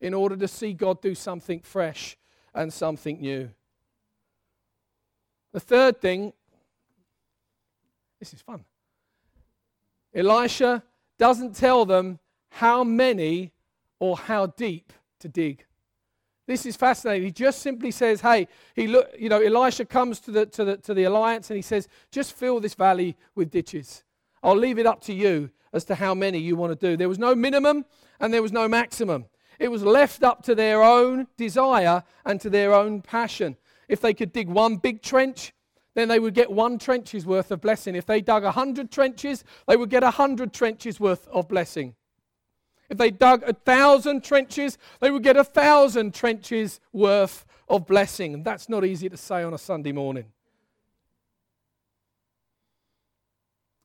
in 0.00 0.14
order 0.14 0.36
to 0.36 0.48
see 0.48 0.72
God 0.72 1.00
do 1.00 1.14
something 1.14 1.60
fresh 1.60 2.16
and 2.54 2.72
something 2.72 3.20
new. 3.20 3.50
The 5.52 5.60
third 5.60 6.00
thing, 6.00 6.32
this 8.18 8.32
is 8.32 8.40
fun. 8.40 8.64
Elisha 10.14 10.82
doesn't 11.18 11.54
tell 11.54 11.84
them 11.84 12.18
how 12.50 12.82
many 12.82 13.52
or 14.00 14.16
how 14.16 14.46
deep 14.46 14.92
to 15.20 15.28
dig. 15.28 15.64
This 16.46 16.66
is 16.66 16.76
fascinating. 16.76 17.24
He 17.24 17.30
just 17.30 17.60
simply 17.62 17.90
says, 17.90 18.20
"Hey, 18.20 18.48
he 18.74 18.88
look, 18.88 19.08
you 19.18 19.28
know, 19.28 19.40
Elisha 19.40 19.84
comes 19.84 20.18
to 20.20 20.30
the 20.32 20.46
to 20.46 20.64
the 20.64 20.76
to 20.78 20.94
the 20.94 21.04
alliance 21.04 21.50
and 21.50 21.56
he 21.56 21.62
says, 21.62 21.88
just 22.10 22.36
fill 22.36 22.60
this 22.60 22.74
valley 22.74 23.16
with 23.34 23.50
ditches. 23.50 24.02
I'll 24.42 24.56
leave 24.56 24.78
it 24.78 24.86
up 24.86 25.00
to 25.02 25.14
you 25.14 25.50
as 25.72 25.84
to 25.84 25.94
how 25.94 26.14
many 26.14 26.38
you 26.38 26.56
want 26.56 26.78
to 26.78 26.90
do." 26.90 26.96
There 26.96 27.08
was 27.08 27.18
no 27.18 27.34
minimum 27.34 27.84
and 28.18 28.34
there 28.34 28.42
was 28.42 28.52
no 28.52 28.68
maximum. 28.68 29.26
It 29.58 29.70
was 29.70 29.84
left 29.84 30.24
up 30.24 30.42
to 30.44 30.54
their 30.56 30.82
own 30.82 31.28
desire 31.36 32.02
and 32.24 32.40
to 32.40 32.50
their 32.50 32.74
own 32.74 33.02
passion. 33.02 33.56
If 33.88 34.00
they 34.00 34.12
could 34.12 34.32
dig 34.32 34.48
one 34.48 34.76
big 34.76 35.02
trench, 35.02 35.52
then 35.94 36.08
they 36.08 36.18
would 36.18 36.34
get 36.34 36.50
one 36.50 36.78
trench's 36.78 37.24
worth 37.24 37.50
of 37.52 37.60
blessing. 37.60 37.94
If 37.94 38.06
they 38.06 38.20
dug 38.20 38.42
a 38.42 38.50
hundred 38.50 38.90
trenches, 38.90 39.44
they 39.68 39.76
would 39.76 39.90
get 39.90 40.02
a 40.02 40.10
hundred 40.10 40.52
trenches 40.52 40.98
worth 40.98 41.28
of 41.28 41.48
blessing. 41.48 41.94
If 42.92 42.98
they 42.98 43.10
dug 43.10 43.42
a 43.44 43.54
thousand 43.54 44.22
trenches, 44.22 44.76
they 45.00 45.10
would 45.10 45.22
get 45.22 45.38
a 45.38 45.44
thousand 45.44 46.12
trenches 46.12 46.78
worth 46.92 47.46
of 47.66 47.86
blessing. 47.86 48.34
And 48.34 48.44
that's 48.44 48.68
not 48.68 48.84
easy 48.84 49.08
to 49.08 49.16
say 49.16 49.42
on 49.42 49.54
a 49.54 49.58
Sunday 49.58 49.92
morning. 49.92 50.26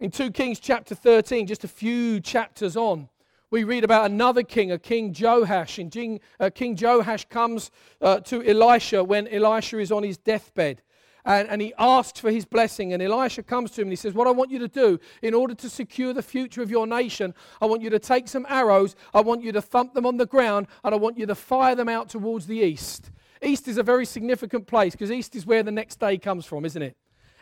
In 0.02 0.12
2 0.12 0.32
Kings 0.32 0.60
chapter 0.60 0.94
13, 0.94 1.48
just 1.48 1.64
a 1.64 1.70
few 1.70 2.20
chapters 2.20 2.76
on, 2.76 3.08
we 3.50 3.64
read 3.64 3.86
about 3.86 4.12
another 4.12 4.44
king, 4.44 4.74
a 4.74 4.78
king 4.78 5.16
Joash. 5.18 5.78
And 5.78 5.90
King, 5.90 6.20
uh, 6.38 6.50
king 6.54 6.78
Joash 6.78 7.24
comes 7.30 7.72
uh, 8.02 8.20
to 8.20 8.44
Elisha 8.44 9.06
when 9.06 9.30
Elisha 9.30 9.80
is 9.80 9.90
on 9.90 10.04
his 10.04 10.18
deathbed 10.18 10.82
and, 11.28 11.50
and 11.50 11.62
he 11.62 11.74
asks 11.78 12.20
for 12.20 12.32
his 12.32 12.46
blessing. 12.46 12.94
And 12.94 13.04
Elisha 13.04 13.44
comes 13.44 13.72
to 13.72 13.82
him 13.82 13.88
and 13.88 13.92
he 13.92 13.98
says, 13.98 14.14
What 14.14 14.28
I 14.28 14.32
want 14.32 14.50
you 14.50 14.60
to 14.60 14.68
do 14.68 15.00
in 15.22 15.34
order 15.34 15.54
to 15.54 15.70
secure 15.70 16.14
the 16.14 16.24
future 16.24 16.64
of 16.64 16.72
your 16.72 16.88
nation, 16.88 17.36
I 17.62 17.66
want 17.66 17.82
you 17.82 17.90
to 17.92 18.00
take 18.00 18.28
some 18.28 18.48
arrows, 18.50 18.96
I 19.14 19.22
want 19.22 19.44
you 19.44 19.52
to 19.52 19.62
thump 19.62 19.94
them 19.94 20.06
on 20.06 20.18
the 20.18 20.26
ground, 20.26 20.68
and 20.84 20.96
I 20.96 20.98
want 20.98 21.18
you 21.18 21.26
to 21.28 21.36
fire 21.36 21.76
them 21.76 21.90
out 21.90 22.10
towards 22.10 22.48
the 22.48 22.58
east. 22.58 23.12
East 23.44 23.68
is 23.68 23.78
a 23.78 23.84
very 23.84 24.06
significant 24.06 24.66
place 24.66 24.94
because 24.94 25.12
east 25.12 25.36
is 25.36 25.46
where 25.46 25.62
the 25.62 25.72
next 25.72 26.00
day 26.00 26.18
comes 26.18 26.46
from, 26.46 26.66
isn't 26.66 26.82
it? 26.82 26.98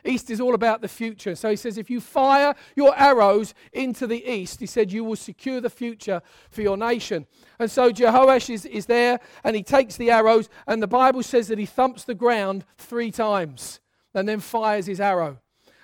East 0.07 0.29
is 0.29 0.39
all 0.39 0.53
about 0.53 0.81
the 0.81 0.87
future. 0.87 1.35
So 1.35 1.49
he 1.49 1.55
says, 1.55 1.77
if 1.77 1.89
you 1.89 1.99
fire 1.99 2.55
your 2.75 2.97
arrows 2.97 3.53
into 3.73 4.07
the 4.07 4.25
east, 4.29 4.59
he 4.59 4.65
said, 4.65 4.91
you 4.91 5.03
will 5.03 5.15
secure 5.15 5.61
the 5.61 5.69
future 5.69 6.21
for 6.49 6.61
your 6.61 6.77
nation. 6.77 7.25
And 7.59 7.69
so 7.69 7.91
Jehoash 7.91 8.49
is, 8.49 8.65
is 8.65 8.85
there 8.85 9.19
and 9.43 9.55
he 9.55 9.63
takes 9.63 9.95
the 9.97 10.11
arrows, 10.11 10.49
and 10.67 10.81
the 10.81 10.87
Bible 10.87 11.23
says 11.23 11.47
that 11.47 11.59
he 11.59 11.65
thumps 11.65 12.03
the 12.03 12.15
ground 12.15 12.65
three 12.77 13.11
times 13.11 13.79
and 14.13 14.27
then 14.27 14.39
fires 14.39 14.85
his 14.85 14.99
arrow. 14.99 15.39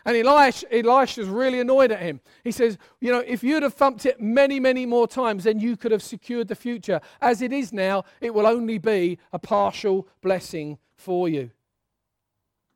And 0.05 0.17
Elisha, 0.17 0.65
Elisha's 0.75 1.27
really 1.27 1.60
annoyed 1.60 1.91
at 1.91 1.99
him. 1.99 2.21
He 2.43 2.51
says, 2.51 2.77
You 2.99 3.12
know, 3.12 3.19
if 3.19 3.43
you'd 3.43 3.63
have 3.63 3.75
thumped 3.75 4.05
it 4.05 4.19
many, 4.19 4.60
many 4.60 4.86
more 4.86 5.07
times, 5.07 5.43
then 5.43 5.60
you 5.60 5.77
could 5.77 5.91
have 5.91 6.01
secured 6.01 6.47
the 6.47 6.55
future. 6.55 7.01
As 7.21 7.41
it 7.41 7.53
is 7.53 7.71
now, 7.71 8.05
it 8.19 8.34
will 8.34 8.47
only 8.47 8.79
be 8.79 9.19
a 9.31 9.38
partial 9.38 10.07
blessing 10.21 10.79
for 10.95 11.29
you. 11.29 11.51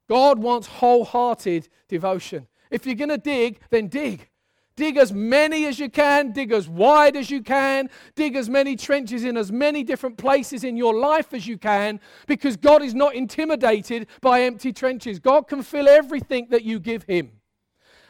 God 0.07 0.39
wants 0.39 0.67
wholehearted 0.67 1.67
devotion. 1.87 2.47
If 2.71 2.85
you're 2.85 2.95
going 2.95 3.09
to 3.09 3.17
dig, 3.17 3.59
then 3.69 3.87
dig. 3.87 4.29
Dig 4.75 4.97
as 4.97 5.13
many 5.13 5.65
as 5.67 5.79
you 5.79 5.89
can, 5.89 6.33
dig 6.33 6.51
as 6.51 6.67
wide 6.67 7.15
as 7.15 7.31
you 7.31 7.41
can, 7.41 7.89
dig 8.13 8.35
as 8.35 8.49
many 8.49 8.75
trenches 8.75 9.23
in 9.23 9.37
as 9.37 9.49
many 9.49 9.83
different 9.83 10.17
places 10.17 10.65
in 10.65 10.75
your 10.75 10.93
life 10.93 11.33
as 11.33 11.47
you 11.47 11.57
can, 11.57 12.01
because 12.27 12.57
God 12.57 12.81
is 12.81 12.93
not 12.93 13.15
intimidated 13.15 14.07
by 14.19 14.41
empty 14.41 14.73
trenches. 14.73 15.17
God 15.17 15.47
can 15.47 15.63
fill 15.63 15.87
everything 15.87 16.47
that 16.49 16.63
you 16.63 16.79
give 16.79 17.03
Him. 17.03 17.31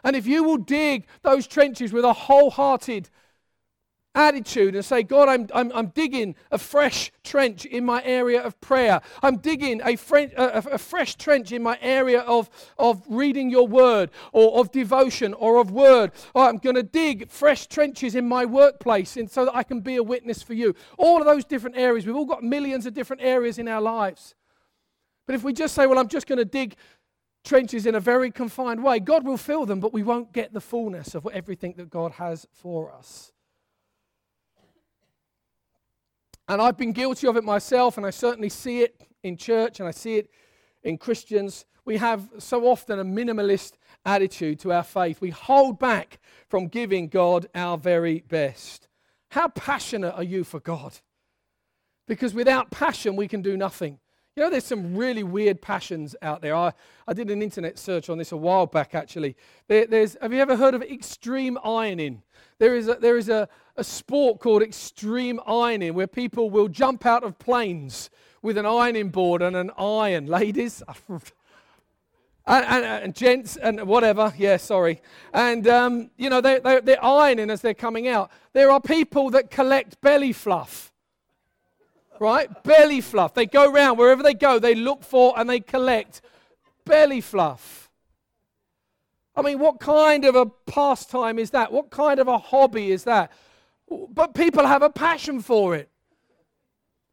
And 0.04 0.16
if 0.16 0.26
you 0.26 0.44
will 0.44 0.58
dig 0.58 1.06
those 1.22 1.46
trenches 1.46 1.94
with 1.94 2.04
a 2.04 2.14
wholehearted 2.14 3.10
attitude 4.16 4.76
and 4.76 4.84
say, 4.84 5.04
God, 5.04 5.30
I'm, 5.30 5.48
I'm, 5.54 5.72
I'm 5.74 5.88
digging 5.88 6.36
a 6.52 6.58
fresh 6.58 7.12
trench 7.24 7.66
in 7.66 7.86
my 7.86 8.02
area 8.04 8.42
of 8.42 8.60
prayer. 8.62 9.02
I'm 9.22 9.38
digging 9.38 9.82
a, 9.84 9.96
fre- 9.96 10.34
a, 10.36 10.64
a, 10.72 10.78
fresh 10.78 11.16
trench 11.16 11.52
in 11.52 11.62
my 11.62 11.78
area 11.82 12.22
of, 12.22 12.50
of 12.78 13.04
reading 13.08 13.50
your 13.50 13.68
word 13.68 14.10
or 14.32 14.60
of 14.60 14.72
devotion 14.72 15.34
or 15.34 15.58
of 15.58 15.70
word. 15.70 16.12
Or 16.34 16.46
I'm 16.46 16.58
going 16.58 16.76
to 16.76 16.84
dig 16.84 17.30
fresh 17.30 17.68
trenches 17.68 18.16
in 18.16 18.28
my 18.28 18.46
workplace 18.46 19.18
and 19.18 19.30
so 19.30 19.46
that 19.46 19.56
I 19.56 19.64
can 19.64 19.82
be 19.82 19.98
a 19.98 20.04
witness 20.04 20.42
for 20.42 20.54
you. 20.54 20.74
All 20.98 21.20
of 21.20 21.26
those 21.26 21.46
different 21.46 21.78
areas. 21.78 22.06
We've 22.06 22.16
all 22.16 22.26
got 22.26 22.44
millions 22.44 22.86
of 22.86 22.94
different 22.94 23.22
areas 23.22 23.60
in 23.60 23.68
our 23.68 23.82
lives. 23.82 24.36
But 25.26 25.36
if 25.36 25.44
we 25.44 25.54
just 25.54 25.76
say, 25.76 25.88
well, 25.88 26.00
I'm 26.00 26.08
just 26.08 26.28
going 26.28 26.38
to 26.38 26.46
dig 26.46 26.76
trenches 27.44 27.86
in 27.86 27.96
a 27.96 28.00
very 28.00 28.32
confined 28.32 28.84
way, 28.84 29.00
God 29.00 29.26
will 29.26 29.38
fill 29.38 29.66
them, 29.66 29.80
but 29.80 29.94
we 29.94 30.04
won't 30.04 30.34
get 30.34 30.54
the 30.54 30.62
fullness 30.62 31.16
of 31.16 31.28
everything 31.32 31.76
that 31.78 31.90
God 31.90 32.14
has 32.14 32.48
for 32.52 32.92
us. 32.92 33.32
And 36.48 36.62
I've 36.62 36.78
been 36.78 36.92
guilty 36.92 37.28
of 37.28 37.38
it 37.38 37.44
myself, 37.44 37.98
and 37.98 38.06
I 38.06 38.12
certainly 38.12 38.50
see 38.50 38.82
it 38.82 39.02
in 39.24 39.36
church 39.38 39.80
and 39.80 39.90
I 39.90 39.92
see 39.92 40.18
it 40.18 40.30
in 40.84 40.98
Christians. 40.98 41.66
We 41.84 41.98
have 41.98 42.30
so 42.38 42.68
often 42.68 43.00
a 43.00 43.06
minimalist 43.06 43.74
attitude 44.06 44.60
to 44.60 44.72
our 44.72 44.84
faith. 44.84 45.20
We 45.20 45.32
hold 45.32 45.80
back 45.80 46.20
from 46.48 46.68
giving 46.68 47.08
God 47.08 47.48
our 47.56 47.78
very 47.78 48.20
best. 48.28 48.88
How 49.32 49.48
passionate 49.50 50.14
are 50.14 50.24
you 50.24 50.44
for 50.44 50.60
God? 50.60 51.00
Because 52.08 52.34
without 52.34 52.70
passion, 52.70 53.16
we 53.16 53.28
can 53.28 53.42
do 53.42 53.58
nothing. 53.58 54.00
You 54.36 54.44
know, 54.44 54.50
there's 54.50 54.66
some 54.66 54.98
really 54.98 55.24
weird 55.24 55.62
passions 55.62 56.14
out 56.22 56.42
there. 56.42 56.54
I, 56.54 56.74
I 57.08 57.14
did 57.14 57.32
an 57.32 57.42
internet 57.42 57.80
search 57.80 58.10
on 58.10 58.18
this 58.18 58.34
a 58.34 58.38
while 58.38 58.66
back, 58.66 58.94
actually. 58.94 59.38
There, 59.70 59.88
there's, 59.88 60.18
have 60.22 60.34
you 60.34 60.40
ever 60.40 60.58
heard 60.58 60.74
of 60.74 60.82
extreme 60.84 61.58
ironing? 61.64 62.22
There 62.60 62.76
is, 62.76 62.90
a, 62.90 62.96
there 62.96 63.16
is 63.16 63.30
a, 63.30 63.48
a 63.78 63.84
sport 63.84 64.42
called 64.42 64.62
extreme 64.62 65.40
ironing 65.48 65.94
where 65.94 66.08
people 66.08 66.50
will 66.50 66.68
jump 66.68 67.06
out 67.06 67.24
of 67.24 67.40
planes 67.40 68.10
with 68.42 68.58
an 68.58 68.66
ironing 68.66 69.08
board 69.08 69.42
and 69.42 69.56
an 69.56 69.72
iron. 69.78 70.26
Ladies, 70.28 70.84
and, 71.10 71.24
and, 72.46 72.86
and, 72.86 73.16
gents 73.16 73.56
and 73.56 73.88
whatever. 73.88 74.34
Yeah, 74.38 74.58
sorry. 74.58 75.02
And, 75.34 75.66
um, 75.66 76.10
you 76.18 76.30
know, 76.30 76.42
they, 76.42 76.60
they, 76.60 76.82
they're 76.82 77.04
ironing 77.04 77.50
as 77.50 77.62
they're 77.62 77.74
coming 77.74 78.10
out. 78.10 78.32
There 78.52 78.70
are 78.70 78.82
people 78.82 79.30
that 79.30 79.50
collect 79.50 80.02
belly 80.02 80.34
fluff. 80.34 80.92
Right? 82.20 82.64
Belly 82.64 83.02
fluff. 83.02 83.34
They 83.34 83.46
go 83.46 83.72
around 83.72 83.98
wherever 83.98 84.24
they 84.24 84.34
go, 84.34 84.60
they 84.60 84.76
look 84.76 85.04
for 85.04 85.38
and 85.38 85.50
they 85.50 85.60
collect 85.60 86.22
belly 86.86 87.22
fluff. 87.22 87.90
I 89.36 89.42
mean, 89.42 89.60
what 89.60 89.80
kind 89.80 90.24
of 90.24 90.36
a 90.36 90.46
pastime 90.46 91.40
is 91.40 91.52
that? 91.52 91.72
What 91.72 91.90
kind 91.90 92.20
of 92.20 92.28
a 92.28 92.38
hobby 92.38 92.92
is 92.92 93.04
that? 93.04 93.32
But 93.90 94.34
people 94.34 94.66
have 94.66 94.82
a 94.82 94.90
passion 94.90 95.42
for 95.42 95.76
it. 95.76 95.90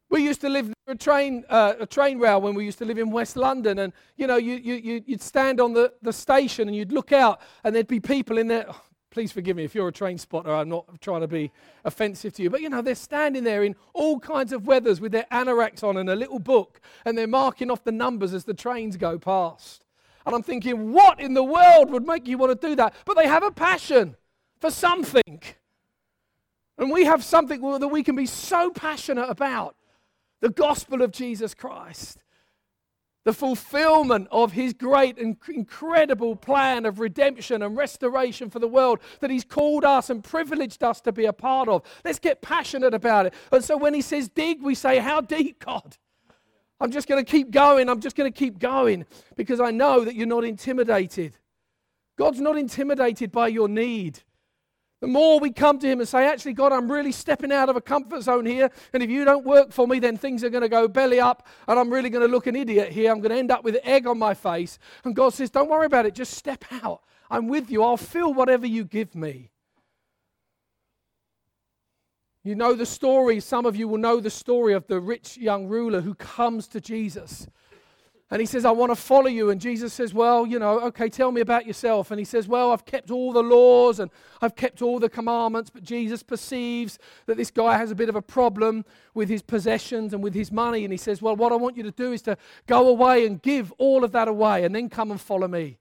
We 0.09 0.23
used 0.23 0.43
to 0.43 0.49
live 0.49 0.67
near 0.67 0.75
a 0.89 0.95
train, 0.95 1.45
uh, 1.49 1.75
a 1.81 1.87
train 1.87 2.19
rail 2.19 2.41
when 2.41 2.55
we 2.55 2.65
used 2.65 2.79
to 2.79 2.85
live 2.85 2.99
in 2.99 3.11
West 3.11 3.35
London, 3.35 3.79
and 3.79 3.95
you 4.17 4.27
know, 4.27 4.37
you, 4.37 4.57
you, 4.57 5.03
you'd 5.07 5.23
stand 5.23 5.59
on 5.59 5.73
the, 5.73 5.93
the 6.03 6.13
station 6.13 6.69
and 6.69 6.77
you'd 6.77 6.93
look 6.93 7.13
out, 7.13 7.41
and 7.65 7.75
there'd 7.75 7.89
be 7.89 7.99
people 7.99 8.37
in 8.37 8.47
there. 8.47 8.67
Oh, 8.69 8.81
please 9.13 9.31
forgive 9.31 9.57
me 9.57 9.65
if 9.65 9.75
you're 9.75 9.89
a 9.89 9.93
train 9.93 10.19
spotter. 10.19 10.53
I'm 10.53 10.71
not 10.71 11.01
trying 11.01 11.21
to 11.21 11.29
be 11.29 11.53
offensive 11.85 12.33
to 12.35 12.43
you, 12.43 12.51
but 12.51 12.63
you 12.63 12.69
know, 12.69 12.83
they're 12.83 12.95
standing 12.95 13.45
there 13.45 13.63
in 13.63 13.77
all 13.93 14.19
kinds 14.19 14.53
of 14.53 14.67
weathers 14.67 15.01
with 15.01 15.13
their 15.13 15.27
anoraks 15.31 15.85
on 15.85 15.97
and 15.99 16.11
a 16.11 16.17
little 16.17 16.39
book, 16.39 16.81
and 17.05 17.17
they're 17.17 17.29
marking 17.29 17.71
off 17.71 17.85
the 17.85 17.93
numbers 17.93 18.35
as 18.35 18.45
the 18.45 18.55
trains 18.55 18.97
go 18.97 19.19
past. 19.19 19.85
And 20.25 20.35
I'm 20.35 20.43
thinking, 20.43 20.93
what 20.93 21.21
in 21.21 21.35
the 21.35 21.45
world 21.45 21.91
would 21.91 22.07
make 22.07 22.27
you 22.27 22.39
want 22.39 22.59
to 22.61 22.67
do 22.69 22.75
that? 22.77 22.95
But 23.05 23.17
they 23.17 23.29
have 23.29 23.43
a 23.43 23.51
passion 23.51 24.17
for 24.61 24.71
something. 24.71 25.43
And 26.79 26.91
we 26.91 27.05
have 27.05 27.23
something 27.23 27.61
that 27.61 27.89
we 27.89 28.03
can 28.03 28.17
be 28.17 28.27
so 28.27 28.71
passionate 28.71 29.29
about 29.29 29.77
the 30.41 30.49
gospel 30.49 31.03
of 31.03 31.13
Jesus 31.13 31.55
Christ, 31.55 32.22
the 33.25 33.33
fulfillment 33.33 34.29
of 34.31 34.53
his 34.53 34.73
great 34.73 35.19
and 35.19 35.37
incredible 35.49 36.35
plan 36.35 36.85
of 36.85 36.99
redemption 36.99 37.63
and 37.63 37.77
restoration 37.77 38.51
for 38.51 38.59
the 38.59 38.69
world 38.69 38.99
that 39.21 39.31
he's 39.31 39.45
called 39.45 39.85
us 39.85 40.11
and 40.11 40.25
privileged 40.25 40.83
us 40.83 41.01
to 41.01 41.13
be 41.13 41.27
a 41.27 41.33
part 41.33 41.69
of. 41.69 41.83
Let's 42.05 42.19
get 42.19 42.43
passionate 42.43 42.95
about 42.95 43.27
it. 43.27 43.35
And 43.53 43.63
so 43.63 43.77
when 43.77 43.95
he 43.95 44.03
says 44.03 44.29
dig, 44.29 44.63
we 44.63 44.75
say, 44.75 44.99
How 44.99 45.21
deep, 45.21 45.65
God? 45.65 45.97
I'm 46.81 46.91
just 46.91 47.07
going 47.07 47.25
to 47.25 47.31
keep 47.31 47.53
going. 47.53 47.89
I'm 47.89 48.01
just 48.01 48.17
going 48.17 48.31
to 48.31 48.37
keep 48.37 48.59
going 48.59 49.07
because 49.37 49.61
I 49.61 49.71
know 49.71 50.05
that 50.05 50.17
you're 50.17 50.27
not 50.27 50.45
intimidated. 50.45 51.39
God's 52.19 52.41
not 52.41 52.59
intimidated 52.59 53.31
by 53.31 53.49
your 53.49 53.69
need. 53.69 54.21
The 55.03 55.09
more 55.09 55.41
we 55.41 55.51
come 55.51 55.81
to 55.81 55.87
Him 55.89 55.99
and 55.99 56.09
say, 56.09 56.29
actually, 56.29 56.53
God, 56.53 56.73
I'm 56.73 56.89
really 56.89 57.11
stepping 57.11 57.51
out 57.51 57.69
of 57.69 57.75
a 57.75 57.81
comfort 57.81 58.23
zone 58.23 58.47
here. 58.47 58.71
And 58.93 59.03
if 59.03 59.11
you 59.11 59.25
don't 59.25 59.45
work 59.45 59.73
for 59.73 59.89
me, 59.89 59.99
then 59.99 60.17
things 60.17 60.45
are 60.45 60.49
going 60.49 60.63
to 60.63 60.69
go 60.69 60.87
belly 60.87 61.19
up. 61.19 61.49
And 61.67 61.77
I'm 61.77 61.93
really 61.93 62.09
going 62.09 62.25
to 62.25 62.31
look 62.31 62.47
an 62.47 62.55
idiot 62.55 62.93
here. 62.93 63.11
I'm 63.11 63.19
going 63.19 63.33
to 63.33 63.37
end 63.37 63.51
up 63.51 63.65
with 63.65 63.81
egg 63.83 64.07
on 64.07 64.17
my 64.17 64.33
face. 64.33 64.79
And 65.03 65.17
God 65.17 65.35
says, 65.35 65.51
don't 65.51 65.69
worry 65.69 65.87
about 65.87 66.07
it. 66.07 66.15
Just 66.15 66.35
step 66.35 66.65
out. 66.85 67.03
I'm 67.29 67.49
with 67.49 67.69
you. 67.69 67.83
I'll 67.83 67.97
fill 67.97 68.33
whatever 68.33 68.65
you 68.65 68.85
give 68.85 69.17
me. 69.17 69.51
You 72.45 72.55
know 72.55 72.75
the 72.75 72.87
story, 72.87 73.41
some 73.41 73.67
of 73.67 73.75
you 73.75 73.89
will 73.89 73.99
know 73.99 74.21
the 74.21 74.31
story 74.31 74.73
of 74.73 74.87
the 74.87 75.01
rich 75.01 75.37
young 75.37 75.67
ruler 75.67 76.01
who 76.01 76.15
comes 76.15 76.69
to 76.69 76.81
Jesus. 76.81 77.49
And 78.33 78.41
he 78.41 78.47
says, 78.47 78.65
I 78.65 78.71
want 78.71 78.91
to 78.91 78.97
follow 78.97 79.27
you. 79.27 79.51
And 79.51 79.61
Jesus 79.61 79.93
says, 79.93 80.15
Well, 80.15 80.47
you 80.47 80.59
know, 80.59 80.81
okay, 80.81 81.11
tell 81.11 81.31
me 81.31 81.43
about 81.43 81.67
yourself. 81.67 82.11
And 82.11 82.19
he 82.19 82.25
says, 82.25 82.49
Well, 82.49 82.73
I've 82.73 82.87
kept 82.87 83.11
all 83.11 83.31
the 83.31 83.43
laws 83.43 84.01
and 84.01 84.11
I've 84.41 84.57
kept 84.57 84.81
all 84.81 84.99
the 84.99 85.11
commandments. 85.11 85.69
But 85.69 85.83
Jesus 85.83 86.23
perceives 86.23 86.99
that 87.27 87.37
this 87.37 87.51
guy 87.51 87.77
has 87.77 87.91
a 87.91 87.95
bit 87.95 88.09
of 88.09 88.17
a 88.17 88.23
problem 88.23 88.87
with 89.13 89.29
his 89.29 89.43
possessions 89.43 90.15
and 90.15 90.23
with 90.23 90.33
his 90.33 90.51
money. 90.51 90.83
And 90.83 90.91
he 90.91 90.97
says, 90.97 91.21
Well, 91.21 91.37
what 91.37 91.53
I 91.53 91.57
want 91.57 91.77
you 91.77 91.83
to 91.83 91.91
do 91.91 92.13
is 92.13 92.23
to 92.23 92.39
go 92.67 92.89
away 92.89 93.27
and 93.27 93.43
give 93.43 93.71
all 93.73 94.03
of 94.03 94.13
that 94.13 94.29
away 94.29 94.65
and 94.65 94.75
then 94.75 94.89
come 94.89 95.11
and 95.11 95.21
follow 95.21 95.47
me. 95.47 95.79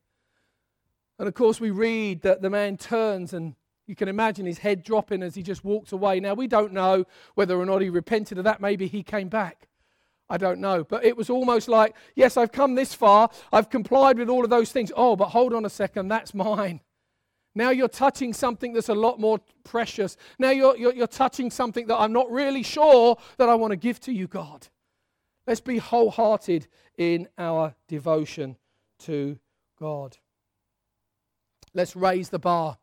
And 1.19 1.29
of 1.29 1.33
course, 1.33 1.61
we 1.61 1.71
read 1.71 2.21
that 2.23 2.41
the 2.41 2.49
man 2.49 2.75
turns 2.75 3.31
and 3.31 3.55
you 3.87 3.95
can 3.95 4.09
imagine 4.09 4.45
his 4.45 4.57
head 4.57 4.83
dropping 4.83 5.23
as 5.23 5.35
he 5.35 5.41
just 5.41 5.63
walks 5.63 5.93
away. 5.93 6.19
Now, 6.19 6.33
we 6.33 6.47
don't 6.47 6.73
know 6.73 7.05
whether 7.35 7.57
or 7.57 7.65
not 7.65 7.81
he 7.81 7.89
repented 7.89 8.39
of 8.39 8.43
that. 8.43 8.59
Maybe 8.59 8.87
he 8.87 9.03
came 9.03 9.29
back. 9.29 9.69
I 10.31 10.37
don't 10.37 10.61
know. 10.61 10.85
But 10.85 11.03
it 11.03 11.17
was 11.17 11.29
almost 11.29 11.67
like, 11.67 11.93
yes, 12.15 12.37
I've 12.37 12.53
come 12.53 12.75
this 12.75 12.93
far. 12.93 13.29
I've 13.51 13.69
complied 13.69 14.17
with 14.17 14.29
all 14.29 14.45
of 14.45 14.49
those 14.49 14.71
things. 14.71 14.89
Oh, 14.95 15.17
but 15.17 15.27
hold 15.27 15.53
on 15.53 15.65
a 15.65 15.69
second. 15.69 16.07
That's 16.07 16.33
mine. 16.33 16.79
Now 17.53 17.71
you're 17.71 17.89
touching 17.89 18.31
something 18.31 18.71
that's 18.71 18.87
a 18.87 18.95
lot 18.95 19.19
more 19.19 19.41
precious. 19.65 20.15
Now 20.39 20.51
you're, 20.51 20.77
you're, 20.77 20.93
you're 20.93 21.05
touching 21.05 21.51
something 21.51 21.85
that 21.87 21.97
I'm 21.97 22.13
not 22.13 22.31
really 22.31 22.63
sure 22.63 23.17
that 23.37 23.49
I 23.49 23.55
want 23.55 23.71
to 23.71 23.75
give 23.75 23.99
to 24.01 24.13
you, 24.13 24.27
God. 24.27 24.69
Let's 25.45 25.59
be 25.59 25.79
wholehearted 25.79 26.67
in 26.97 27.27
our 27.37 27.75
devotion 27.89 28.55
to 28.99 29.37
God. 29.77 30.17
Let's 31.73 31.93
raise 31.93 32.29
the 32.29 32.39
bar 32.39 32.77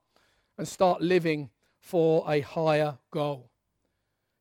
and 0.59 0.69
start 0.69 1.01
living 1.01 1.49
for 1.81 2.31
a 2.31 2.41
higher 2.41 2.99
goal. 3.11 3.49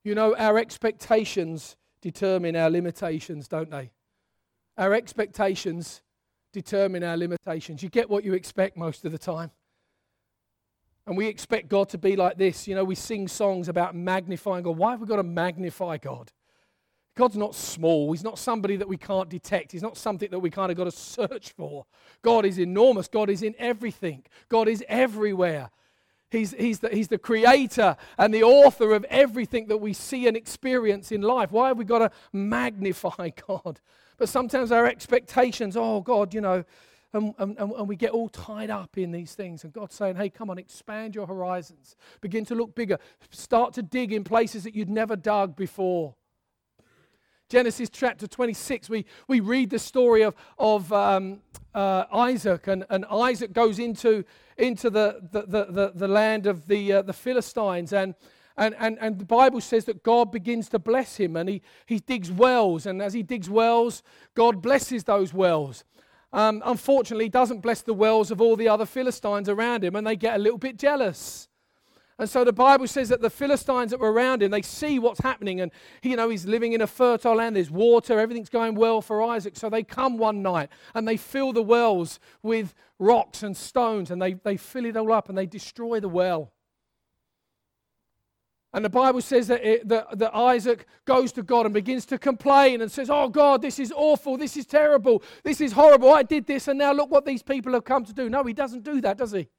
You 0.03 0.13
know, 0.13 0.35
our 0.35 0.57
expectations 0.57 1.77
determine 2.11 2.55
our 2.55 2.69
limitations, 2.69 3.47
don't 3.49 3.69
they? 3.69 3.91
Our 4.77 4.93
expectations 4.93 6.01
determine 6.53 7.03
our 7.03 7.17
limitations. 7.17 7.83
You 7.83 7.89
get 7.89 8.09
what 8.09 8.23
you 8.23 8.33
expect 8.33 8.77
most 8.77 9.03
of 9.03 9.11
the 9.11 9.17
time. 9.17 9.51
And 11.05 11.17
we 11.17 11.27
expect 11.27 11.67
God 11.67 11.89
to 11.89 11.97
be 11.97 12.15
like 12.15 12.37
this. 12.37 12.67
You 12.67 12.75
know, 12.75 12.85
we 12.85 12.95
sing 12.95 13.27
songs 13.27 13.67
about 13.67 13.93
magnifying 13.95 14.63
God. 14.63 14.77
Why 14.77 14.91
have 14.91 15.01
we 15.01 15.07
got 15.07 15.17
to 15.17 15.23
magnify 15.23 15.97
God? 15.97 16.31
God's 17.15 17.35
not 17.35 17.55
small. 17.55 18.13
He's 18.13 18.23
not 18.23 18.39
somebody 18.39 18.77
that 18.77 18.87
we 18.87 18.97
can't 18.97 19.29
detect. 19.29 19.73
He's 19.73 19.81
not 19.81 19.97
something 19.97 20.29
that 20.31 20.39
we 20.39 20.49
kind 20.49 20.71
of 20.71 20.77
got 20.77 20.85
to 20.85 20.91
search 20.91 21.51
for. 21.51 21.85
God 22.21 22.45
is 22.45 22.57
enormous. 22.57 23.07
God 23.07 23.29
is 23.29 23.41
in 23.41 23.55
everything. 23.57 24.23
God 24.47 24.67
is 24.67 24.83
everywhere. 24.87 25.69
He's, 26.29 26.51
he's, 26.51 26.79
the, 26.79 26.89
he's 26.89 27.07
the 27.07 27.17
creator 27.17 27.95
and 28.17 28.33
the 28.33 28.43
author 28.43 28.93
of 28.93 29.05
everything 29.05 29.67
that 29.67 29.77
we 29.77 29.93
see 29.93 30.27
and 30.27 30.35
experience 30.35 31.11
in 31.11 31.21
life. 31.21 31.51
Why 31.51 31.69
have 31.69 31.77
we 31.77 31.85
got 31.85 31.99
to 31.99 32.11
magnify 32.33 33.29
God? 33.47 33.79
But 34.17 34.27
sometimes 34.29 34.71
our 34.71 34.85
expectations, 34.85 35.77
oh, 35.77 36.01
God, 36.01 36.33
you 36.33 36.41
know, 36.41 36.65
and, 37.13 37.33
and, 37.37 37.57
and 37.57 37.87
we 37.87 37.95
get 37.95 38.11
all 38.11 38.27
tied 38.27 38.69
up 38.69 38.97
in 38.97 39.11
these 39.11 39.33
things. 39.33 39.63
And 39.63 39.71
God's 39.71 39.95
saying, 39.95 40.17
hey, 40.17 40.29
come 40.29 40.49
on, 40.49 40.57
expand 40.57 41.15
your 41.15 41.25
horizons. 41.25 41.95
Begin 42.19 42.43
to 42.45 42.55
look 42.55 42.75
bigger. 42.75 42.97
Start 43.29 43.73
to 43.75 43.81
dig 43.81 44.11
in 44.11 44.23
places 44.23 44.63
that 44.63 44.75
you'd 44.75 44.89
never 44.89 45.15
dug 45.15 45.55
before. 45.55 46.15
Genesis 47.49 47.89
chapter 47.89 48.27
26, 48.27 48.89
we, 48.89 49.05
we 49.29 49.39
read 49.39 49.69
the 49.69 49.79
story 49.79 50.23
of, 50.23 50.35
of 50.59 50.91
um, 50.91 51.39
uh, 51.73 52.05
Isaac, 52.11 52.67
and, 52.67 52.85
and 52.89 53.05
Isaac 53.05 53.53
goes 53.53 53.79
into, 53.79 54.23
into 54.57 54.89
the, 54.89 55.19
the, 55.31 55.65
the, 55.65 55.91
the 55.93 56.07
land 56.07 56.47
of 56.47 56.67
the, 56.67 56.93
uh, 56.93 57.01
the 57.01 57.13
Philistines, 57.13 57.93
and, 57.93 58.15
and, 58.57 58.75
and, 58.79 58.97
and 58.99 59.19
the 59.19 59.25
Bible 59.25 59.61
says 59.61 59.85
that 59.85 60.03
God 60.03 60.31
begins 60.31 60.69
to 60.69 60.79
bless 60.79 61.17
him, 61.17 61.35
and 61.35 61.47
he, 61.47 61.61
he 61.85 61.99
digs 61.99 62.31
wells, 62.31 62.85
and 62.85 63.01
as 63.01 63.13
he 63.13 63.23
digs 63.23 63.49
wells, 63.49 64.03
God 64.33 64.61
blesses 64.61 65.03
those 65.03 65.33
wells. 65.33 65.83
Um, 66.33 66.61
unfortunately, 66.65 67.25
he 67.25 67.29
doesn't 67.29 67.61
bless 67.61 67.81
the 67.81 67.93
wells 67.93 68.31
of 68.31 68.41
all 68.41 68.55
the 68.55 68.67
other 68.67 68.85
Philistines 68.85 69.47
around 69.47 69.83
him, 69.83 69.95
and 69.95 70.05
they 70.05 70.15
get 70.15 70.35
a 70.35 70.39
little 70.39 70.57
bit 70.57 70.77
jealous. 70.77 71.47
And 72.19 72.27
so 72.27 72.43
the 72.43 72.53
Bible 72.53 72.87
says 72.87 73.09
that 73.09 73.21
the 73.21 73.29
Philistines 73.29 73.91
that 73.91 73.99
were 73.99 74.11
around 74.11 74.41
him, 74.41 74.49
they 74.49 74.63
see 74.63 74.97
what's 74.97 75.19
happening. 75.19 75.61
And, 75.61 75.71
you 76.01 76.15
know, 76.15 76.29
he's 76.29 76.47
living 76.47 76.73
in 76.73 76.81
a 76.81 76.87
fertile 76.87 77.35
land. 77.35 77.55
There's 77.55 77.69
water. 77.69 78.19
Everything's 78.19 78.49
going 78.49 78.73
well 78.73 79.01
for 79.01 79.21
Isaac. 79.21 79.55
So 79.55 79.69
they 79.69 79.83
come 79.83 80.17
one 80.17 80.41
night 80.41 80.69
and 80.95 81.07
they 81.07 81.17
fill 81.17 81.53
the 81.53 81.61
wells 81.61 82.19
with 82.41 82.73
rocks 82.97 83.43
and 83.43 83.55
stones. 83.55 84.09
And 84.09 84.19
they, 84.19 84.33
they 84.33 84.57
fill 84.57 84.85
it 84.85 84.97
all 84.97 85.11
up 85.11 85.29
and 85.29 85.37
they 85.37 85.45
destroy 85.45 85.99
the 85.99 86.09
well. 86.09 86.51
And 88.73 88.83
the 88.83 88.89
Bible 88.89 89.21
says 89.21 89.47
that, 89.47 89.63
it, 89.63 89.87
that, 89.87 90.17
that, 90.17 90.35
Isaac 90.35 90.87
goes 91.05 91.31
to 91.33 91.43
God 91.43 91.65
and 91.65 91.73
begins 91.73 92.05
to 92.07 92.17
complain 92.17 92.81
and 92.81 92.91
says, 92.91 93.09
Oh, 93.09 93.29
God, 93.29 93.61
this 93.61 93.79
is 93.79 93.93
awful. 93.95 94.37
This 94.37 94.57
is 94.57 94.65
terrible. 94.65 95.23
This 95.43 95.61
is 95.61 95.71
horrible. 95.71 96.13
I 96.13 96.23
did 96.23 96.45
this, 96.45 96.67
and 96.67 96.77
now 96.77 96.91
look 96.91 97.09
what 97.09 97.25
these 97.25 97.41
people 97.41 97.73
have 97.73 97.85
come 97.85 98.03
to 98.05 98.13
do. 98.13 98.29
No, 98.29 98.43
he 98.43 98.53
doesn't 98.53 98.83
do 98.83 98.99
that, 99.01 99.17
does 99.17 99.31
he? 99.31 99.43
Do 99.43 99.49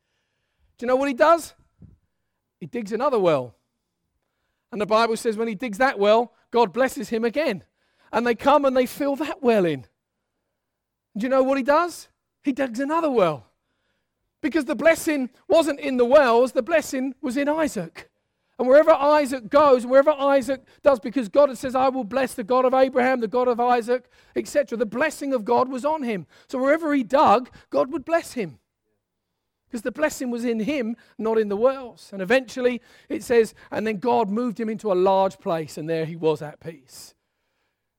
you 0.80 0.86
know 0.86 0.96
what 0.96 1.08
he 1.08 1.14
does? 1.14 1.54
He 2.58 2.66
digs 2.66 2.92
another 2.92 3.18
well. 3.18 3.54
And 4.70 4.80
the 4.80 4.86
Bible 4.86 5.16
says 5.16 5.36
when 5.36 5.48
he 5.48 5.54
digs 5.54 5.78
that 5.78 5.98
well, 5.98 6.32
God 6.50 6.72
blesses 6.72 7.08
him 7.08 7.24
again. 7.24 7.64
And 8.12 8.26
they 8.26 8.34
come 8.34 8.64
and 8.64 8.76
they 8.76 8.86
fill 8.86 9.16
that 9.16 9.42
well 9.42 9.64
in. 9.64 9.86
Do 11.16 11.24
you 11.24 11.28
know 11.28 11.42
what 11.42 11.58
he 11.58 11.64
does? 11.64 12.08
He 12.42 12.52
digs 12.52 12.80
another 12.80 13.10
well. 13.10 13.46
Because 14.40 14.66
the 14.66 14.76
blessing 14.76 15.30
wasn't 15.48 15.80
in 15.80 15.96
the 15.96 16.04
wells, 16.04 16.52
the 16.52 16.62
blessing 16.62 17.14
was 17.20 17.36
in 17.36 17.48
Isaac. 17.48 18.08
And 18.58 18.66
wherever 18.66 18.92
Isaac 18.92 19.48
goes, 19.50 19.86
wherever 19.86 20.10
Isaac 20.10 20.62
does, 20.82 20.98
because 20.98 21.28
God 21.28 21.56
says, 21.56 21.74
I 21.74 21.88
will 21.88 22.04
bless 22.04 22.34
the 22.34 22.44
God 22.44 22.64
of 22.64 22.74
Abraham, 22.74 23.20
the 23.20 23.28
God 23.28 23.46
of 23.46 23.60
Isaac, 23.60 24.10
etc., 24.34 24.76
the 24.76 24.86
blessing 24.86 25.32
of 25.32 25.44
God 25.44 25.68
was 25.68 25.84
on 25.84 26.02
him. 26.02 26.26
So 26.48 26.58
wherever 26.58 26.92
he 26.92 27.04
dug, 27.04 27.50
God 27.70 27.92
would 27.92 28.04
bless 28.04 28.32
him. 28.32 28.58
Because 29.68 29.82
the 29.82 29.92
blessing 29.92 30.30
was 30.30 30.44
in 30.44 30.60
him, 30.60 30.96
not 31.18 31.38
in 31.38 31.48
the 31.48 31.56
wells. 31.56 32.10
And 32.12 32.22
eventually 32.22 32.80
it 33.08 33.22
says, 33.22 33.54
and 33.70 33.86
then 33.86 33.98
God 33.98 34.30
moved 34.30 34.58
him 34.58 34.68
into 34.68 34.90
a 34.90 34.94
large 34.94 35.38
place, 35.38 35.76
and 35.76 35.88
there 35.88 36.06
he 36.06 36.16
was 36.16 36.40
at 36.40 36.60
peace. 36.60 37.14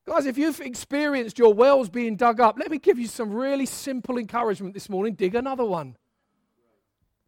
Guys, 0.08 0.26
if 0.26 0.40
you've 0.40 0.60
experienced 0.62 1.38
your 1.38 1.54
wells 1.54 1.88
being 1.88 2.16
dug 2.16 2.40
up, 2.40 2.58
let 2.58 2.72
me 2.72 2.80
give 2.80 2.98
you 2.98 3.06
some 3.06 3.32
really 3.32 3.68
simple 3.68 4.18
encouragement 4.18 4.74
this 4.74 4.90
morning. 4.90 5.14
Dig 5.14 5.36
another 5.36 5.66
one. 5.66 5.96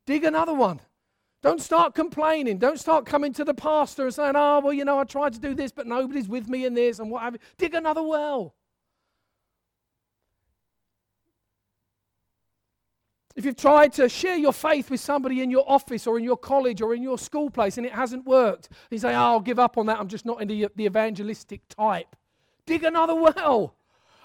Dig 0.08 0.24
another 0.24 0.54
one. 0.54 0.80
Don't 1.44 1.62
start 1.62 1.94
complaining. 1.94 2.58
Don't 2.58 2.80
start 2.80 3.06
coming 3.06 3.34
to 3.34 3.44
the 3.44 3.54
pastor 3.54 4.06
and 4.06 4.14
saying, 4.14 4.34
oh, 4.36 4.62
well, 4.64 4.74
you 4.74 4.86
know, 4.86 4.98
I 4.98 5.04
tried 5.04 5.34
to 5.34 5.40
do 5.40 5.54
this, 5.54 5.72
but 5.72 5.86
nobody's 5.86 6.28
with 6.28 6.50
me 6.50 6.66
in 6.66 6.74
this 6.74 6.98
and 6.98 7.12
what 7.12 7.22
have 7.22 7.34
you. 7.34 7.40
Dig 7.58 7.76
another 7.76 8.02
well. 8.02 8.56
If 13.36 13.46
you've 13.46 13.56
tried 13.56 13.94
to 13.94 14.10
share 14.10 14.36
your 14.36 14.52
faith 14.52 14.90
with 14.90 15.00
somebody 15.00 15.42
in 15.42 15.50
your 15.50 15.64
office 15.70 16.06
or 16.06 16.18
in 16.18 16.24
your 16.24 16.38
college 16.38 16.82
or 16.82 16.94
in 16.94 17.02
your 17.02 17.18
school 17.18 17.50
place 17.50 17.78
and 17.78 17.86
it 17.86 17.94
hasn't 17.94 18.26
worked, 18.26 18.70
you 18.90 18.98
say, 18.98 19.14
oh, 19.16 19.20
I'll 19.20 19.40
give 19.40 19.60
up 19.60 19.78
on 19.78 19.86
that. 19.86 20.00
I'm 20.00 20.08
just 20.08 20.26
not 20.26 20.42
in 20.42 20.48
the, 20.48 20.68
evangelistic 20.80 21.62
type. 21.70 22.16
Dig 22.66 22.84
another 22.84 23.16
well. 23.16 23.76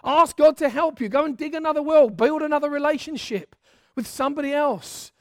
Ask 0.02 0.36
God 0.36 0.56
to 0.58 0.68
help 0.68 1.00
you. 1.00 1.08
Go 1.08 1.24
and 1.24 1.36
dig 1.36 1.54
another 1.54 1.82
well. 1.82 2.10
Build 2.10 2.42
another 2.42 2.68
relationship 2.68 3.54
with 3.94 4.06
somebody 4.06 4.52
else. 4.52 5.12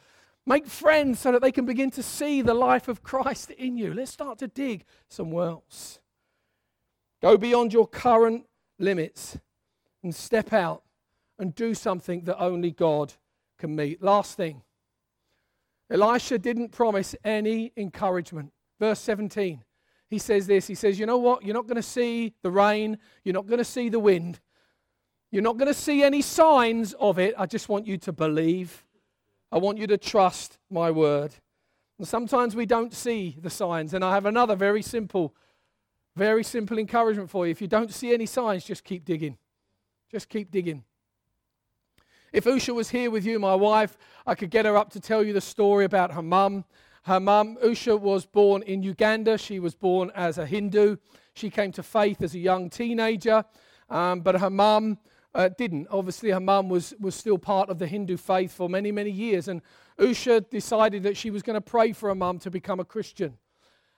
Make 0.45 0.67
friends 0.67 1.19
so 1.19 1.31
that 1.31 1.41
they 1.41 1.51
can 1.51 1.65
begin 1.65 1.91
to 1.91 2.03
see 2.03 2.41
the 2.41 2.53
life 2.53 2.87
of 2.87 3.01
Christ 3.03 3.51
in 3.51 3.77
you. 3.77 3.93
Let's 3.93 4.11
start 4.11 4.39
to 4.39 4.47
dig 4.47 4.85
some 5.09 5.31
wells. 5.31 5.99
Go 7.21 7.37
beyond 7.37 7.73
your 7.73 7.87
current 7.87 8.45
limits 8.77 9.37
and 10.03 10.13
step 10.13 10.53
out 10.53 10.83
and 11.39 11.55
do 11.55 11.73
something 11.73 12.25
that 12.25 12.39
only 12.39 12.71
God 12.71 13.13
can 13.57 13.75
meet. 13.75 14.01
Last 14.01 14.37
thing 14.37 14.61
Elisha 15.89 16.39
didn't 16.39 16.69
promise 16.69 17.15
any 17.23 17.71
encouragement. 17.77 18.51
Verse 18.79 18.99
17, 18.99 19.63
he 20.09 20.17
says 20.19 20.47
this 20.47 20.67
He 20.67 20.75
says, 20.75 20.99
You 20.99 21.05
know 21.05 21.17
what? 21.17 21.43
You're 21.43 21.53
not 21.53 21.67
going 21.67 21.75
to 21.75 21.83
see 21.83 22.33
the 22.41 22.51
rain, 22.51 22.97
you're 23.23 23.33
not 23.33 23.47
going 23.47 23.59
to 23.59 23.65
see 23.65 23.89
the 23.89 23.99
wind, 23.99 24.39
you're 25.31 25.43
not 25.43 25.57
going 25.57 25.67
to 25.67 25.73
see 25.73 26.03
any 26.03 26.21
signs 26.21 26.93
of 26.93 27.19
it. 27.19 27.35
I 27.37 27.45
just 27.45 27.69
want 27.69 27.87
you 27.87 27.97
to 27.99 28.11
believe. 28.11 28.83
I 29.51 29.57
want 29.57 29.77
you 29.77 29.87
to 29.87 29.97
trust 29.97 30.57
my 30.69 30.91
word. 30.91 31.33
And 31.97 32.07
sometimes 32.07 32.55
we 32.55 32.65
don't 32.65 32.93
see 32.93 33.37
the 33.39 33.49
signs. 33.49 33.93
And 33.93 34.03
I 34.03 34.13
have 34.13 34.25
another 34.25 34.55
very 34.55 34.81
simple, 34.81 35.33
very 36.15 36.43
simple 36.43 36.77
encouragement 36.77 37.29
for 37.29 37.45
you. 37.45 37.51
If 37.51 37.61
you 37.61 37.67
don't 37.67 37.93
see 37.93 38.13
any 38.13 38.25
signs, 38.25 38.65
just 38.65 38.83
keep 38.83 39.05
digging. 39.05 39.37
Just 40.11 40.27
keep 40.27 40.51
digging. 40.51 40.83
If 42.35 42.43
Usha 42.43 42.75
was 42.75 42.89
here 42.89 43.09
with 43.09 43.25
you, 43.25 43.39
my 43.39 43.55
wife, 43.55 43.97
I 44.27 44.35
could 44.35 44.49
get 44.49 44.65
her 44.65 44.75
up 44.75 44.89
to 44.89 44.99
tell 44.99 45.23
you 45.23 45.31
the 45.31 45.39
story 45.39 45.85
about 45.85 46.11
her 46.11 46.21
mum. 46.21 46.65
Her 47.03 47.17
mum, 47.17 47.55
Usha, 47.63 47.97
was 47.97 48.25
born 48.25 48.61
in 48.63 48.83
Uganda. 48.83 49.37
She 49.37 49.57
was 49.57 49.73
born 49.73 50.11
as 50.13 50.37
a 50.37 50.45
Hindu. 50.45 50.97
She 51.33 51.49
came 51.49 51.71
to 51.71 51.81
faith 51.81 52.21
as 52.21 52.35
a 52.35 52.39
young 52.39 52.69
teenager, 52.69 53.45
um, 53.89 54.19
but 54.19 54.37
her 54.41 54.49
mum 54.49 54.97
uh, 55.33 55.47
didn't. 55.57 55.87
Obviously, 55.89 56.31
her 56.31 56.41
mum 56.41 56.67
was, 56.67 56.93
was 56.99 57.15
still 57.15 57.37
part 57.37 57.69
of 57.69 57.79
the 57.79 57.87
Hindu 57.87 58.17
faith 58.17 58.51
for 58.51 58.67
many, 58.67 58.91
many 58.91 59.11
years. 59.11 59.47
And 59.47 59.61
Usha 59.97 60.49
decided 60.49 61.03
that 61.03 61.15
she 61.15 61.29
was 61.29 61.41
going 61.41 61.53
to 61.53 61.61
pray 61.61 61.93
for 61.93 62.09
her 62.09 62.15
mum 62.15 62.39
to 62.39 62.51
become 62.51 62.81
a 62.81 62.85
Christian. 62.85 63.37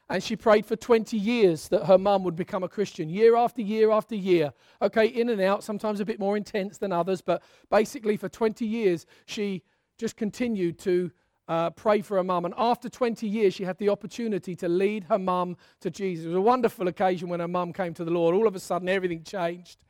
And 0.10 0.24
she 0.24 0.36
prayed 0.36 0.66
for 0.66 0.76
20 0.76 1.18
years 1.18 1.68
that 1.68 1.86
her 1.86 1.98
mum 1.98 2.24
would 2.24 2.36
become 2.36 2.64
a 2.64 2.70
Christian, 2.70 3.10
year 3.10 3.36
after 3.36 3.62
year 3.62 3.92
after 3.92 4.16
year. 4.16 4.54
Okay, 4.82 5.08
in 5.08 5.30
and 5.30 5.42
out, 5.42 5.64
sometimes 5.64 6.00
a 6.00 6.06
bit 6.06 6.20
more 6.20 6.38
intense 6.38 6.78
than 6.78 6.94
others, 6.94 7.22
but 7.22 7.44
basically 7.70 8.16
for 8.16 8.30
20 8.30 8.66
years, 8.66 9.06
she 9.26 9.64
just 9.98 10.16
continued 10.16 10.80
to 10.80 11.12
uh, 11.48 11.70
pray 11.72 12.02
for 12.02 12.18
her 12.18 12.24
mum. 12.24 12.46
And 12.46 12.54
after 12.58 12.90
20 12.90 13.28
years, 13.28 13.54
she 13.54 13.64
had 13.64 13.78
the 13.80 13.90
opportunity 13.90 14.56
to 14.56 14.70
lead 14.70 15.06
her 15.06 15.20
mum 15.20 15.58
to 15.82 15.90
Jesus. 15.90 16.26
It 16.26 16.30
was 16.30 16.38
a 16.38 16.42
wonderful 16.42 16.88
occasion 16.88 17.30
when 17.30 17.40
her 17.40 17.48
mum 17.48 17.74
came 17.74 17.94
to 17.96 18.06
the 18.06 18.12
Lord. 18.12 18.36
All 18.36 18.48
of 18.48 18.56
a 18.56 18.60
sudden, 18.60 18.90
everything 18.90 19.24
changed. 19.24 19.84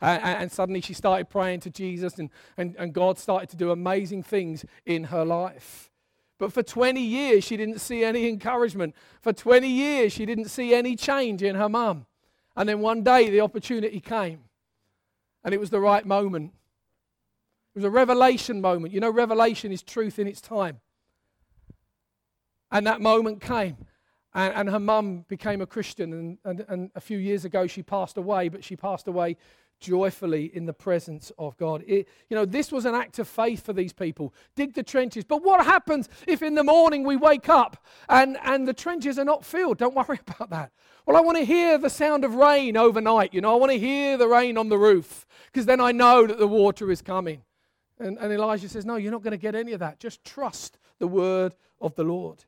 Uh, 0.00 0.18
and 0.22 0.50
suddenly 0.50 0.80
she 0.80 0.94
started 0.94 1.30
praying 1.30 1.60
to 1.60 1.70
Jesus, 1.70 2.18
and, 2.18 2.28
and, 2.56 2.74
and 2.76 2.92
God 2.92 3.18
started 3.18 3.48
to 3.50 3.56
do 3.56 3.70
amazing 3.70 4.24
things 4.24 4.64
in 4.84 5.04
her 5.04 5.24
life. 5.24 5.91
But 6.42 6.52
for 6.52 6.64
20 6.64 7.00
years, 7.00 7.44
she 7.44 7.56
didn't 7.56 7.78
see 7.78 8.02
any 8.02 8.28
encouragement. 8.28 8.96
For 9.20 9.32
20 9.32 9.68
years, 9.68 10.12
she 10.12 10.26
didn't 10.26 10.46
see 10.46 10.74
any 10.74 10.96
change 10.96 11.40
in 11.40 11.54
her 11.54 11.68
mum. 11.68 12.04
And 12.56 12.68
then 12.68 12.80
one 12.80 13.04
day, 13.04 13.30
the 13.30 13.42
opportunity 13.42 14.00
came, 14.00 14.40
and 15.44 15.54
it 15.54 15.60
was 15.60 15.70
the 15.70 15.78
right 15.78 16.04
moment. 16.04 16.52
It 17.76 17.78
was 17.78 17.84
a 17.84 17.90
revelation 17.90 18.60
moment. 18.60 18.92
You 18.92 18.98
know, 18.98 19.12
revelation 19.12 19.70
is 19.70 19.84
truth 19.84 20.18
in 20.18 20.26
its 20.26 20.40
time. 20.40 20.80
And 22.72 22.88
that 22.88 23.00
moment 23.00 23.40
came. 23.40 23.76
And, 24.34 24.52
and 24.52 24.70
her 24.70 24.80
mum 24.80 25.24
became 25.28 25.60
a 25.60 25.66
Christian. 25.66 26.12
And, 26.12 26.38
and, 26.44 26.64
and 26.68 26.90
a 26.96 27.00
few 27.00 27.18
years 27.18 27.44
ago, 27.44 27.68
she 27.68 27.84
passed 27.84 28.16
away, 28.16 28.48
but 28.48 28.64
she 28.64 28.74
passed 28.74 29.06
away 29.06 29.36
joyfully 29.82 30.50
in 30.54 30.64
the 30.64 30.72
presence 30.72 31.30
of 31.38 31.56
God. 31.58 31.84
It, 31.86 32.08
you 32.30 32.36
know, 32.36 32.46
this 32.46 32.72
was 32.72 32.86
an 32.86 32.94
act 32.94 33.18
of 33.18 33.28
faith 33.28 33.66
for 33.66 33.72
these 33.72 33.92
people. 33.92 34.32
Dig 34.56 34.72
the 34.72 34.82
trenches. 34.82 35.24
But 35.24 35.42
what 35.42 35.64
happens 35.66 36.08
if 36.26 36.42
in 36.42 36.54
the 36.54 36.64
morning 36.64 37.04
we 37.04 37.16
wake 37.16 37.48
up 37.48 37.84
and, 38.08 38.38
and 38.42 38.66
the 38.66 38.72
trenches 38.72 39.18
are 39.18 39.24
not 39.24 39.44
filled? 39.44 39.78
Don't 39.78 39.94
worry 39.94 40.20
about 40.26 40.48
that. 40.50 40.72
Well, 41.04 41.16
I 41.16 41.20
want 41.20 41.36
to 41.36 41.44
hear 41.44 41.76
the 41.76 41.90
sound 41.90 42.24
of 42.24 42.36
rain 42.36 42.76
overnight. 42.76 43.34
You 43.34 43.40
know, 43.40 43.52
I 43.52 43.56
want 43.56 43.72
to 43.72 43.78
hear 43.78 44.16
the 44.16 44.28
rain 44.28 44.56
on 44.56 44.68
the 44.68 44.78
roof 44.78 45.26
because 45.46 45.66
then 45.66 45.80
I 45.80 45.92
know 45.92 46.26
that 46.26 46.38
the 46.38 46.46
water 46.46 46.90
is 46.90 47.02
coming. 47.02 47.42
And, 47.98 48.16
and 48.18 48.32
Elijah 48.32 48.68
says, 48.68 48.86
No, 48.86 48.96
you're 48.96 49.12
not 49.12 49.22
going 49.22 49.32
to 49.32 49.36
get 49.36 49.54
any 49.54 49.72
of 49.72 49.80
that. 49.80 49.98
Just 49.98 50.24
trust 50.24 50.78
the 50.98 51.08
word 51.08 51.54
of 51.80 51.94
the 51.96 52.04
Lord. 52.04 52.44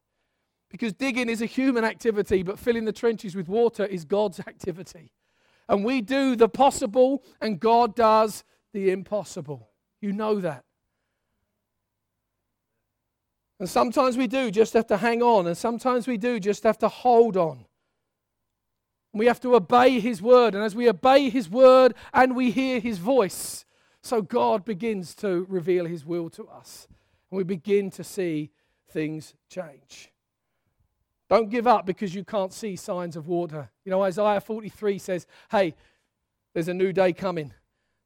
Because 0.71 0.93
digging 0.93 1.29
is 1.29 1.43
a 1.43 1.47
human 1.47 1.85
activity, 1.85 2.43
but 2.43 2.59
filling 2.59 2.85
the 2.85 2.93
trenches 2.93 3.37
with 3.37 3.49
water 3.49 3.85
is 3.85 4.05
God's 4.05 4.41
activity. 4.47 5.13
And 5.69 5.85
we 5.85 6.01
do 6.01 6.37
the 6.37 6.49
possible, 6.49 7.23
and 7.41 7.59
God 7.59 7.95
does 7.95 8.45
the 8.73 8.91
impossible. 8.91 9.71
You 10.01 10.13
know 10.13 10.41
that. 10.41 10.65
And 13.59 13.69
sometimes 13.69 14.17
we 14.17 14.27
do 14.27 14.51
just 14.51 14.75
have 14.75 14.87
to 14.89 14.97
hang 14.97 15.23
on, 15.23 15.47
and 15.47 15.57
sometimes 15.57 16.07
we 16.07 16.17
do 16.17 16.41
just 16.41 16.65
have 16.65 16.79
to 16.79 16.89
hold 16.89 17.37
on. 17.37 17.65
We 19.13 19.27
have 19.27 19.41
to 19.41 19.55
obey 19.55 20.01
His 20.01 20.21
word, 20.21 20.55
and 20.55 20.65
as 20.65 20.75
we 20.75 20.89
obey 20.89 21.31
His 21.31 21.49
word 21.49 21.95
and 22.13 22.35
we 22.35 22.51
hear 22.51 22.81
His 22.81 22.99
voice, 22.99 23.65
so 24.03 24.21
God 24.21 24.65
begins 24.65 25.15
to 25.17 25.47
reveal 25.49 25.87
His 25.87 26.05
will 26.05 26.29
to 26.31 26.49
us, 26.49 26.89
and 27.31 27.39
we 27.39 27.45
begin 27.45 27.91
to 27.93 28.05
see 28.05 28.51
things 28.91 29.35
change. 29.49 30.11
Don't 31.31 31.51
give 31.51 31.67
up 31.67 31.87
because 31.87 32.15
you 32.15 32.25
can't 32.25 32.53
see 32.53 32.77
signs 32.77 33.17
of 33.17 33.27
water. 33.27 33.71
You 33.85 33.91
know, 33.91 34.03
Isaiah 34.03 34.41
43 34.41 34.99
says, 34.99 35.27
hey, 35.51 35.75
there's 36.53 36.69
a 36.69 36.75
new 36.75 36.93
day 36.93 37.13
coming, 37.13 37.53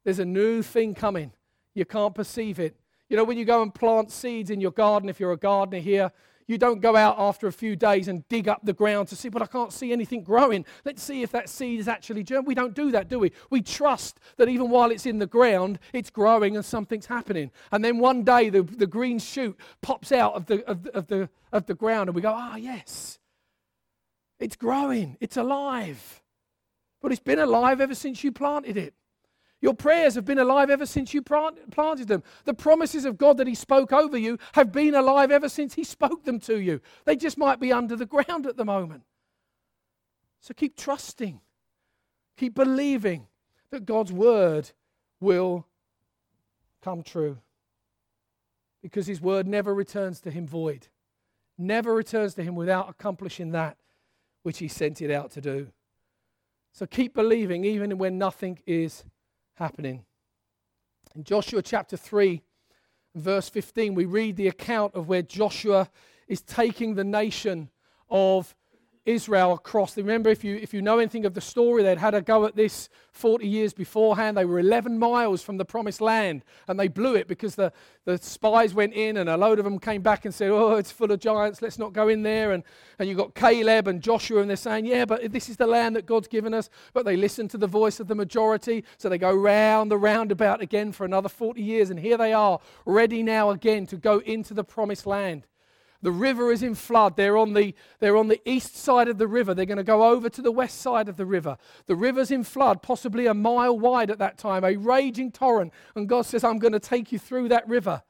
there's 0.03 0.19
a 0.19 0.25
new 0.25 0.61
thing 0.61 0.95
coming. 0.95 1.31
You 1.75 1.85
can't 1.85 2.15
perceive 2.15 2.59
it. 2.59 2.75
You 3.09 3.17
know, 3.17 3.23
when 3.23 3.37
you 3.37 3.45
go 3.45 3.61
and 3.61 3.73
plant 3.73 4.11
seeds 4.11 4.49
in 4.49 4.59
your 4.59 4.71
garden, 4.71 5.09
if 5.09 5.19
you're 5.19 5.31
a 5.31 5.37
gardener 5.37 5.79
here, 5.79 6.11
you 6.49 6.57
don't 6.57 6.81
go 6.81 6.95
out 6.95 7.15
after 7.19 7.45
a 7.45 7.51
few 7.51 7.75
days 7.75 8.07
and 8.07 8.27
dig 8.27 8.47
up 8.47 8.61
the 8.63 8.73
ground 8.73 9.07
to 9.09 9.15
see, 9.15 9.29
but 9.29 9.43
I 9.43 9.45
can't 9.45 9.71
see 9.71 9.93
anything 9.93 10.23
growing. 10.23 10.65
Let's 10.83 11.03
see 11.03 11.21
if 11.21 11.31
that 11.31 11.47
seed 11.47 11.79
is 11.79 11.87
actually 11.87 12.23
germ. 12.23 12.43
We 12.43 12.55
don't 12.55 12.73
do 12.73 12.89
that, 12.89 13.07
do 13.07 13.19
we? 13.19 13.31
We 13.51 13.61
trust 13.61 14.19
that 14.37 14.49
even 14.49 14.71
while 14.71 14.89
it's 14.89 15.05
in 15.05 15.19
the 15.19 15.27
ground, 15.27 15.77
it's 15.93 16.09
growing 16.09 16.55
and 16.55 16.65
something's 16.65 17.05
happening. 17.05 17.51
And 17.71 17.85
then 17.85 17.99
one 17.99 18.23
day 18.23 18.49
the, 18.49 18.63
the 18.63 18.87
green 18.87 19.19
shoot 19.19 19.55
pops 19.83 20.11
out 20.11 20.33
of 20.33 20.47
the, 20.47 20.65
of, 20.67 20.81
the, 20.81 20.97
of, 20.97 21.07
the, 21.07 21.29
of 21.51 21.67
the 21.67 21.75
ground 21.75 22.09
and 22.09 22.15
we 22.15 22.23
go, 22.23 22.33
ah, 22.35 22.55
yes, 22.55 23.19
it's 24.39 24.55
growing, 24.55 25.17
it's 25.19 25.37
alive. 25.37 26.23
But 26.99 27.11
it's 27.11 27.21
been 27.21 27.39
alive 27.39 27.79
ever 27.79 27.93
since 27.93 28.23
you 28.23 28.31
planted 28.31 28.75
it. 28.75 28.95
Your 29.61 29.73
prayers 29.73 30.15
have 30.15 30.23
been 30.23 30.39
alive 30.39 30.69
ever 30.69 30.85
since 30.85 31.13
you 31.13 31.21
planted 31.21 32.07
them. 32.07 32.23
The 32.45 32.53
promises 32.53 33.03
of 33.03 33.17
God 33.17 33.37
that 33.37 33.47
He 33.47 33.55
spoke 33.55 33.91
over 33.91 34.17
you 34.17 34.37
have 34.53 34.71
been 34.71 34.95
alive 34.95 35.31
ever 35.31 35.49
since 35.49 35.73
He 35.73 35.83
spoke 35.83 36.23
them 36.23 36.39
to 36.41 36.59
you. 36.59 36.79
They 37.05 37.17
just 37.17 37.37
might 37.37 37.59
be 37.59 37.73
under 37.73 37.95
the 37.95 38.05
ground 38.05 38.47
at 38.47 38.55
the 38.55 38.63
moment. 38.63 39.03
So 40.39 40.53
keep 40.53 40.77
trusting, 40.77 41.41
keep 42.37 42.55
believing 42.55 43.27
that 43.71 43.85
God's 43.85 44.13
word 44.13 44.71
will 45.19 45.67
come 46.81 47.03
true. 47.03 47.39
Because 48.81 49.07
His 49.07 49.19
word 49.19 49.45
never 49.45 49.75
returns 49.75 50.21
to 50.21 50.31
Him 50.31 50.47
void, 50.47 50.87
never 51.57 51.93
returns 51.93 52.33
to 52.35 52.43
Him 52.43 52.55
without 52.55 52.89
accomplishing 52.89 53.51
that 53.51 53.75
which 54.43 54.59
He 54.59 54.69
sent 54.69 55.01
it 55.01 55.11
out 55.11 55.31
to 55.31 55.41
do. 55.41 55.67
So 56.71 56.85
keep 56.85 57.13
believing 57.13 57.65
even 57.65 57.97
when 57.97 58.17
nothing 58.17 58.59
is 58.65 59.03
happening. 59.59 60.05
In 61.15 61.25
Joshua 61.25 61.61
chapter 61.61 61.97
3, 61.97 62.41
verse 63.13 63.49
15, 63.49 63.93
we 63.93 64.05
read 64.05 64.37
the 64.37 64.47
account 64.47 64.95
of 64.95 65.09
where 65.09 65.21
Joshua 65.21 65.89
is 66.29 66.41
taking 66.41 66.95
the 66.95 67.03
nation 67.03 67.69
of 68.09 68.55
Israel 69.05 69.53
across. 69.53 69.97
Remember, 69.97 70.29
if 70.29 70.43
you, 70.43 70.55
if 70.57 70.73
you 70.73 70.81
know 70.81 70.99
anything 70.99 71.25
of 71.25 71.33
the 71.33 71.41
story, 71.41 71.83
they'd 71.83 71.97
had 71.97 72.13
a 72.13 72.21
go 72.21 72.45
at 72.45 72.55
this 72.55 72.89
40 73.11 73.47
years 73.47 73.73
beforehand. 73.73 74.37
They 74.37 74.45
were 74.45 74.59
11 74.59 74.99
miles 74.99 75.41
from 75.41 75.57
the 75.57 75.65
promised 75.65 76.01
land 76.01 76.43
and 76.67 76.79
they 76.79 76.87
blew 76.87 77.15
it 77.15 77.27
because 77.27 77.55
the, 77.55 77.71
the 78.05 78.17
spies 78.17 78.73
went 78.73 78.93
in 78.93 79.17
and 79.17 79.29
a 79.29 79.37
load 79.37 79.57
of 79.57 79.65
them 79.65 79.79
came 79.79 80.01
back 80.01 80.25
and 80.25 80.33
said, 80.33 80.49
Oh, 80.51 80.75
it's 80.75 80.91
full 80.91 81.11
of 81.11 81.19
giants, 81.19 81.61
let's 81.61 81.79
not 81.79 81.93
go 81.93 82.07
in 82.07 82.23
there. 82.23 82.51
And, 82.51 82.63
and 82.99 83.07
you've 83.07 83.17
got 83.17 83.35
Caleb 83.35 83.87
and 83.87 84.01
Joshua 84.01 84.41
and 84.41 84.49
they're 84.49 84.57
saying, 84.57 84.85
Yeah, 84.85 85.05
but 85.05 85.31
this 85.31 85.49
is 85.49 85.57
the 85.57 85.67
land 85.67 85.95
that 85.95 86.05
God's 86.05 86.27
given 86.27 86.53
us. 86.53 86.69
But 86.93 87.05
they 87.05 87.15
listen 87.15 87.47
to 87.49 87.57
the 87.57 87.67
voice 87.67 87.99
of 87.99 88.07
the 88.07 88.15
majority. 88.15 88.83
So 88.97 89.09
they 89.09 89.17
go 89.17 89.33
round 89.33 89.89
the 89.89 89.97
roundabout 89.97 90.61
again 90.61 90.91
for 90.91 91.05
another 91.05 91.29
40 91.29 91.61
years. 91.61 91.89
And 91.89 91.99
here 91.99 92.17
they 92.17 92.33
are, 92.33 92.59
ready 92.85 93.23
now 93.23 93.49
again 93.49 93.87
to 93.87 93.97
go 93.97 94.19
into 94.19 94.53
the 94.53 94.63
promised 94.63 95.05
land. 95.05 95.45
The 96.01 96.11
river 96.11 96.51
is 96.51 96.63
in 96.63 96.75
flood. 96.75 97.17
They're 97.17 97.37
on 97.37 97.53
the, 97.53 97.75
they're 97.99 98.15
on 98.15 98.29
the 98.29 98.41
east 98.49 98.75
side 98.75 99.09
of 99.09 99.17
the 99.17 99.27
river. 99.27 99.53
They're 99.53 99.65
going 99.65 99.77
to 99.77 99.83
go 99.83 100.03
over 100.03 100.29
to 100.29 100.41
the 100.41 100.51
west 100.51 100.79
side 100.79 101.09
of 101.09 101.17
the 101.17 101.25
river. 101.25 101.57
The 101.87 101.95
river's 101.95 102.31
in 102.31 102.43
flood, 102.43 102.81
possibly 102.81 103.27
a 103.27 103.33
mile 103.33 103.77
wide 103.77 104.09
at 104.09 104.19
that 104.19 104.37
time, 104.37 104.63
a 104.63 104.77
raging 104.77 105.31
torrent. 105.31 105.73
And 105.95 106.07
God 106.07 106.25
says, 106.25 106.43
I'm 106.43 106.59
going 106.59 106.73
to 106.73 106.79
take 106.79 107.11
you 107.11 107.19
through 107.19 107.49
that 107.49 107.67
river. 107.67 108.03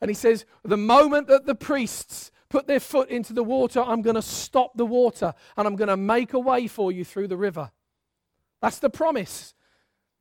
And 0.00 0.08
He 0.08 0.14
says, 0.14 0.44
The 0.62 0.76
moment 0.76 1.26
that 1.26 1.46
the 1.46 1.56
priests 1.56 2.30
put 2.48 2.68
their 2.68 2.80
foot 2.80 3.10
into 3.10 3.32
the 3.32 3.42
water, 3.42 3.82
I'm 3.82 4.02
going 4.02 4.16
to 4.16 4.22
stop 4.22 4.76
the 4.76 4.86
water 4.86 5.34
and 5.56 5.66
I'm 5.66 5.76
going 5.76 5.88
to 5.88 5.96
make 5.96 6.32
a 6.32 6.38
way 6.38 6.68
for 6.68 6.92
you 6.92 7.04
through 7.04 7.28
the 7.28 7.36
river. 7.36 7.70
That's 8.62 8.78
the 8.78 8.90
promise. 8.90 9.54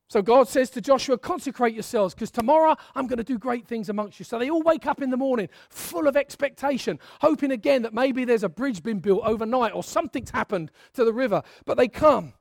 So 0.07 0.21
God 0.21 0.47
says 0.47 0.69
to 0.71 0.81
Joshua, 0.81 1.17
consecrate 1.17 1.73
yourselves 1.73 2.13
because 2.13 2.29
tomorrow 2.29 2.75
I'm 2.93 3.07
going 3.07 3.17
to 3.17 3.23
do 3.23 3.39
great 3.39 3.65
things 3.65 3.89
amongst 3.89 4.19
you. 4.19 4.25
So 4.25 4.37
they 4.37 4.51
all 4.51 4.61
wake 4.61 4.85
up 4.85 5.01
in 5.01 5.09
the 5.09 5.17
morning 5.17 5.49
full 5.69 6.07
of 6.07 6.15
expectation, 6.15 6.99
hoping 7.21 7.51
again 7.51 7.81
that 7.81 7.93
maybe 7.93 8.23
there's 8.23 8.43
a 8.43 8.49
bridge 8.49 8.83
been 8.83 8.99
built 8.99 9.21
overnight 9.23 9.73
or 9.73 9.83
something's 9.83 10.29
happened 10.29 10.71
to 10.93 11.03
the 11.03 11.13
river. 11.13 11.41
But 11.65 11.77
they 11.77 11.87
come 11.87 12.33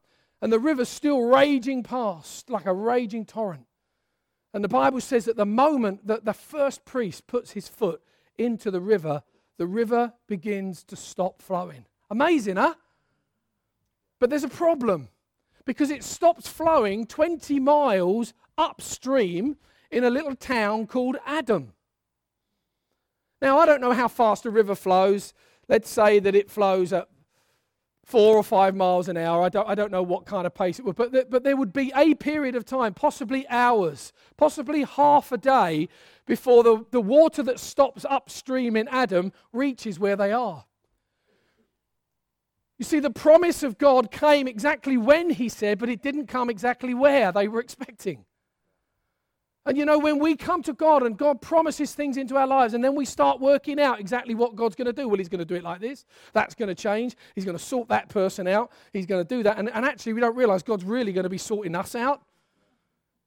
and 0.43 0.53
the 0.53 0.59
river's 0.59 0.91
still 0.91 1.23
raging 1.23 1.83
past 1.83 2.51
like 2.51 2.67
a 2.67 2.75
raging 2.75 3.25
torrent. 3.25 3.67
And 4.53 4.63
the 4.63 4.69
Bible 4.69 5.01
says 5.01 5.25
that 5.25 5.37
the 5.37 5.47
moment 5.47 6.07
that 6.07 6.27
the 6.27 6.35
first 6.35 6.85
priest 6.85 7.27
puts 7.27 7.53
his 7.53 7.67
foot 7.67 8.03
into 8.37 8.71
the 8.71 8.81
river, 8.81 9.23
the 9.57 9.67
river 9.67 10.13
begins 10.29 10.85
to 10.85 10.97
stop 10.97 11.41
flowing. 11.41 11.87
Amazing, 12.11 12.57
huh? 12.57 12.75
But 14.21 14.31
there's 14.31 14.45
a 14.45 14.49
problem 14.49 15.09
because 15.65 15.91
it 15.91 16.05
stops 16.05 16.49
flowing 16.49 17.07
20 17.07 17.59
miles 17.61 18.35
upstream 18.59 19.57
in 19.91 20.05
a 20.05 20.11
little 20.11 20.35
town 20.35 20.87
called 20.87 21.17
Adam. 21.25 21.73
Now, 23.41 23.59
I 23.59 23.67
don't 23.67 23.81
know 23.81 23.93
how 23.93 24.09
fast 24.09 24.47
a 24.47 24.51
river 24.51 24.75
flows. 24.75 25.35
Let's 25.69 25.91
say 25.91 26.19
that 26.19 26.35
it 26.35 26.51
flows 26.51 26.93
at 26.93 27.09
four 28.05 28.37
or 28.37 28.43
five 28.43 28.75
miles 28.75 29.09
an 29.09 29.17
hour. 29.17 29.43
I 29.43 29.49
don't, 29.49 29.69
I 29.69 29.75
don't 29.75 29.91
know 29.91 30.03
what 30.03 30.27
kind 30.27 30.47
of 30.47 30.55
pace 30.55 30.79
it 30.79 30.85
would, 30.85 30.97
but, 30.97 31.13
th- 31.13 31.27
but 31.31 31.43
there 31.43 31.57
would 31.57 31.73
be 31.73 31.93
a 31.97 32.15
period 32.15 32.55
of 32.55 32.65
time, 32.65 32.95
possibly 32.95 33.47
hours, 33.49 34.13
possibly 34.37 34.83
half 34.83 35.33
a 35.33 35.39
day, 35.39 35.89
before 36.27 36.63
the, 36.63 36.85
the 36.91 37.01
water 37.01 37.43
that 37.43 37.61
stops 37.61 38.05
upstream 38.09 38.77
in 38.77 38.89
Adam 38.89 39.33
reaches 39.53 39.99
where 39.99 40.17
they 40.17 40.33
are. 40.33 40.65
You 42.79 42.85
see, 42.85 42.99
the 42.99 43.11
promise 43.11 43.63
of 43.63 43.79
God 43.79 44.11
came 44.11 44.49
exactly 44.49 44.97
when 44.97 45.31
He 45.31 45.49
said, 45.49 45.79
but 45.79 45.89
it 45.89 46.03
didn't 46.03 46.27
come 46.27 46.51
exactly 46.51 46.95
where 46.95 47.31
they 47.31 47.49
were 47.49 47.61
expecting. 47.61 48.25
And 49.67 49.79
you 49.79 49.87
know, 49.87 49.99
when 49.99 50.19
we 50.19 50.37
come 50.37 50.63
to 50.65 50.75
God 50.75 51.05
and 51.05 51.17
God 51.17 51.41
promises 51.41 51.95
things 51.95 52.19
into 52.19 52.37
our 52.37 52.47
lives, 52.47 52.75
and 52.75 52.85
then 52.85 52.95
we 52.95 53.07
start 53.07 53.41
working 53.41 53.81
out 53.81 53.99
exactly 53.99 54.35
what 54.35 54.57
God's 54.57 54.75
going 54.75 54.87
to 54.87 54.93
do. 54.93 55.09
Well, 55.09 55.17
He's 55.17 55.29
going 55.29 55.39
to 55.39 55.45
do 55.45 55.55
it 55.55 55.63
like 55.63 55.81
this. 55.81 56.05
That's 56.33 56.55
going 56.55 56.69
to 56.69 56.75
change. 56.75 57.17
He's 57.35 57.45
going 57.45 57.57
to 57.57 57.63
sort 57.63 57.89
that 57.89 58.09
person 58.09 58.47
out. 58.47 58.73
He's 58.93 59.07
going 59.07 59.25
to 59.25 59.29
do 59.37 59.43
that. 59.45 59.59
And, 59.59 59.71
and 59.71 59.85
actually, 59.87 60.13
we 60.13 60.21
don't 60.21 60.37
realize 60.37 60.63
God's 60.63 60.85
really 60.85 61.13
going 61.13 61.25
to 61.25 61.31
be 61.31 61.39
sorting 61.39 61.75
us 61.75 61.95
out. 61.95 62.23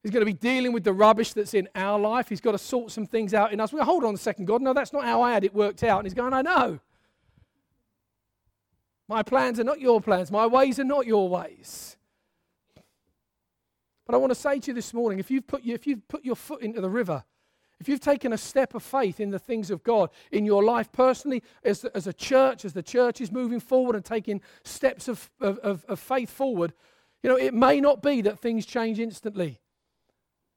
He's 0.04 0.12
going 0.12 0.22
to 0.22 0.32
be 0.32 0.38
dealing 0.38 0.74
with 0.74 0.84
the 0.84 0.94
rubbish 0.94 1.34
that's 1.34 1.54
in 1.54 1.68
our 1.74 1.98
life. 1.98 2.30
He's 2.30 2.40
got 2.40 2.52
to 2.52 2.60
sort 2.60 2.92
some 2.92 3.08
things 3.08 3.34
out 3.34 3.52
in 3.52 3.60
us. 3.60 3.74
We 3.74 3.80
go, 3.80 3.86
hold 3.86 4.04
on 4.04 4.14
a 4.14 4.18
second, 4.18 4.46
God. 4.46 4.62
No, 4.62 4.74
that's 4.74 4.94
not 4.94 5.06
how 5.06 5.24
I 5.24 5.34
had 5.34 5.44
it 5.44 5.56
worked 5.56 5.84
out. 5.84 6.00
And 6.00 6.06
He's 6.06 6.14
going, 6.14 6.34
I 6.34 6.44
know. 6.44 6.80
My 9.08 9.24
plans 9.24 9.60
are 9.60 9.64
not 9.64 9.80
your 9.80 10.02
plans. 10.02 10.32
My 10.32 10.46
ways 10.46 10.80
are 10.80 10.84
not 10.84 11.08
your 11.08 11.30
ways. 11.30 11.96
But 14.06 14.16
I 14.16 14.18
want 14.18 14.32
to 14.32 14.36
say 14.36 14.60
to 14.60 14.68
you 14.68 14.74
this 14.74 14.94
morning 14.94 15.20
if 15.20 15.30
you've 15.30 15.48
put, 15.48 15.66
if 15.66 15.86
you've 15.88 16.08
put 16.08 16.24
your 16.26 16.36
foot 16.36 16.62
into 16.62 16.82
the 16.82 16.90
river, 16.90 17.24
if 17.80 17.88
you've 17.88 18.00
taken 18.00 18.34
a 18.34 18.38
step 18.38 18.74
of 18.74 18.82
faith 18.82 19.20
in 19.20 19.30
the 19.30 19.40
things 19.40 19.70
of 19.70 19.84
God 19.84 20.10
in 20.32 20.46
your 20.46 20.64
life 20.64 20.92
personally, 20.92 21.44
as, 21.64 21.86
as 21.86 22.08
a 22.08 22.14
church, 22.14 22.66
as 22.66 22.74
the 22.74 22.82
church 22.82 23.22
is 23.22 23.32
moving 23.32 23.60
forward 23.60 23.96
and 23.96 24.04
taking 24.04 24.42
steps 24.64 25.08
of, 25.08 25.30
of, 25.40 25.86
of 25.86 26.00
faith 26.00 26.30
forward, 26.30 26.74
you 27.22 27.30
know, 27.30 27.38
it 27.38 27.54
may 27.54 27.80
not 27.80 28.02
be 28.02 28.22
that 28.22 28.40
things 28.40 28.66
change 28.66 29.00
instantly. 29.00 29.60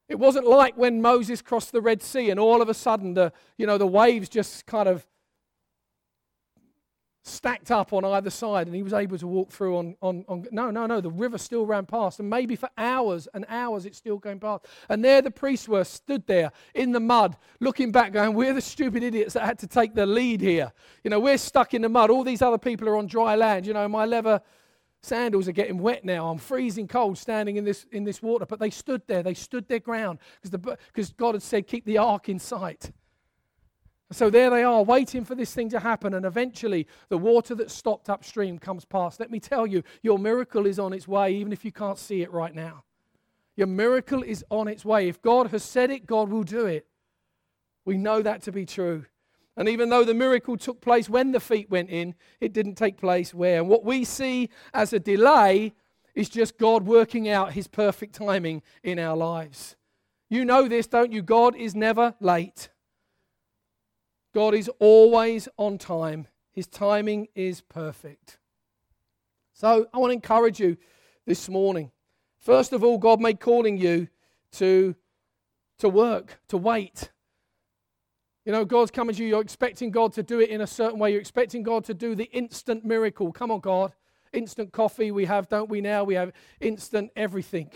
It 0.08 0.18
wasn't 0.18 0.46
like 0.46 0.76
when 0.76 1.02
Moses 1.02 1.42
crossed 1.42 1.72
the 1.72 1.80
Red 1.80 2.02
Sea 2.02 2.30
and 2.30 2.40
all 2.40 2.62
of 2.62 2.68
a 2.68 2.74
sudden 2.74 3.14
the, 3.14 3.32
you 3.58 3.66
know, 3.66 3.78
the 3.78 3.86
waves 3.86 4.28
just 4.28 4.66
kind 4.66 4.88
of 4.88 5.06
stacked 7.22 7.70
up 7.70 7.92
on 7.92 8.04
either 8.04 8.30
side 8.30 8.66
and 8.66 8.74
he 8.74 8.82
was 8.82 8.94
able 8.94 9.18
to 9.18 9.26
walk 9.26 9.50
through 9.50 9.76
on, 9.76 9.94
on, 10.00 10.24
on, 10.26 10.46
no 10.52 10.70
no 10.70 10.86
no 10.86 11.00
the 11.02 11.10
river 11.10 11.36
still 11.36 11.66
ran 11.66 11.84
past 11.84 12.18
and 12.18 12.30
maybe 12.30 12.56
for 12.56 12.70
hours 12.78 13.28
and 13.34 13.44
hours 13.48 13.84
it's 13.84 13.98
still 13.98 14.16
going 14.16 14.40
past. 14.40 14.66
And 14.88 15.04
there 15.04 15.20
the 15.20 15.30
priests 15.30 15.68
were 15.68 15.84
stood 15.84 16.26
there 16.26 16.50
in 16.74 16.92
the 16.92 17.00
mud 17.00 17.36
looking 17.60 17.92
back 17.92 18.12
going 18.12 18.34
we're 18.34 18.54
the 18.54 18.62
stupid 18.62 19.02
idiots 19.02 19.34
that 19.34 19.44
had 19.44 19.58
to 19.58 19.66
take 19.66 19.94
the 19.94 20.06
lead 20.06 20.40
here. 20.40 20.72
You 21.04 21.10
know 21.10 21.20
we're 21.20 21.38
stuck 21.38 21.74
in 21.74 21.82
the 21.82 21.90
mud. 21.90 22.10
All 22.10 22.24
these 22.24 22.42
other 22.42 22.58
people 22.58 22.88
are 22.88 22.96
on 22.96 23.06
dry 23.06 23.34
land. 23.36 23.66
You 23.66 23.74
know 23.74 23.86
my 23.86 24.06
leather 24.06 24.40
sandals 25.02 25.46
are 25.46 25.52
getting 25.52 25.78
wet 25.78 26.04
now. 26.04 26.30
I'm 26.30 26.38
freezing 26.38 26.88
cold 26.88 27.18
standing 27.18 27.56
in 27.56 27.64
this 27.64 27.84
in 27.92 28.04
this 28.04 28.22
water. 28.22 28.46
But 28.46 28.60
they 28.60 28.70
stood 28.70 29.02
there. 29.06 29.22
They 29.22 29.34
stood 29.34 29.68
their 29.68 29.80
ground 29.80 30.20
because 30.42 31.10
god 31.12 31.34
had 31.34 31.42
said 31.42 31.66
keep 31.66 31.84
the 31.84 31.98
ark 31.98 32.30
in 32.30 32.38
sight 32.38 32.92
so 34.12 34.28
there 34.28 34.50
they 34.50 34.64
are, 34.64 34.82
waiting 34.82 35.24
for 35.24 35.34
this 35.34 35.54
thing 35.54 35.68
to 35.70 35.80
happen, 35.80 36.14
and 36.14 36.26
eventually 36.26 36.86
the 37.08 37.18
water 37.18 37.54
that 37.54 37.70
stopped 37.70 38.10
upstream 38.10 38.58
comes 38.58 38.84
past. 38.84 39.20
Let 39.20 39.30
me 39.30 39.38
tell 39.38 39.66
you, 39.66 39.82
your 40.02 40.18
miracle 40.18 40.66
is 40.66 40.78
on 40.78 40.92
its 40.92 41.06
way, 41.06 41.32
even 41.34 41.52
if 41.52 41.64
you 41.64 41.70
can't 41.70 41.98
see 41.98 42.22
it 42.22 42.32
right 42.32 42.54
now. 42.54 42.84
Your 43.56 43.68
miracle 43.68 44.22
is 44.22 44.44
on 44.50 44.68
its 44.68 44.84
way. 44.84 45.08
If 45.08 45.22
God 45.22 45.50
has 45.50 45.62
said 45.62 45.90
it, 45.90 46.06
God 46.06 46.28
will 46.28 46.42
do 46.42 46.66
it. 46.66 46.86
We 47.84 47.98
know 47.98 48.22
that 48.22 48.42
to 48.42 48.52
be 48.52 48.66
true. 48.66 49.04
And 49.56 49.68
even 49.68 49.90
though 49.90 50.04
the 50.04 50.14
miracle 50.14 50.56
took 50.56 50.80
place 50.80 51.08
when 51.08 51.32
the 51.32 51.40
feet 51.40 51.70
went 51.70 51.90
in, 51.90 52.14
it 52.40 52.52
didn't 52.52 52.76
take 52.76 52.96
place 52.96 53.34
where. 53.34 53.58
And 53.60 53.68
what 53.68 53.84
we 53.84 54.04
see 54.04 54.48
as 54.72 54.92
a 54.92 54.98
delay 54.98 55.74
is 56.14 56.28
just 56.28 56.58
God 56.58 56.86
working 56.86 57.28
out 57.28 57.52
his 57.52 57.68
perfect 57.68 58.14
timing 58.14 58.62
in 58.82 58.98
our 58.98 59.16
lives. 59.16 59.76
You 60.28 60.44
know 60.44 60.66
this, 60.66 60.86
don't 60.86 61.12
you? 61.12 61.22
God 61.22 61.54
is 61.54 61.74
never 61.74 62.14
late. 62.20 62.70
God 64.34 64.54
is 64.54 64.70
always 64.78 65.48
on 65.56 65.78
time, 65.78 66.28
His 66.52 66.66
timing 66.66 67.28
is 67.34 67.60
perfect. 67.60 68.38
So 69.52 69.88
I 69.92 69.98
want 69.98 70.10
to 70.10 70.14
encourage 70.14 70.60
you 70.60 70.76
this 71.26 71.48
morning. 71.48 71.90
First 72.38 72.72
of 72.72 72.82
all, 72.82 72.96
God 72.96 73.20
may 73.20 73.34
calling 73.34 73.76
you 73.76 74.08
to, 74.52 74.94
to 75.78 75.88
work, 75.88 76.40
to 76.48 76.56
wait. 76.56 77.10
You 78.46 78.52
know, 78.52 78.64
God's 78.64 78.90
coming 78.90 79.14
to 79.14 79.22
you, 79.22 79.28
you're 79.28 79.42
expecting 79.42 79.90
God 79.90 80.14
to 80.14 80.22
do 80.22 80.40
it 80.40 80.48
in 80.48 80.62
a 80.62 80.66
certain 80.66 80.98
way. 80.98 81.10
You're 81.10 81.20
expecting 81.20 81.62
God 81.62 81.84
to 81.84 81.94
do 81.94 82.14
the 82.14 82.30
instant 82.32 82.84
miracle. 82.84 83.32
Come 83.32 83.50
on, 83.50 83.60
God. 83.60 83.92
Instant 84.32 84.72
coffee 84.72 85.10
we 85.10 85.26
have, 85.26 85.48
don't 85.48 85.68
we 85.68 85.80
now? 85.80 86.04
We 86.04 86.14
have 86.14 86.32
instant 86.60 87.10
everything 87.16 87.70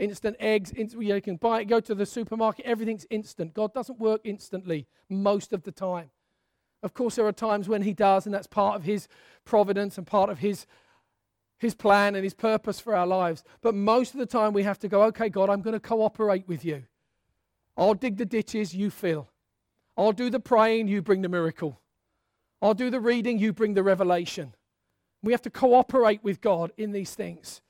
instant 0.00 0.36
eggs. 0.40 0.72
you 0.76 1.20
can 1.20 1.36
buy 1.36 1.60
it, 1.60 1.66
go 1.66 1.78
to 1.80 1.94
the 1.94 2.06
supermarket, 2.06 2.64
everything's 2.64 3.06
instant. 3.10 3.54
God 3.54 3.72
doesn't 3.72 4.00
work 4.00 4.20
instantly 4.24 4.86
most 5.08 5.52
of 5.52 5.62
the 5.62 5.72
time. 5.72 6.10
Of 6.82 6.94
course, 6.94 7.16
there 7.16 7.26
are 7.26 7.32
times 7.32 7.68
when 7.68 7.82
He 7.82 7.92
does, 7.92 8.26
and 8.26 8.34
that's 8.34 8.46
part 8.46 8.76
of 8.76 8.84
His 8.84 9.06
providence 9.44 9.98
and 9.98 10.06
part 10.06 10.30
of 10.30 10.38
His, 10.38 10.66
his 11.58 11.74
plan 11.74 12.14
and 12.14 12.24
His 12.24 12.34
purpose 12.34 12.80
for 12.80 12.96
our 12.96 13.06
lives. 13.06 13.44
But 13.60 13.74
most 13.74 14.14
of 14.14 14.18
the 14.18 14.26
time, 14.26 14.54
we 14.54 14.62
have 14.62 14.78
to 14.80 14.88
go, 14.88 15.02
okay, 15.04 15.28
God, 15.28 15.50
I'm 15.50 15.60
going 15.60 15.74
to 15.74 15.80
cooperate 15.80 16.48
with 16.48 16.64
you. 16.64 16.84
I'll 17.76 17.94
dig 17.94 18.16
the 18.16 18.24
ditches, 18.24 18.74
you 18.74 18.90
fill. 18.90 19.28
I'll 19.96 20.12
do 20.12 20.30
the 20.30 20.40
praying, 20.40 20.88
you 20.88 21.02
bring 21.02 21.22
the 21.22 21.28
miracle. 21.28 21.80
I'll 22.62 22.74
do 22.74 22.90
the 22.90 23.00
reading, 23.00 23.38
you 23.38 23.52
bring 23.52 23.74
the 23.74 23.82
revelation. 23.82 24.54
We 25.22 25.32
have 25.32 25.42
to 25.42 25.50
cooperate 25.50 26.24
with 26.24 26.40
God 26.40 26.72
in 26.78 26.92
these 26.92 27.14
things. 27.14 27.60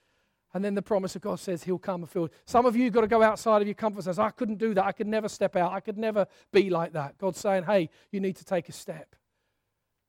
And 0.53 0.65
then 0.65 0.75
the 0.75 0.83
promise 0.83 1.15
of 1.15 1.23
God 1.23 1.39
says 1.39 1.63
he'll 1.63 1.79
come 1.79 2.03
and 2.03 2.11
fill. 2.11 2.29
Some 2.45 2.67
of 2.67 2.75
you 2.75 2.91
got 2.91 3.03
to 3.03 3.07
go 3.07 3.23
outside 3.23 3.63
of 3.63 3.69
your 3.69 3.75
comfort 3.75 4.03
zone. 4.03 4.19
I 4.19 4.31
couldn't 4.31 4.59
do 4.59 4.75
that. 4.75 4.85
I 4.85 4.93
could 4.93 5.07
never 5.07 5.29
step 5.29 5.55
out. 5.55 5.73
I 5.73 5.81
could 5.81 5.97
never 5.97 6.27
be 6.53 6.71
like 6.71 6.93
that. 6.95 7.19
God's 7.19 7.39
saying, 7.39 7.65
hey, 7.65 7.89
you 8.11 8.21
need 8.21 8.37
to 8.37 8.45
take 8.45 8.69
a 8.69 8.73
step. 8.73 9.15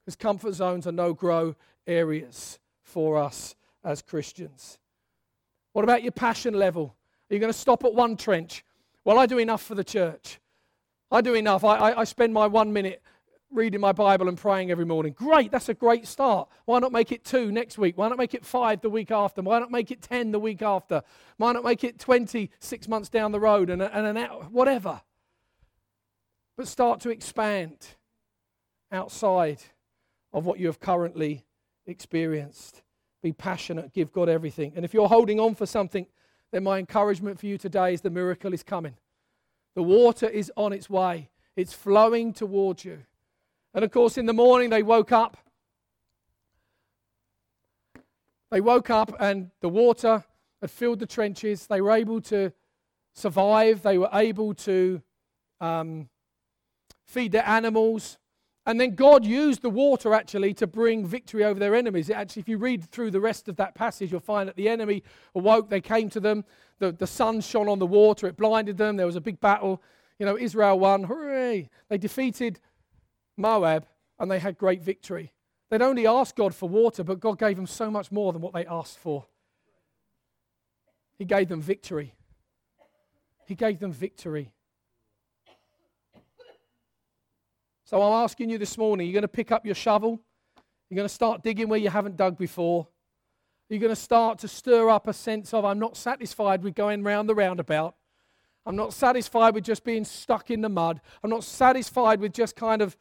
Because 0.04 0.16
comfort 0.16 0.54
zones 0.54 0.88
are 0.88 0.92
no 0.92 1.14
grow 1.14 1.56
areas 1.86 2.60
for 2.82 3.18
us 3.18 3.56
as 3.84 4.02
Christians. 4.02 4.80
What 5.74 5.84
about 5.84 6.02
your 6.02 6.12
passion 6.12 6.56
level? 6.56 6.96
Are 7.30 7.34
you 7.34 7.40
going 7.40 7.54
to 7.54 7.58
stop 7.58 7.84
at 7.84 7.94
one 7.94 8.18
trench? 8.18 8.66
Well, 9.06 9.20
I 9.20 9.28
do 9.28 9.38
enough 9.38 9.62
for 9.62 9.76
the 9.76 9.84
church. 9.84 10.40
I 11.12 11.22
do 11.22 11.36
enough. 11.36 11.64
I, 11.64 11.78
I, 11.78 12.00
I 12.02 12.04
spend 12.04 12.34
my 12.34 12.48
one 12.48 12.74
minute 12.74 13.02
reading 13.52 13.82
my 13.82 13.92
Bible 13.92 14.30
and 14.30 14.38
praying 14.38 14.72
every 14.72 14.86
morning. 14.86 15.14
Great, 15.14 15.52
that's 15.52 15.70
a 15.70 15.74
great 15.74 16.08
start. 16.08 16.50
Why 16.66 16.80
not 16.80 16.92
make 16.92 17.12
it 17.12 17.24
two 17.24 17.52
next 17.52 17.78
week? 17.78 17.98
Why 17.98 18.08
not 18.08 18.18
make 18.18 18.34
it 18.34 18.46
five 18.46 18.82
the 18.82 18.90
week 18.90 19.12
after? 19.12 19.42
Why 19.42 19.60
not 19.60 19.72
make 19.72 19.92
it 19.92 20.02
10 20.02 20.32
the 20.32 20.40
week 20.40 20.62
after? 20.62 21.02
Why 21.38 21.52
not 21.52 21.64
make 21.64 21.84
it 21.84 22.00
20 22.00 22.50
six 22.60 22.88
months 22.88 23.10
down 23.10 23.32
the 23.32 23.40
road 23.40 23.70
and, 23.70 23.82
and 23.82 24.08
an 24.08 24.18
hour, 24.18 24.48
whatever? 24.52 25.02
But 26.58 26.68
start 26.68 27.02
to 27.02 27.10
expand 27.10 27.76
outside 28.92 29.60
of 30.34 30.46
what 30.46 30.60
you 30.60 30.68
have 30.68 30.80
currently 30.80 31.46
experienced. 31.86 32.82
Be 33.22 33.34
passionate, 33.34 33.94
give 33.94 34.12
God 34.12 34.30
everything. 34.30 34.74
And 34.76 34.86
if 34.86 34.94
you're 34.94 35.08
holding 35.08 35.40
on 35.40 35.56
for 35.56 35.66
something, 35.66 36.08
then 36.52 36.64
my 36.64 36.80
encouragement 36.80 37.40
for 37.40 37.46
you 37.46 37.58
today 37.58 37.94
is 37.94 38.02
the 38.02 38.10
miracle 38.10 38.54
is 38.54 38.64
coming. 38.64 38.96
The 39.76 39.84
water 39.84 40.28
is 40.28 40.52
on 40.56 40.74
its 40.74 40.90
way, 40.90 41.30
it's 41.56 41.74
flowing 41.74 42.34
towards 42.34 42.84
you. 42.86 43.04
And 43.74 43.86
of 43.86 43.92
course, 43.92 44.18
in 44.18 44.26
the 44.26 44.34
morning, 44.34 44.70
they 44.70 44.84
woke 44.84 45.12
up. 45.12 45.38
They 48.50 48.62
woke 48.62 48.90
up, 48.90 49.16
and 49.20 49.52
the 49.62 49.70
water 49.70 50.24
had 50.60 50.72
filled 50.72 51.00
the 51.00 51.06
trenches. 51.06 51.68
They 51.68 51.80
were 51.80 51.92
able 51.92 52.20
to 52.22 52.52
survive. 53.14 53.82
They 53.82 53.98
were 53.98 54.10
able 54.12 54.54
to 54.56 55.02
um, 55.62 56.10
feed 57.06 57.32
their 57.32 57.48
animals. 57.48 58.18
And 58.66 58.80
then 58.80 58.94
God 58.94 59.26
used 59.26 59.64
the 59.64 59.70
water 59.70 60.14
actually 60.14 60.54
to 60.56 60.68
bring 60.68 61.06
victory 61.06 61.44
over 61.44 61.60
their 61.60 61.74
enemies. 61.74 62.10
Actually, 62.10 62.42
if 62.42 62.50
you 62.50 62.58
read 62.58 62.84
through 62.92 63.12
the 63.12 63.20
rest 63.20 63.48
of 63.48 63.56
that 63.56 63.74
passage, 63.74 64.12
you'll 64.12 64.20
find 64.20 64.48
that 64.48 64.56
the 64.56 64.70
enemy 64.70 65.04
awoke, 65.34 65.70
they 65.70 65.82
came 65.82 66.10
to 66.12 66.20
them, 66.20 66.46
the, 66.78 66.92
the 66.92 67.08
sun 67.08 67.42
shone 67.42 67.68
on 67.68 67.80
the 67.80 67.88
water, 67.88 68.28
it 68.28 68.38
blinded 68.38 68.78
them, 68.78 68.98
there 68.98 69.08
was 69.08 69.16
a 69.16 69.22
big 69.22 69.40
battle. 69.40 69.82
You 70.20 70.28
know, 70.28 70.38
Israel 70.38 70.78
won, 70.78 71.06
hooray! 71.06 71.70
They 71.90 71.98
defeated 71.98 72.60
Moab, 73.42 73.86
and 74.20 74.30
they 74.30 74.40
had 74.40 74.58
great 74.58 74.82
victory. 74.82 75.34
They'd 75.70 75.82
only 75.82 76.06
asked 76.06 76.36
God 76.36 76.54
for 76.54 76.70
water, 76.70 77.04
but 77.04 77.20
God 77.20 77.40
gave 77.40 77.56
them 77.56 77.68
so 77.68 77.90
much 77.90 78.12
more 78.12 78.34
than 78.34 78.42
what 78.42 78.54
they 78.54 78.66
asked 78.66 79.00
for. 79.00 79.26
He 81.18 81.26
gave 81.26 81.50
them 81.50 81.62
victory. 81.62 82.14
He 83.46 83.56
gave 83.56 83.80
them 83.80 83.92
victory. 83.92 84.52
So 87.86 88.02
I'm 88.02 88.24
asking 88.24 88.50
you 88.50 88.58
this 88.58 88.78
morning 88.78 89.08
you're 89.08 89.14
going 89.14 89.22
to 89.24 89.28
pick 89.28 89.52
up 89.52 89.66
your 89.66 89.76
shovel, 89.76 90.22
you're 90.90 90.96
going 90.96 91.08
to 91.08 91.14
start 91.14 91.44
digging 91.44 91.68
where 91.70 91.80
you 91.80 91.90
haven't 91.90 92.18
dug 92.18 92.38
before. 92.38 92.88
You're 93.70 93.80
going 93.80 93.92
to 93.92 93.96
start 93.96 94.40
to 94.40 94.50
stir 94.50 94.90
up 94.90 95.08
a 95.08 95.14
sense 95.14 95.54
of, 95.54 95.64
I'm 95.64 95.80
not 95.80 95.96
satisfied 95.96 96.64
with 96.64 96.76
going 96.76 97.04
round 97.04 97.30
the 97.30 97.36
roundabout. 97.36 97.96
I'm 98.66 98.76
not 98.76 98.94
satisfied 98.94 99.56
with 99.56 99.64
just 99.64 99.86
being 99.86 100.04
stuck 100.04 100.52
in 100.52 100.60
the 100.60 100.70
mud. 100.70 101.00
I'm 101.24 101.30
not 101.30 101.46
satisfied 101.46 102.20
with 102.20 102.34
just 102.34 102.58
kind 102.58 102.82
of 102.82 102.98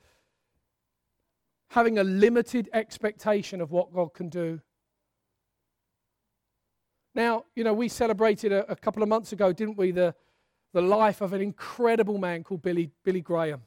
having 1.71 1.99
a 1.99 2.05
limited 2.05 2.69
expectation 2.73 3.61
of 3.61 3.71
what 3.71 3.93
God 3.93 4.13
can 4.13 4.29
do. 4.29 4.61
Now, 7.15 7.45
you 7.55 7.65
know, 7.65 7.73
we 7.73 7.89
celebrated 7.89 8.53
a, 8.53 8.71
a, 8.71 8.77
couple 8.77 9.03
of 9.03 9.09
months 9.09 9.33
ago, 9.33 9.53
didn't 9.53 9.77
we, 9.77 9.93
the, 9.93 10.15
the 10.73 10.83
life 10.83 11.21
of 11.21 11.33
an 11.33 11.41
incredible 11.41 12.19
man 12.19 12.45
called 12.45 12.63
Billy, 12.63 12.91
Billy 13.05 13.21
Graham. 13.21 13.63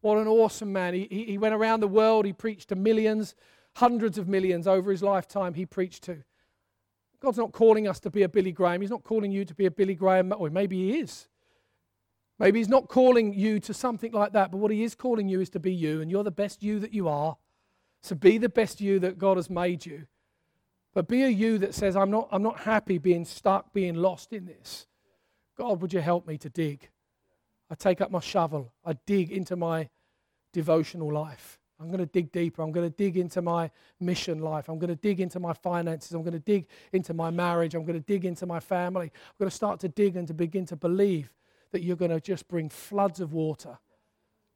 What 0.00 0.18
an 0.18 0.28
awesome 0.28 0.72
man. 0.72 0.94
He, 0.94 1.06
he, 1.10 1.24
he 1.24 1.38
went 1.38 1.54
around 1.54 1.80
the 1.80 1.88
world, 1.88 2.26
he 2.26 2.32
preached 2.32 2.68
to 2.68 2.76
millions. 2.76 3.34
hundreds 3.76 4.18
of 4.18 4.28
millions 4.28 4.66
over 4.66 4.90
his 4.90 5.02
lifetime 5.02 5.54
he 5.54 5.66
preached 5.66 6.04
to. 6.04 6.22
God's 7.20 7.38
not 7.38 7.52
calling 7.52 7.88
us 7.88 8.00
to 8.00 8.10
be 8.10 8.22
a 8.22 8.28
Billy 8.28 8.52
Graham. 8.52 8.80
He's 8.80 8.90
not 8.90 9.04
calling 9.04 9.30
you 9.30 9.44
to 9.44 9.54
be 9.54 9.66
a 9.66 9.70
Billy 9.70 9.94
Graham, 9.94 10.32
or 10.36 10.50
maybe 10.50 10.76
he 10.76 10.98
is. 10.98 11.28
Maybe 12.38 12.58
he's 12.58 12.68
not 12.68 12.88
calling 12.88 13.32
you 13.32 13.60
to 13.60 13.72
something 13.72 14.12
like 14.12 14.32
that, 14.32 14.50
but 14.50 14.58
what 14.58 14.70
he 14.70 14.84
is 14.84 14.94
calling 14.94 15.28
you 15.28 15.40
is 15.40 15.48
to 15.50 15.60
be 15.60 15.72
you, 15.72 16.00
and 16.00 16.10
you're 16.10 16.24
the 16.24 16.30
best 16.30 16.62
you 16.62 16.78
that 16.80 16.92
you 16.92 17.08
are. 17.08 17.36
So 18.02 18.14
be 18.14 18.38
the 18.38 18.48
best 18.48 18.80
you 18.80 18.98
that 19.00 19.18
God 19.18 19.36
has 19.36 19.48
made 19.48 19.86
you. 19.86 20.06
But 20.94 21.08
be 21.08 21.22
a 21.24 21.28
you 21.28 21.58
that 21.58 21.74
says, 21.74 21.96
I'm 21.96 22.10
not, 22.10 22.28
I'm 22.30 22.42
not 22.42 22.60
happy 22.60 22.98
being 22.98 23.24
stuck, 23.24 23.72
being 23.72 23.94
lost 23.94 24.32
in 24.32 24.46
this. 24.46 24.86
God, 25.56 25.80
would 25.80 25.92
you 25.92 26.00
help 26.00 26.26
me 26.26 26.36
to 26.38 26.48
dig? 26.48 26.88
I 27.70 27.74
take 27.74 28.00
up 28.00 28.10
my 28.10 28.20
shovel, 28.20 28.72
I 28.84 28.94
dig 29.06 29.32
into 29.32 29.56
my 29.56 29.88
devotional 30.52 31.12
life. 31.12 31.58
I'm 31.78 31.88
going 31.88 31.98
to 31.98 32.06
dig 32.06 32.32
deeper. 32.32 32.62
I'm 32.62 32.72
going 32.72 32.88
to 32.88 32.96
dig 32.96 33.18
into 33.18 33.42
my 33.42 33.70
mission 34.00 34.40
life. 34.40 34.70
I'm 34.70 34.78
going 34.78 34.88
to 34.88 34.96
dig 34.96 35.20
into 35.20 35.38
my 35.38 35.52
finances. 35.52 36.12
I'm 36.12 36.22
going 36.22 36.32
to 36.32 36.38
dig 36.38 36.66
into 36.92 37.12
my 37.12 37.28
marriage. 37.30 37.74
I'm 37.74 37.84
going 37.84 37.98
to 37.98 38.06
dig 38.06 38.24
into 38.24 38.46
my 38.46 38.60
family. 38.60 39.12
I'm 39.12 39.34
going 39.38 39.50
to 39.50 39.54
start 39.54 39.80
to 39.80 39.88
dig 39.88 40.16
and 40.16 40.26
to 40.28 40.32
begin 40.32 40.64
to 40.66 40.76
believe 40.76 41.30
that 41.76 41.82
you're 41.82 41.94
going 41.94 42.10
to 42.10 42.22
just 42.22 42.48
bring 42.48 42.70
floods 42.70 43.20
of 43.20 43.34
water 43.34 43.76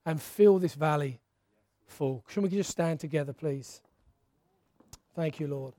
and 0.07 0.23
fill 0.23 0.59
this 0.59 0.73
valley 0.73 1.21
full. 1.87 2.25
Can 2.27 2.43
we 2.43 2.49
just 2.49 2.71
stand 2.71 2.99
together, 2.99 3.35
please? 3.35 3.83
Thank 5.15 5.39
you, 5.39 5.47
Lord. 5.47 5.75